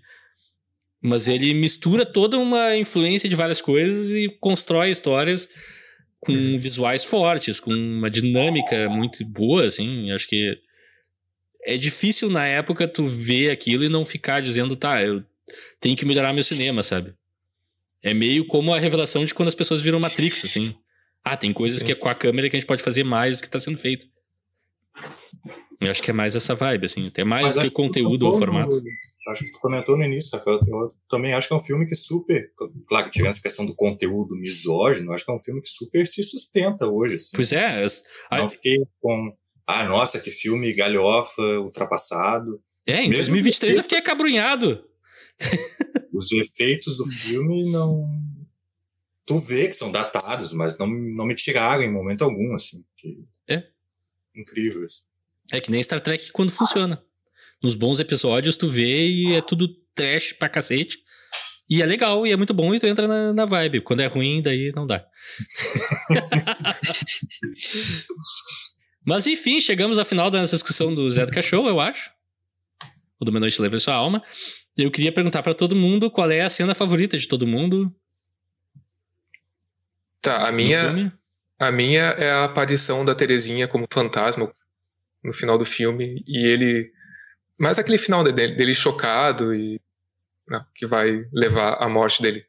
[1.00, 5.48] Mas ele mistura toda uma influência de várias coisas e constrói histórias
[6.20, 10.10] com visuais fortes, com uma dinâmica muito boa, assim.
[10.12, 10.56] Acho que
[11.64, 15.24] é difícil na época tu ver aquilo e não ficar dizendo, tá, eu
[15.80, 17.12] tenho que melhorar meu cinema, sabe?
[18.02, 20.74] É meio como a revelação de quando as pessoas viram Matrix, assim.
[21.24, 21.86] Ah, tem coisas Sim.
[21.86, 23.78] que é com a câmera que a gente pode fazer mais do que tá sendo
[23.78, 24.06] feito.
[25.86, 27.06] Eu acho que é mais essa vibe, assim.
[27.06, 28.76] Até mais do que o conteúdo ou o formato.
[28.76, 30.58] no- acho que tu comentou no início, Rafael.
[30.66, 32.50] Eu também acho que é um filme que super.
[32.88, 36.22] Claro, tirando essa questão do conteúdo misógino, acho que é um filme que super se
[36.24, 37.14] sustenta hoje.
[37.16, 37.30] Assim.
[37.34, 37.84] Pois é.
[38.30, 39.36] a- Não fiquei com.
[39.66, 42.60] Ah, nossa, que filme galhofa, ultrapassado.
[42.86, 44.84] é, em Mesmo 2023 que- eu fiquei acabrunhado.
[46.12, 48.08] Os efeitos do filme não.
[49.24, 52.84] Tu vê que são datados, mas não, não me tiraram em momento algum, assim.
[52.96, 53.64] que- É.
[54.34, 55.02] Incrível isso.
[55.52, 57.04] É que nem Star Trek quando funciona.
[57.62, 60.96] Nos bons episódios tu vê e é tudo trash pra cacete.
[61.68, 63.82] E é legal, e é muito bom, e tu entra na, na vibe.
[63.82, 65.04] Quando é ruim, daí não dá.
[69.04, 72.10] Mas enfim, chegamos ao final da nossa discussão do Zé do Cachorro, eu acho.
[73.20, 74.22] O do Noite Leva Sua Alma.
[74.76, 77.94] Eu queria perguntar pra todo mundo qual é a cena favorita de todo mundo.
[80.20, 81.12] tá a no minha.
[81.58, 84.50] A minha é a aparição da Terezinha como fantasma
[85.22, 86.90] no final do filme e ele
[87.58, 89.80] mais aquele final dele, dele chocado e
[90.48, 92.44] né, que vai levar à morte dele.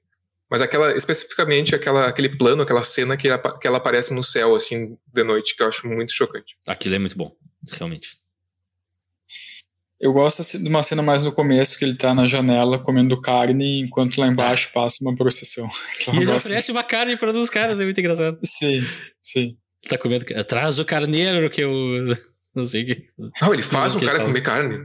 [0.49, 4.55] Mas aquela especificamente aquela aquele plano, aquela cena que, apa- que ela aparece no céu
[4.55, 6.55] assim de noite que eu acho muito chocante.
[6.67, 7.35] Aquilo é muito bom,
[7.71, 8.17] realmente.
[9.99, 13.21] Eu gosto assim, de uma cena mais no começo, que ele tá na janela comendo
[13.21, 15.69] carne, enquanto lá embaixo passa uma procissão.
[16.13, 18.37] E ele oferece uma carne para um dos caras, é muito engraçado.
[18.43, 18.81] Sim,
[19.21, 19.57] sim.
[19.87, 20.25] Tá comendo.
[20.45, 21.71] Traz o carneiro que eu.
[22.55, 23.07] Não sei o que.
[23.41, 24.27] Não, ele faz Não, um cara fala.
[24.29, 24.79] comer carne.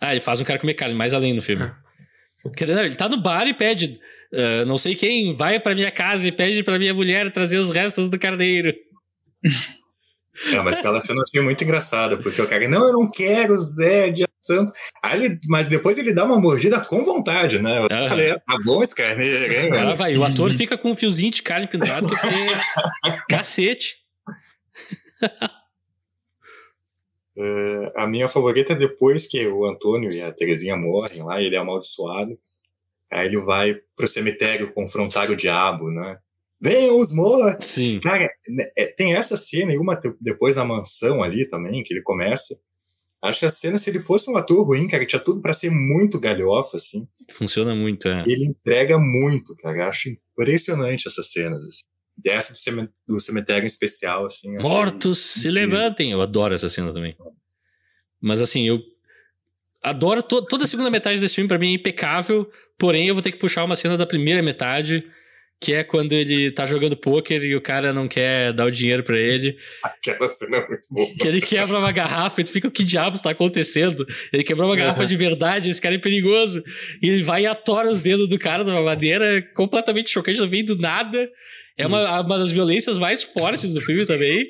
[0.00, 1.64] Ah, ele faz um cara comer carne, mais além no filme.
[1.64, 2.66] É.
[2.66, 3.98] Não, ele tá no bar e pede.
[4.34, 7.70] ah, não sei quem, vai pra minha casa e pede pra minha mulher trazer os
[7.70, 8.72] restos do carneiro.
[10.52, 13.58] É, mas aquela cena eu achei muito engraçada, porque o cara, não, eu não quero
[13.58, 14.70] Zé de Santo.
[15.02, 17.78] Aí ele, mas depois ele dá uma mordida com vontade, né?
[17.78, 18.08] Eu Aham.
[18.10, 19.96] falei, tá bom esse carneiro, hein, mano?
[19.96, 22.26] vai, o ator fica com um fiozinho de carne pendurado porque.
[23.30, 23.96] Cacete.
[27.38, 31.54] É, a minha favorita é depois que o Antônio e a Terezinha morrem lá, ele
[31.54, 32.38] é amaldiçoado.
[33.10, 36.18] Aí ele vai pro cemitério confrontar o diabo, né?
[36.60, 37.66] Venham os mortos!
[37.66, 38.00] Sim.
[38.00, 42.02] Cara, né, é, tem essa cena e uma depois na mansão ali também, que ele
[42.02, 42.58] começa.
[43.22, 45.70] Acho que a cena, se ele fosse um ator ruim, cara, tinha tudo pra ser
[45.70, 47.06] muito galhofa, assim.
[47.30, 48.22] Funciona muito, é.
[48.26, 49.88] Ele entrega muito, cara.
[49.88, 51.60] Acho impressionante essas cenas.
[51.60, 51.84] Assim.
[52.24, 52.54] E essa
[53.06, 54.56] do, cemitério em especial, assim.
[54.58, 55.78] Mortos se incrível.
[55.78, 56.10] levantem.
[56.12, 57.16] Eu adoro essa cena também.
[58.20, 58.80] Mas assim, eu
[59.82, 62.50] adoro to toda a segunda metade desse filme, pra mim é impecável.
[62.78, 65.06] Porém, eu vou ter que puxar uma cena da primeira metade,
[65.60, 69.02] que é quando ele tá jogando pôquer e o cara não quer dar o dinheiro
[69.02, 69.56] pra ele.
[69.82, 71.08] Aquela cena é muito boa.
[71.18, 74.06] Que ele quebra uma garrafa e tu fica, o que diabos tá acontecendo?
[74.32, 75.06] Ele quebrou uma garrafa Uhum.
[75.06, 76.62] de verdade, esse cara é perigoso.
[77.02, 80.48] E ele vai e atora os dedos do cara de uma maneira completamente chocante, não
[80.48, 81.28] vem do nada.
[81.78, 84.46] É uma, uma das violências mais fortes do filme também.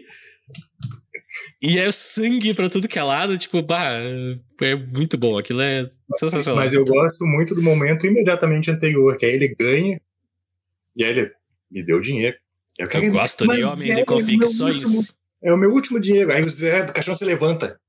[1.62, 3.98] E é sangue pra tudo que é lado, tipo, bah,
[4.62, 5.38] é muito bom.
[5.38, 6.62] Aquilo é sensacional.
[6.62, 10.00] Mas eu gosto muito do momento imediatamente anterior, que aí ele ganha
[10.96, 11.30] e aí ele
[11.70, 12.36] me deu dinheiro.
[12.78, 14.82] Eu, Eu gosto de homem é de o convicções.
[14.84, 15.02] último-
[15.42, 16.32] É o meu último dinheiro.
[16.32, 17.80] Aí o Zé do caixão se levanta.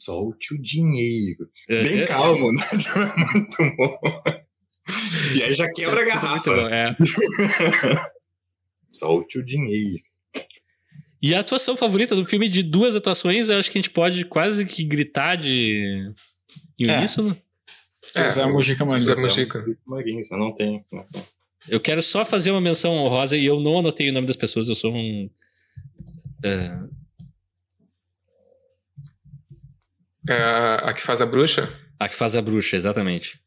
[0.00, 1.48] Solte o dinheiro.
[1.68, 2.60] Bem É, calmo, né?
[2.62, 3.98] É muito bom.
[5.34, 6.50] E aí já quebra a é garrafa.
[6.54, 6.94] bom, é.
[8.92, 10.02] Solte o dinheiro.
[11.22, 14.26] E a atuação favorita do filme, de duas atuações, eu acho que a gente pode
[14.26, 16.12] quase que gritar de.
[16.86, 16.98] É.
[16.98, 17.36] uníssono.
[18.14, 19.06] É, Zé Mujica Marins.
[19.06, 19.64] Zé Mujica.
[19.86, 20.84] Marins, eu não tenho.
[20.92, 21.24] Não tenho.
[21.68, 24.68] Eu quero só fazer uma menção honrosa e eu não anotei o nome das pessoas,
[24.68, 25.30] eu sou um.
[26.44, 26.78] é,
[30.28, 31.68] É a a que faz a bruxa?
[31.98, 33.38] a que faz a bruxa, exatamente.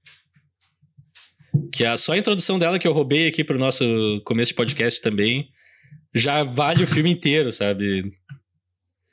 [1.71, 3.83] Que a, só a introdução dela que eu roubei aqui pro nosso
[4.25, 5.49] começo de podcast também
[6.13, 8.11] já vale o filme inteiro, sabe?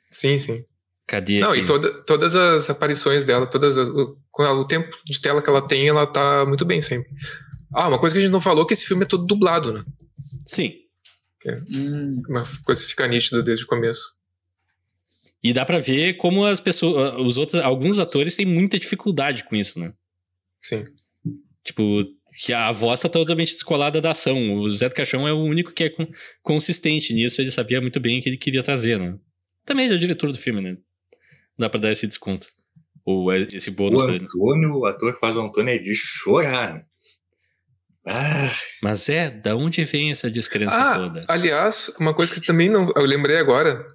[0.09, 0.63] Sim, sim.
[1.07, 1.61] Cadê Não, aqui?
[1.61, 5.87] e toda, todas as aparições dela, todas o, o tempo de tela que ela tem,
[5.87, 7.09] ela tá muito bem sempre.
[7.75, 9.73] Ah, uma coisa que a gente não falou é que esse filme é todo dublado,
[9.73, 9.83] né?
[10.45, 10.73] Sim.
[11.45, 14.15] Hum, Uma coisa que fica nítida desde o começo.
[15.43, 19.55] E dá pra ver como as pessoas, os outros, alguns atores têm muita dificuldade com
[19.55, 19.93] isso, né?
[20.57, 20.85] Sim.
[21.63, 22.03] Tipo,
[22.43, 24.55] que a voz tá totalmente descolada da ação.
[24.55, 26.07] O Zé do Caixão é o único que é con-
[26.41, 29.17] consistente nisso, ele sabia muito bem o que ele queria trazer, né?
[29.63, 30.77] Também ele é o diretor do filme, né?
[31.57, 32.47] Dá pra dar esse desconto.
[33.03, 34.25] Ou é esse bônus O pra ele.
[34.25, 36.73] Antônio, o ator que faz o Antônio é de chorar.
[36.73, 36.85] né?
[38.07, 38.51] Ah,
[38.83, 41.25] Mas é, da onde vem essa descrença Ah, toda?
[41.27, 43.85] aliás, uma coisa que também não, eu lembrei agora,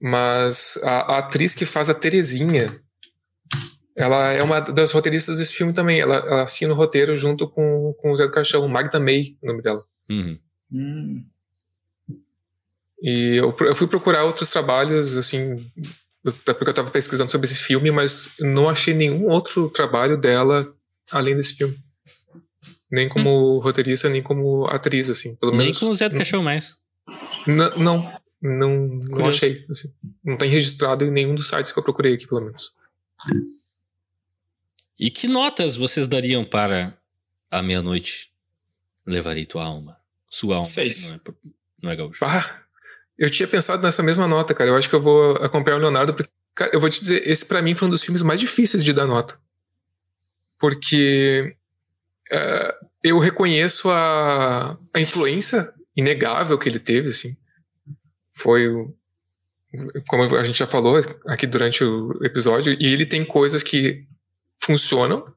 [0.00, 2.80] mas a, a atriz que faz a Terezinha,
[3.96, 6.00] ela é uma das roteiristas desse filme também.
[6.00, 9.46] Ela, ela assina o roteiro junto com, com o Zé do Caixão, Magda May, o
[9.46, 9.84] nome dela.
[10.10, 10.38] Uhum.
[10.72, 11.24] hum.
[13.00, 15.64] E eu, eu fui procurar outros trabalhos, assim,
[16.26, 20.74] até porque eu estava pesquisando sobre esse filme, mas não achei nenhum outro trabalho dela
[21.12, 21.78] além desse filme.
[22.90, 25.34] Nem como roteirista, nem como atriz, assim.
[25.34, 25.78] Pelo Nem menos.
[25.78, 26.78] com o Zé do Caixão mais.
[27.46, 27.76] Não,
[28.40, 29.66] não, não achei.
[29.70, 29.92] assim.
[30.24, 32.72] Não tem registrado em nenhum dos sites que eu procurei aqui, pelo menos.
[34.98, 36.96] E que notas vocês dariam para
[37.50, 38.32] A Meia-Noite?
[39.06, 39.96] Levarei tua alma.
[40.28, 40.64] Sua alma.
[40.64, 41.10] Seis.
[41.10, 41.36] Não é,
[41.84, 42.24] não é gaúcho.
[43.18, 44.70] Eu tinha pensado nessa mesma nota, cara.
[44.70, 47.44] Eu acho que eu vou acompanhar o Leonardo, porque, cara, eu vou te dizer, esse
[47.44, 49.38] pra mim foi um dos filmes mais difíceis de dar nota.
[50.58, 51.56] Porque
[52.30, 57.36] eh, eu reconheço a, a influência inegável que ele teve, assim.
[58.32, 58.94] Foi, o-
[60.08, 64.04] como a gente já falou aqui durante o episódio, e ele tem coisas que
[64.60, 65.32] funcionam,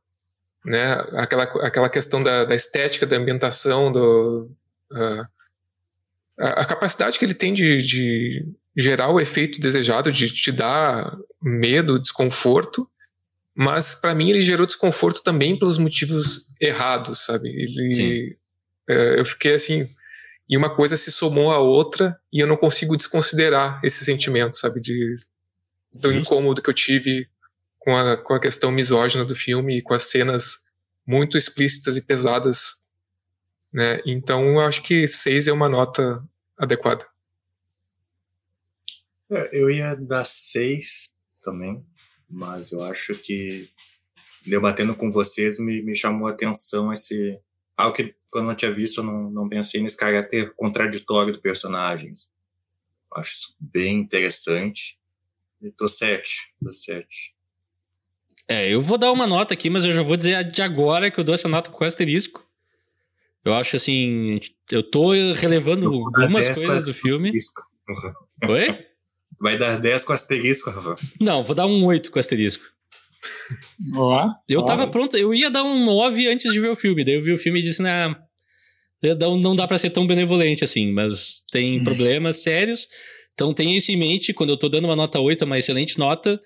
[0.66, 0.94] né?
[1.14, 4.52] Aquela, aquela questão da, da estética, da ambientação, do,
[4.94, 5.28] ah,
[6.40, 8.46] a, a capacidade que ele tem de, de
[8.78, 12.88] gerar o efeito desejado, de te dar medo, desconforto,
[13.56, 17.50] mas para mim ele gerou desconforto também pelos motivos errados, sabe?
[17.50, 18.36] Ele, Sim.
[18.90, 19.90] eh, eu fiquei assim,
[20.50, 24.82] e uma coisa se somou à outra e eu não consigo desconsiderar esse sentimento, sabe?
[24.82, 25.16] De
[25.94, 26.34] do Justo.
[26.34, 27.30] incômodo que eu tive
[27.78, 30.72] com a, com a questão misógina do filme e com as cenas
[31.06, 32.88] muito explícitas e pesadas,
[33.74, 34.00] né?
[34.06, 36.24] Então eu acho que seis é uma nota
[36.58, 37.06] adequada.
[39.32, 41.06] é, eu ia dar seis
[41.42, 41.86] também,
[42.32, 43.70] mas eu acho que
[44.46, 47.40] debatendo com vocês me, me chamou a atenção esse.
[47.78, 51.42] Algo que quando eu não tinha visto eu não, não pensei nesse caráter contraditório do
[51.42, 52.14] personagem.
[53.12, 54.98] Eu acho isso bem interessante.
[55.62, 57.36] E tô sete, tô sete.
[58.48, 61.20] É, eu vou dar uma nota aqui, mas eu já vou dizer de agora que
[61.20, 62.46] eu dou essa nota com asterisco.
[63.44, 64.40] Eu acho assim.
[64.70, 67.32] Eu tô relevando algumas 10 com coisas do filme.
[68.48, 68.86] Oi?
[69.42, 70.96] Vai dar 10 com asterisco, Rafa.
[71.20, 72.64] Não, vou dar um 8 com asterisco.
[73.96, 74.64] Ó, Eu ó.
[74.64, 77.04] tava pronto, eu ia dar um 9 antes de ver o filme.
[77.04, 78.16] Daí eu vi o filme e disse, não
[79.38, 82.88] não dá pra ser tão benevolente assim, mas tem problemas sérios.
[83.34, 85.98] Então tenha isso em mente, quando eu tô dando uma nota 8, é uma excelente
[85.98, 86.40] nota.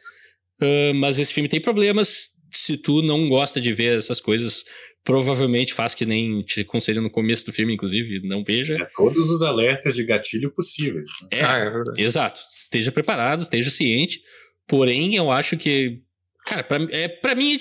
[0.61, 2.30] ah, mas esse filme tem problemas.
[2.56, 4.64] Se tu não gosta de ver essas coisas,
[5.03, 8.76] provavelmente faz que nem te aconselho no começo do filme, inclusive, não veja.
[8.76, 11.10] É todos os alertas de gatilho possíveis.
[11.32, 12.02] É, Ah, é verdade.
[12.02, 12.41] Exato.
[12.49, 14.22] Esteja preparado, esteja ciente.
[14.68, 16.02] Porém, eu acho que.
[16.45, 17.57] Cara, pra, é, pra mim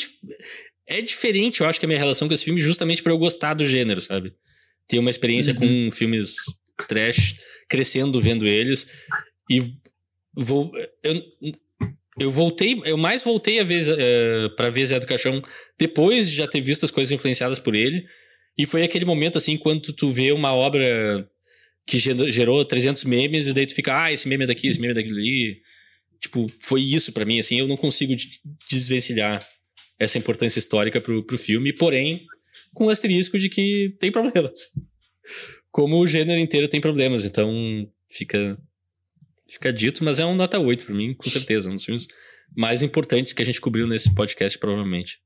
[0.89, 3.19] é, é diferente, eu acho que a minha relação com esse filme, justamente pra eu
[3.19, 4.33] gostar do gênero, sabe?
[4.87, 6.35] Ter uma experiência com filmes
[6.89, 7.37] trash,
[7.69, 8.87] crescendo vendo eles.
[9.51, 9.61] E
[10.37, 10.71] vou.
[11.03, 11.23] Eu,
[12.19, 15.43] eu voltei, eu mais voltei a ver eh, pra ver Zé do Caixão
[15.79, 18.05] depois de já ter visto as coisas influenciadas por ele.
[18.57, 21.29] E foi aquele momento, assim, quando tu vê uma obra
[21.87, 24.81] que gerou- gerou 300 memes e daí tu fica, ah, esse meme é daqui, esse
[24.81, 25.61] meme é dali.
[26.21, 29.45] Tipo, foi isso pra mim, assim, eu não consigo de- desvencilhar
[29.99, 32.23] essa importância histórica pro, pro filme, porém,
[32.73, 34.61] com o asterisco de que tem problemas.
[35.71, 37.53] Como o gênero inteiro tem problemas, então
[38.09, 38.57] fica
[39.49, 42.07] fica dito, mas é um nota 8 pra mim, com certeza, um dos filmes
[42.57, 45.19] mais importantes que a gente cobriu nesse podcast, provavelmente.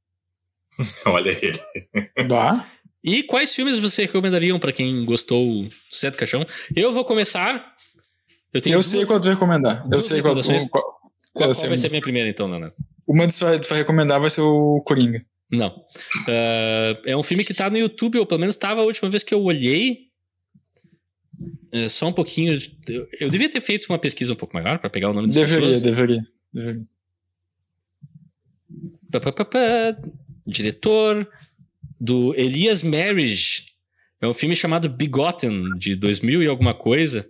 [1.07, 2.29] Olha ele.
[2.29, 2.67] Bah.
[3.03, 6.45] E quais filmes você recomendariam pra quem gostou do do Caixão?
[6.75, 7.75] Eu vou começar.
[8.53, 9.87] Eu tenho Eu duas- sei qual tu vai recomendar.
[9.91, 10.85] Eu sei qual, qual, Qual,
[11.33, 11.69] qual sei.
[11.69, 12.75] vai ser a minha primeira, então, Leonardo?
[13.07, 15.25] Uma que tu vai, tu vai recomendar vai ser o Coringa.
[15.51, 15.69] Não.
[15.69, 19.23] Uh, é um filme que tá no YouTube, ou pelo menos estava a última vez
[19.23, 20.08] que eu olhei.
[21.73, 22.57] É, só um pouquinho.
[22.89, 25.35] Eu, eu, devia ter feito uma pesquisa um pouco maior para pegar o nome das
[25.35, 25.83] deveria, pessoas.
[25.83, 26.21] Deveria,
[26.53, 26.87] deveria.
[30.47, 31.29] Diretor
[32.01, 33.69] do Elias Marriage.
[34.21, 37.29] É um filme chamado Begotten, de 2000 e alguma coisa.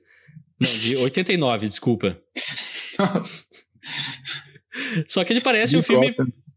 [0.59, 2.21] Não, de 89, desculpa.
[2.99, 3.45] Nossa.
[5.07, 6.15] Só que ele parece um filme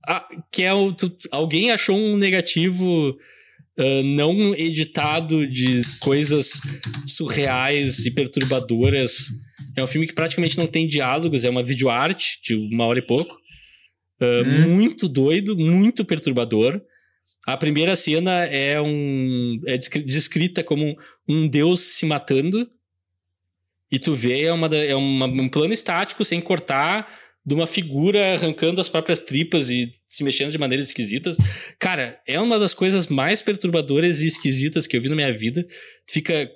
[0.07, 3.17] ah, que é o, tu, alguém achou um negativo
[3.81, 6.61] uh, não editado de coisas
[7.07, 9.27] surreais e perturbadoras.
[9.75, 13.05] É um filme que praticamente não tem diálogos, é uma videoarte de uma hora e
[13.05, 13.35] pouco.
[14.21, 14.75] Uh, hum.
[14.75, 16.79] Muito doido, muito perturbador.
[17.45, 20.95] A primeira cena é um é descrita como
[21.27, 22.69] um deus se matando.
[23.91, 27.11] E tu vê é, uma, é uma, um plano estático sem cortar
[27.45, 31.37] de uma figura arrancando as próprias tripas e se mexendo de maneiras esquisitas.
[31.79, 35.65] Cara, é uma das coisas mais perturbadoras e esquisitas que eu vi na minha vida.
[36.09, 36.49] Fica.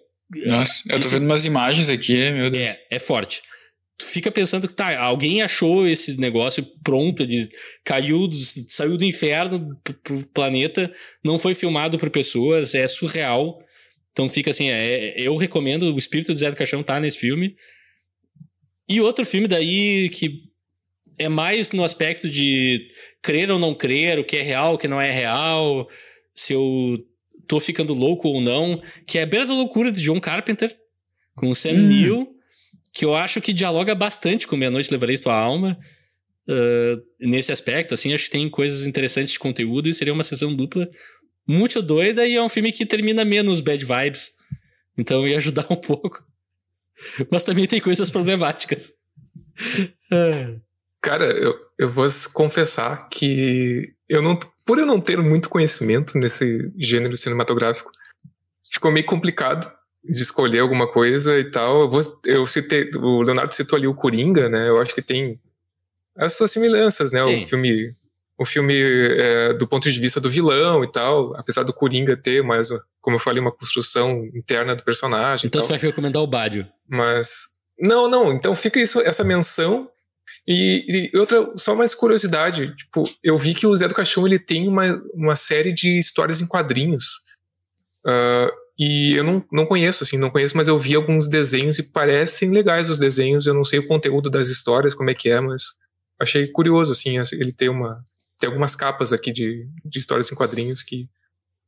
[0.45, 2.63] Nossa, eu tô vendo umas imagens aqui, meu Deus.
[2.63, 3.41] É, é forte.
[3.97, 7.49] Tu fica pensando que tá, alguém achou esse negócio pronto, ele
[7.83, 8.35] caiu, do,
[8.67, 10.91] saiu do inferno pro planeta,
[11.23, 13.57] não foi filmado por pessoas, é surreal.
[14.11, 17.55] Então fica assim, é, eu recomendo, o espírito do Zé do Caixão tá nesse filme.
[18.87, 20.41] E outro filme daí que
[21.17, 22.89] é mais no aspecto de
[23.21, 25.87] crer ou não crer, o que é real, o que não é real,
[26.33, 27.05] se eu
[27.47, 30.75] tô ficando louco ou não, que é a Beira da Loucura de John Carpenter,
[31.35, 31.87] com o Sam hum.
[31.87, 32.27] Neill,
[32.93, 35.77] que eu acho que dialoga bastante com Meia Noite Levarei Tua Alma,
[36.47, 40.55] uh, nesse aspecto, assim, acho que tem coisas interessantes de conteúdo e seria uma sessão
[40.55, 40.89] dupla
[41.47, 44.33] muito doida e é um filme que termina menos bad vibes,
[44.97, 46.23] então ia ajudar um pouco.
[47.29, 48.93] Mas também tem coisas problemáticas.
[51.05, 56.71] Cara, eu, eu vou confessar que eu não, por eu não ter muito conhecimento nesse
[56.79, 57.91] gênero cinematográfico,
[58.71, 59.71] ficou meio complicado
[60.03, 61.81] de escolher alguma coisa e tal.
[61.81, 64.67] Eu, vou, eu citei, o Leonardo citou ali o Coringa, né?
[64.67, 65.39] Eu acho que tem
[66.17, 67.21] as suas semelhanças, né?
[67.21, 67.95] O filme,
[68.35, 72.41] o filme é, do ponto de vista do vilão e tal, apesar do Coringa ter
[72.41, 72.69] mais,
[72.99, 75.45] como eu falei, uma construção interna do personagem.
[75.45, 76.67] Então tu vai recomendar o Bádio.
[76.89, 77.49] Mas
[77.79, 78.33] não, não.
[78.33, 79.91] Então fica isso, essa menção
[80.47, 84.37] e, e, outra, só mais curiosidade, tipo, eu vi que o Zé do Caixão ele
[84.37, 87.23] tem uma, uma série de histórias em quadrinhos.
[88.05, 91.83] Uh, e eu não, não conheço, assim, não conheço, mas eu vi alguns desenhos e
[91.83, 93.47] parecem legais os desenhos.
[93.47, 95.63] Eu não sei o conteúdo das histórias, como é que é, mas
[96.19, 98.05] achei curioso, assim, ele tem uma.
[98.37, 101.07] Tem algumas capas aqui de, de histórias em quadrinhos que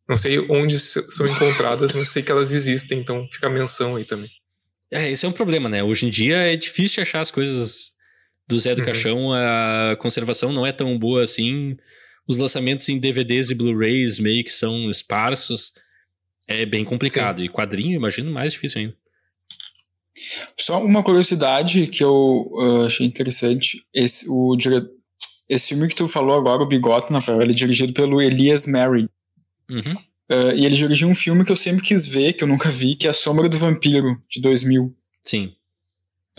[0.08, 4.06] não sei onde são encontradas, mas sei que elas existem, então fica a menção aí
[4.06, 4.30] também.
[4.91, 5.84] É, esse é um problema, né?
[5.84, 7.94] Hoje em dia é difícil achar as coisas
[8.48, 8.86] do Zé do uhum.
[8.86, 11.78] Caixão, a conservação não é tão boa assim.
[12.28, 15.74] Os lançamentos em DVDs e Blu-rays meio que são esparsos.
[16.48, 17.40] É bem complicado.
[17.40, 17.45] Sim.
[17.45, 18.95] E quadrinho, imagino, mais difícil ainda.
[20.60, 23.86] Só uma curiosidade que eu uh, achei interessante.
[23.94, 24.82] Esse, o dire...
[25.49, 29.10] esse filme que tu falou agora, o Bigote, Rafael, ele é dirigido pelo Elias Mary.
[29.69, 29.94] Uhum.
[30.30, 32.95] Uh, e ele dirigiu um filme que eu sempre quis ver, que eu nunca vi,
[32.95, 34.94] que é A Sombra do Vampiro, de 2000.
[35.24, 35.53] Sim.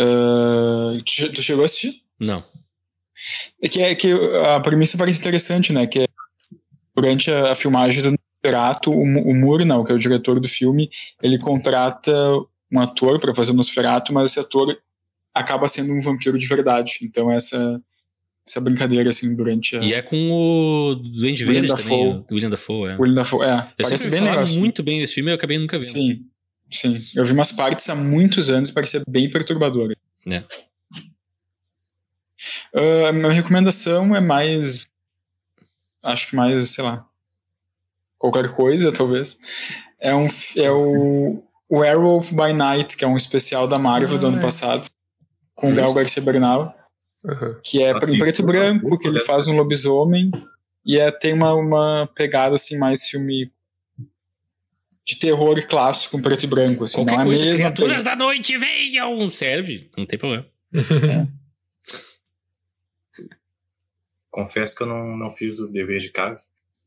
[0.01, 2.03] Uh, tu, tu, chegou a assistir?
[2.19, 2.45] Não.
[3.61, 4.13] É que, é que
[4.47, 5.87] a premissa parece interessante, né?
[5.87, 6.07] Que é,
[6.95, 10.89] durante a, a filmagem do Nosferatu, o, o Murnau, que é o diretor do filme,
[11.23, 12.13] ele contrata
[12.71, 14.79] um ator para fazer o Nosferatu, mas esse ator
[15.35, 16.99] acaba sendo um vampiro de verdade.
[17.03, 17.81] Então essa
[18.47, 19.81] essa brincadeira assim durante a...
[19.81, 22.97] E é com o Duende Verde também, o William Dafoe, é.
[22.97, 23.59] William Dafoe, é.
[23.79, 24.49] Eu parece bem legal.
[24.57, 25.91] muito bem desse filme, eu acabei nunca vendo.
[25.91, 26.25] Sim.
[26.71, 29.97] Sim, eu vi umas partes há muitos anos e parecia bem perturbadora.
[30.27, 30.45] É.
[32.75, 34.87] Uh, a minha recomendação é mais.
[36.05, 37.07] Acho que mais, sei lá.
[38.19, 39.39] Qualquer coisa, talvez.
[39.99, 40.27] É, um,
[40.57, 44.43] é o Werewolf by Night, que é um especial da Marvel ah, do ano é.
[44.43, 44.89] passado,
[45.55, 46.75] com o Gal Garcia Bernal.
[47.25, 47.57] Uhum.
[47.63, 50.31] Que é em preto e branco, que ele faz um lobisomem.
[50.85, 53.51] E é, tem uma, uma pegada assim, mais filme
[55.09, 56.85] de terror clássico, preto e branco.
[56.85, 59.31] Assim, Qualquer não é coisa, mesma criaturas da noite venham!
[59.31, 60.47] Serve, não tem problema.
[60.75, 61.27] É.
[64.31, 66.45] Confesso que eu não, não fiz o dever de casa,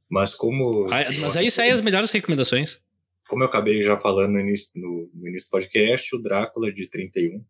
[0.07, 0.87] mas como...
[0.93, 2.79] Ah, mas aí saem as melhores recomendações.
[3.27, 6.87] Como eu acabei já falando no início, no, no início do podcast, o Drácula de
[6.87, 7.43] 31,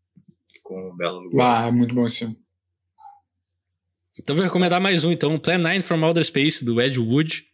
[0.64, 1.38] com o Bela Lugosi.
[1.41, 2.39] Ah, muito bom esse filme.
[4.18, 7.51] Então vou recomendar mais um, então, Plan 9 from Outer Space, do Ed Wood.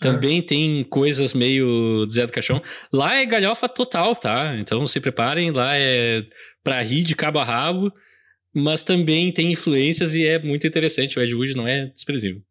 [0.00, 0.42] Também é.
[0.42, 2.62] tem coisas meio Zé do Caixão.
[2.92, 4.56] Lá é galhofa total, tá?
[4.58, 6.24] Então se preparem, lá é
[6.62, 7.92] pra rir de cabo a rabo,
[8.54, 11.18] mas também tem influências e é muito interessante.
[11.18, 12.42] O Ed Wood não é desprezível.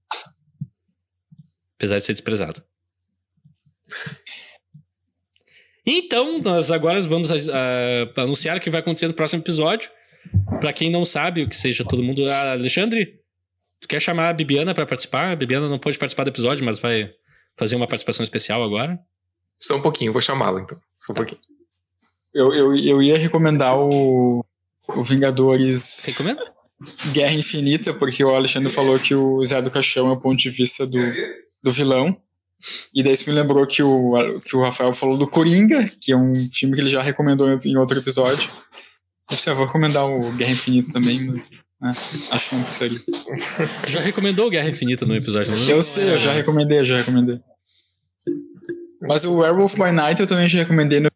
[1.78, 2.64] apesar de ser desprezado.
[5.86, 9.90] Então, nós agora vamos a, a, anunciar o que vai acontecer no próximo episódio.
[10.60, 12.24] Para quem não sabe, o que seja todo mundo.
[12.30, 13.20] Ah, Alexandre,
[13.80, 15.32] tu quer chamar a Bibiana para participar?
[15.32, 17.12] A Bibiana não pode participar do episódio, mas vai
[17.56, 19.00] fazer uma participação especial agora.
[19.60, 20.80] Só um pouquinho, vou chamá-la então.
[20.98, 21.22] Só um Tá.
[21.22, 21.42] pouquinho.
[22.34, 24.46] Eu, eu, eu ia recomendar o,
[24.88, 26.52] o Vingadores Recomenda?
[27.12, 30.50] Guerra Infinita, porque o Alexandre falou que o Zé do Caixão é o ponto de
[30.50, 30.98] vista do,
[31.62, 32.16] do vilão.
[32.94, 36.18] E daí isso me lembrou que o, que o Rafael falou do Coringa, que é
[36.18, 38.50] um filme que ele já recomendou em outro- episódio.
[39.30, 41.50] Eu ah, vou recomendar o Guerra Infinita também, mas
[41.82, 41.94] né.
[43.84, 45.70] Tu já recomendou Guerra Infinita no episódio, não?
[45.70, 47.40] Eu sei, eu já recomendei, eu já recomendei.
[49.02, 51.10] Mas o Werewolf by Night eu também já recomendei no.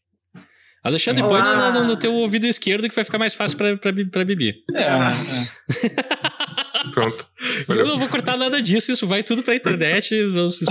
[0.84, 1.42] Alexandre, Olá.
[1.42, 4.26] põe no, no, no teu ouvido esquerdo que vai ficar mais fácil pra, pra, pra
[4.26, 4.56] Bibi.
[4.74, 5.96] É, é.
[6.94, 7.28] Pronto.
[7.60, 7.88] Eu Valeu.
[7.88, 10.16] não vou cortar nada disso, isso vai tudo pra internet.
[10.28, 10.66] Vamos se.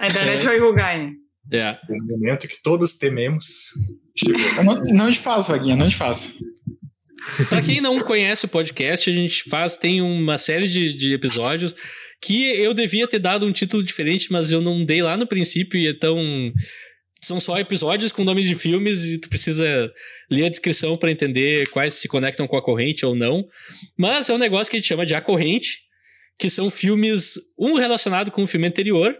[0.00, 1.12] A internet vai julgar, hein?
[1.52, 1.78] É.
[1.88, 3.72] O momento que todos tememos
[4.16, 4.40] chegou.
[4.40, 6.38] Eu não, não te faço, Vaguinha, não te faço.
[7.48, 11.74] Pra quem não conhece o podcast, a gente faz, tem uma série de, de episódios
[12.20, 15.78] que eu devia ter dado um título diferente, mas eu não dei lá no princípio
[15.78, 16.16] e então
[17.20, 19.92] são só episódios com nomes de filmes e tu precisa
[20.30, 23.44] ler a descrição pra entender quais se conectam com a corrente ou não.
[23.96, 25.82] Mas é um negócio que a gente chama de A Corrente,
[26.38, 29.16] que são filmes um relacionado com o filme anterior.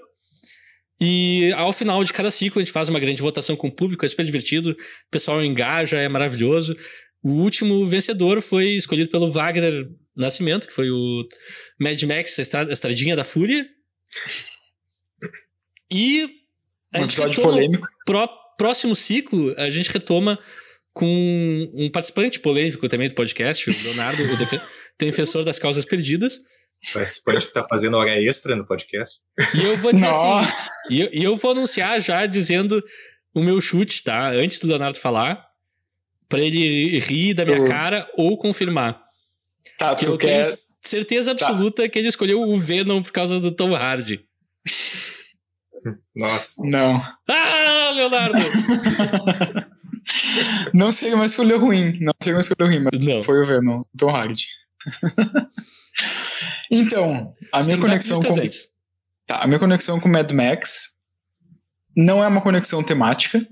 [1.00, 4.04] E ao final de cada ciclo a gente faz uma grande votação com o público,
[4.04, 4.76] é super divertido, o
[5.10, 6.76] pessoal engaja, é maravilhoso.
[7.22, 11.26] O último vencedor foi escolhido pelo Wagner Nascimento, que foi o
[11.80, 13.64] Mad Max, a Estra- a Estradinha da Fúria.
[15.90, 16.22] E
[16.92, 17.86] a Um gente episódio polêmico.
[18.04, 18.28] pró-
[18.58, 20.38] próximo ciclo, a gente retoma
[20.92, 24.60] com um participante polêmico também do podcast, o Leonardo, o defe-
[24.98, 26.40] defensor das causas perdidas.
[26.92, 29.20] Participante que tá fazendo hora extra no podcast.
[29.54, 30.38] E eu vou dizer Não.
[30.38, 30.52] assim,
[30.90, 32.82] e eu, e eu vou anunciar já dizendo
[33.34, 34.30] o meu chute, tá?
[34.32, 35.42] Antes do Leonardo falar,
[36.32, 38.98] pra ele rir da minha Eu- cara ou confirmar.
[39.78, 40.42] Tá, Que tu eu quer.
[40.44, 44.24] tenho certeza absoluta que ele escolheu o Venom por causa do Tom Hardy.
[46.16, 46.54] Nossa.
[46.64, 47.02] Não.
[47.28, 48.40] Ah, Leonardo!
[50.72, 51.98] Não seria uma escolha ruim.
[52.00, 53.22] Não seria uma escolha ruim, mas Não.
[53.22, 54.46] foi o Venom, Tom Hardy.
[56.70, 58.40] então, a minha conexão com.
[58.40, 58.68] antes.
[59.26, 60.92] Tá, a minha conexão com Mad Max
[61.96, 63.46] não é uma conexão temática.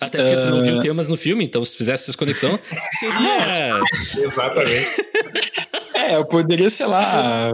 [0.00, 2.58] Até porque tu não viu temas no filme, então se fizesse essa conexão,
[2.98, 3.80] seria.
[4.24, 4.88] Exatamente.
[5.94, 7.52] É, eu poderia, sei lá,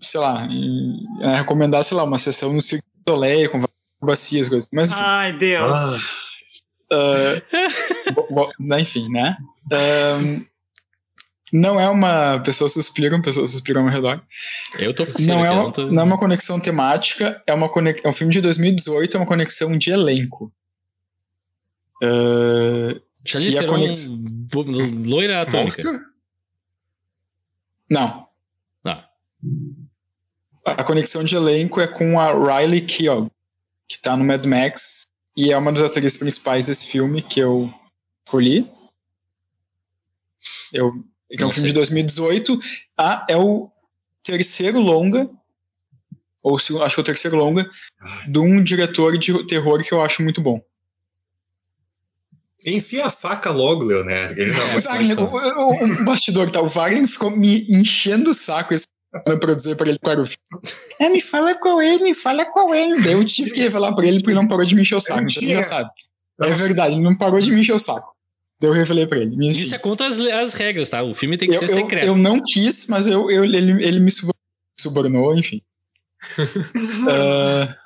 [0.00, 3.74] sei lá, em- é, recomendar, sei lá, uma sessão no Cirque du Soleil com várias
[4.02, 4.68] bacias, coisas.
[4.72, 5.68] Mas, enfim, Ai, Deus.
[5.70, 5.96] Ah,
[6.92, 9.36] ah, bo- bo- enfim, né?
[11.52, 12.40] Não é uma.
[12.40, 14.20] Pessoas suspiram, pessoas suspiram ao redor.
[14.78, 17.68] Eu tô fazendo Não é, uma, não tô- não é uma conexão temática, é, uma
[17.70, 20.52] conex, é um filme de 2018, é uma conexão de elenco.
[23.24, 24.08] Charlize e a Theron, conex-
[25.06, 25.82] loira atômica.
[27.90, 28.28] Não.
[28.84, 29.08] Ah,
[30.64, 32.30] A conexão de elenco é com a
[32.60, 33.30] Riley Keough,
[33.88, 35.02] que tá no Mad Max
[35.36, 37.72] e é uma das atrizes principais desse filme que eu
[38.26, 38.70] escolhi.
[40.72, 40.92] Eu,
[41.30, 41.68] que é um Não filme sei.
[41.70, 42.58] de 2018.
[42.98, 43.70] Ah, é o
[44.22, 45.28] terceiro longa,
[46.42, 47.70] ou se- acho que é o terceiro longa,
[48.30, 50.62] de um diretor de terror que eu acho muito bom.
[52.66, 54.34] Enfia a faca logo, Leonardo.
[54.34, 58.30] que ele não É, Wagner, o, o- o bastidor tá, o Wagner ficou me enchendo
[58.30, 58.86] o saco esse
[59.40, 60.72] pra dizer pra ele qual era o filme.
[61.00, 62.94] É, me fala qual é, me fala qual é.
[62.96, 65.00] Daí eu tive que revelar pra ele porque ele não parou de me encher o
[65.00, 65.20] saco.
[65.20, 65.88] Então ele já sabe.
[66.40, 68.14] É verdade, ele não parou de me encher o saco.
[68.60, 69.46] Daí eu revelei pra ele.
[69.46, 71.02] Isso é contra as, as regras, tá?
[71.02, 72.06] O filme tem que eu, ser eu- secreto.
[72.06, 74.10] eu não quis, mas eu, eu- ele, ele me
[74.80, 75.62] subornou, enfim.
[77.08, 77.76] Ah,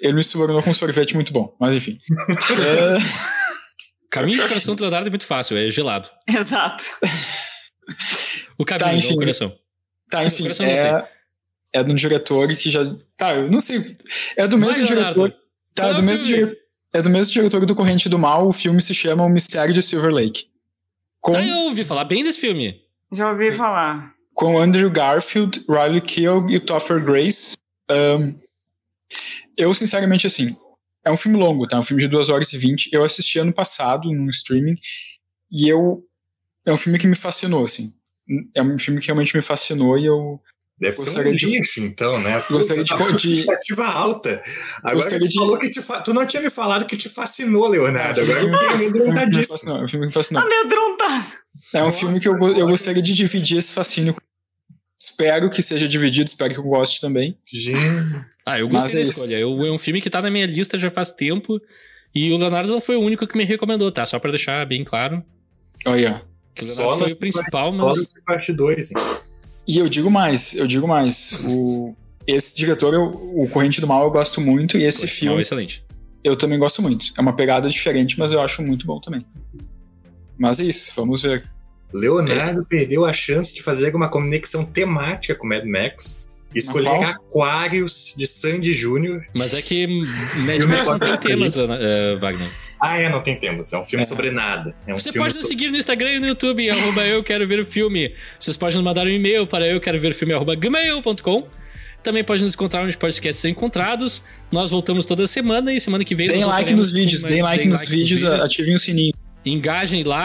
[0.00, 1.98] ele me subornou com um sorvete muito bom, mas enfim.
[2.50, 2.96] Ah,
[4.10, 6.08] Caminho do coração do Leonardo é muito fácil, é gelado.
[6.28, 6.84] Exato.
[8.58, 9.08] O caminho, enfim.
[9.08, 9.58] não o coração.
[10.10, 11.08] Tá, enfim, coração é,
[11.72, 12.80] é de um diretor que já.
[13.16, 13.96] Tá, eu não sei.
[14.36, 15.34] É do mesmo Vai, diretor.
[15.74, 16.56] Tá, é do mesmo diretor.
[16.92, 19.82] É do mesmo diretor do Corrente do Mal, o filme se chama O Mistério de
[19.82, 20.46] Silver Lake.
[21.20, 22.80] Com, Ah, eu ouvi falar bem desse filme.
[23.12, 24.12] Já ouvi falar.
[24.34, 27.56] com Andrew Garfield, Riley Keough e o Topher Grace.
[27.88, 28.34] Ahn,
[29.56, 30.56] eu, sinceramente, assim,
[31.04, 31.76] é um filme longo, tá?
[31.76, 32.90] É um filme de 2 horas e 20.
[32.92, 34.74] Eu assisti ano passado num streaming
[35.50, 36.02] e eu.
[36.66, 37.92] É um filme que me fascinou, assim.
[38.54, 40.40] É um filme que realmente me fascinou e eu
[40.78, 42.42] Deve ser um Gostaria de- lixo, então, né?
[42.48, 44.42] Gostaria de- Putz, tá de- expectativa alta.
[44.78, 46.00] Agora Gostaria que tu de- falou que te fa...
[46.00, 48.22] Tu não tinha me falado que te fascinou, Leonardo.
[48.22, 49.76] Agora eu fiquei É um filme que me amedrontadíssimo.
[49.76, 50.42] É um filme que me fascinou.
[50.42, 51.26] Amedrontado.
[51.74, 54.14] É um Nossa, filme que eu, eu gostaria de dividir esse fascínio.
[54.14, 54.20] com-
[55.00, 57.36] Espero que seja dividido, espero que eu goste também.
[57.50, 57.78] Gente,
[58.44, 59.18] Ah, eu Mas gostei é da isso.
[59.18, 59.38] escolha.
[59.38, 61.58] Eu, é um filme que tá na minha lista já faz tempo.
[62.14, 64.04] E o Leonardo não foi o único que me recomendou, tá?
[64.04, 65.22] Só pra deixar bem claro.
[65.86, 66.14] Olha.
[66.54, 67.98] Que o Só Leonardo foi nas o principal, Só mas.
[67.98, 68.96] nessa parte 2, hein?
[69.66, 71.38] E eu digo mais, eu digo mais.
[71.50, 71.94] O,
[72.26, 73.04] esse diretor, eu-
[73.42, 75.82] o Corrente do Mal, eu gosto muito, e esse Não, filme excelente.
[76.24, 77.12] eu também gosto muito.
[77.16, 79.24] É uma pegada diferente, mas eu acho muito bom também.
[80.36, 81.44] Mas é isso, vamos ver.
[81.92, 86.18] Leonardo perdeu a chance de fazer uma conexão temática com Mad Max.
[86.54, 87.04] Escolher?
[87.04, 89.24] Aquários de Sandy Júnior.
[89.34, 92.50] Mas é que Mad Max não tem temas, eh, Wagner.
[92.82, 93.72] Ah, é, não tem temas.
[93.72, 94.08] É um filme É.
[94.08, 94.74] sobre nada.
[94.86, 95.48] É um Você filme pode nos sobre...
[95.48, 98.12] seguir no Instagram e no YouTube, arroba eu quero ver o filme.
[98.38, 101.46] Vocês podem nos mandar um e-mail para eu quero ver o filme, arroba gmail.com.
[102.02, 104.24] Também pode nos encontrar onde podcasts são encontrados.
[104.50, 107.82] Nós voltamos toda semana e semana que vem Deem like nos vídeos, deem like nos
[107.82, 108.42] vídeos, vídeos.
[108.42, 109.12] ativem o sininho.
[109.44, 110.24] Engajem lá,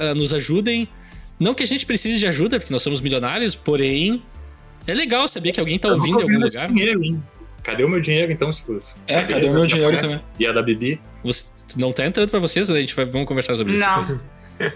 [0.00, 0.88] ah, nos ajudem.
[1.42, 4.22] Não que a gente precise de ajuda, porque nós somos milionários, porém,
[4.86, 6.68] é legal saber que alguém tá ouvindo em algum vi esse lugar.
[6.68, 7.22] dinheiro, hein?
[7.64, 8.96] Cadê o meu dinheiro, então, escuso?
[9.08, 10.20] É, cadê o meu dinheiro também?
[10.38, 11.00] E a da Bibi?
[11.24, 11.46] Você,
[11.76, 14.20] não tá entrando pra vocês, a gente vai, vamos conversar sobre isso Não.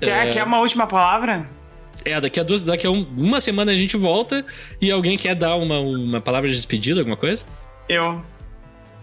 [0.00, 1.46] Quer, quer uma última palavra?
[2.04, 4.44] É, daqui a, duas, daqui a um- uma semana a gente volta
[4.80, 7.46] e alguém quer dar uma, uma palavra de despedida, alguma coisa?
[7.88, 8.20] Eu.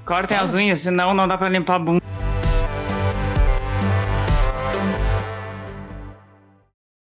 [0.05, 2.03] Cortem as unhas, senão não dá pra limpar a bunda.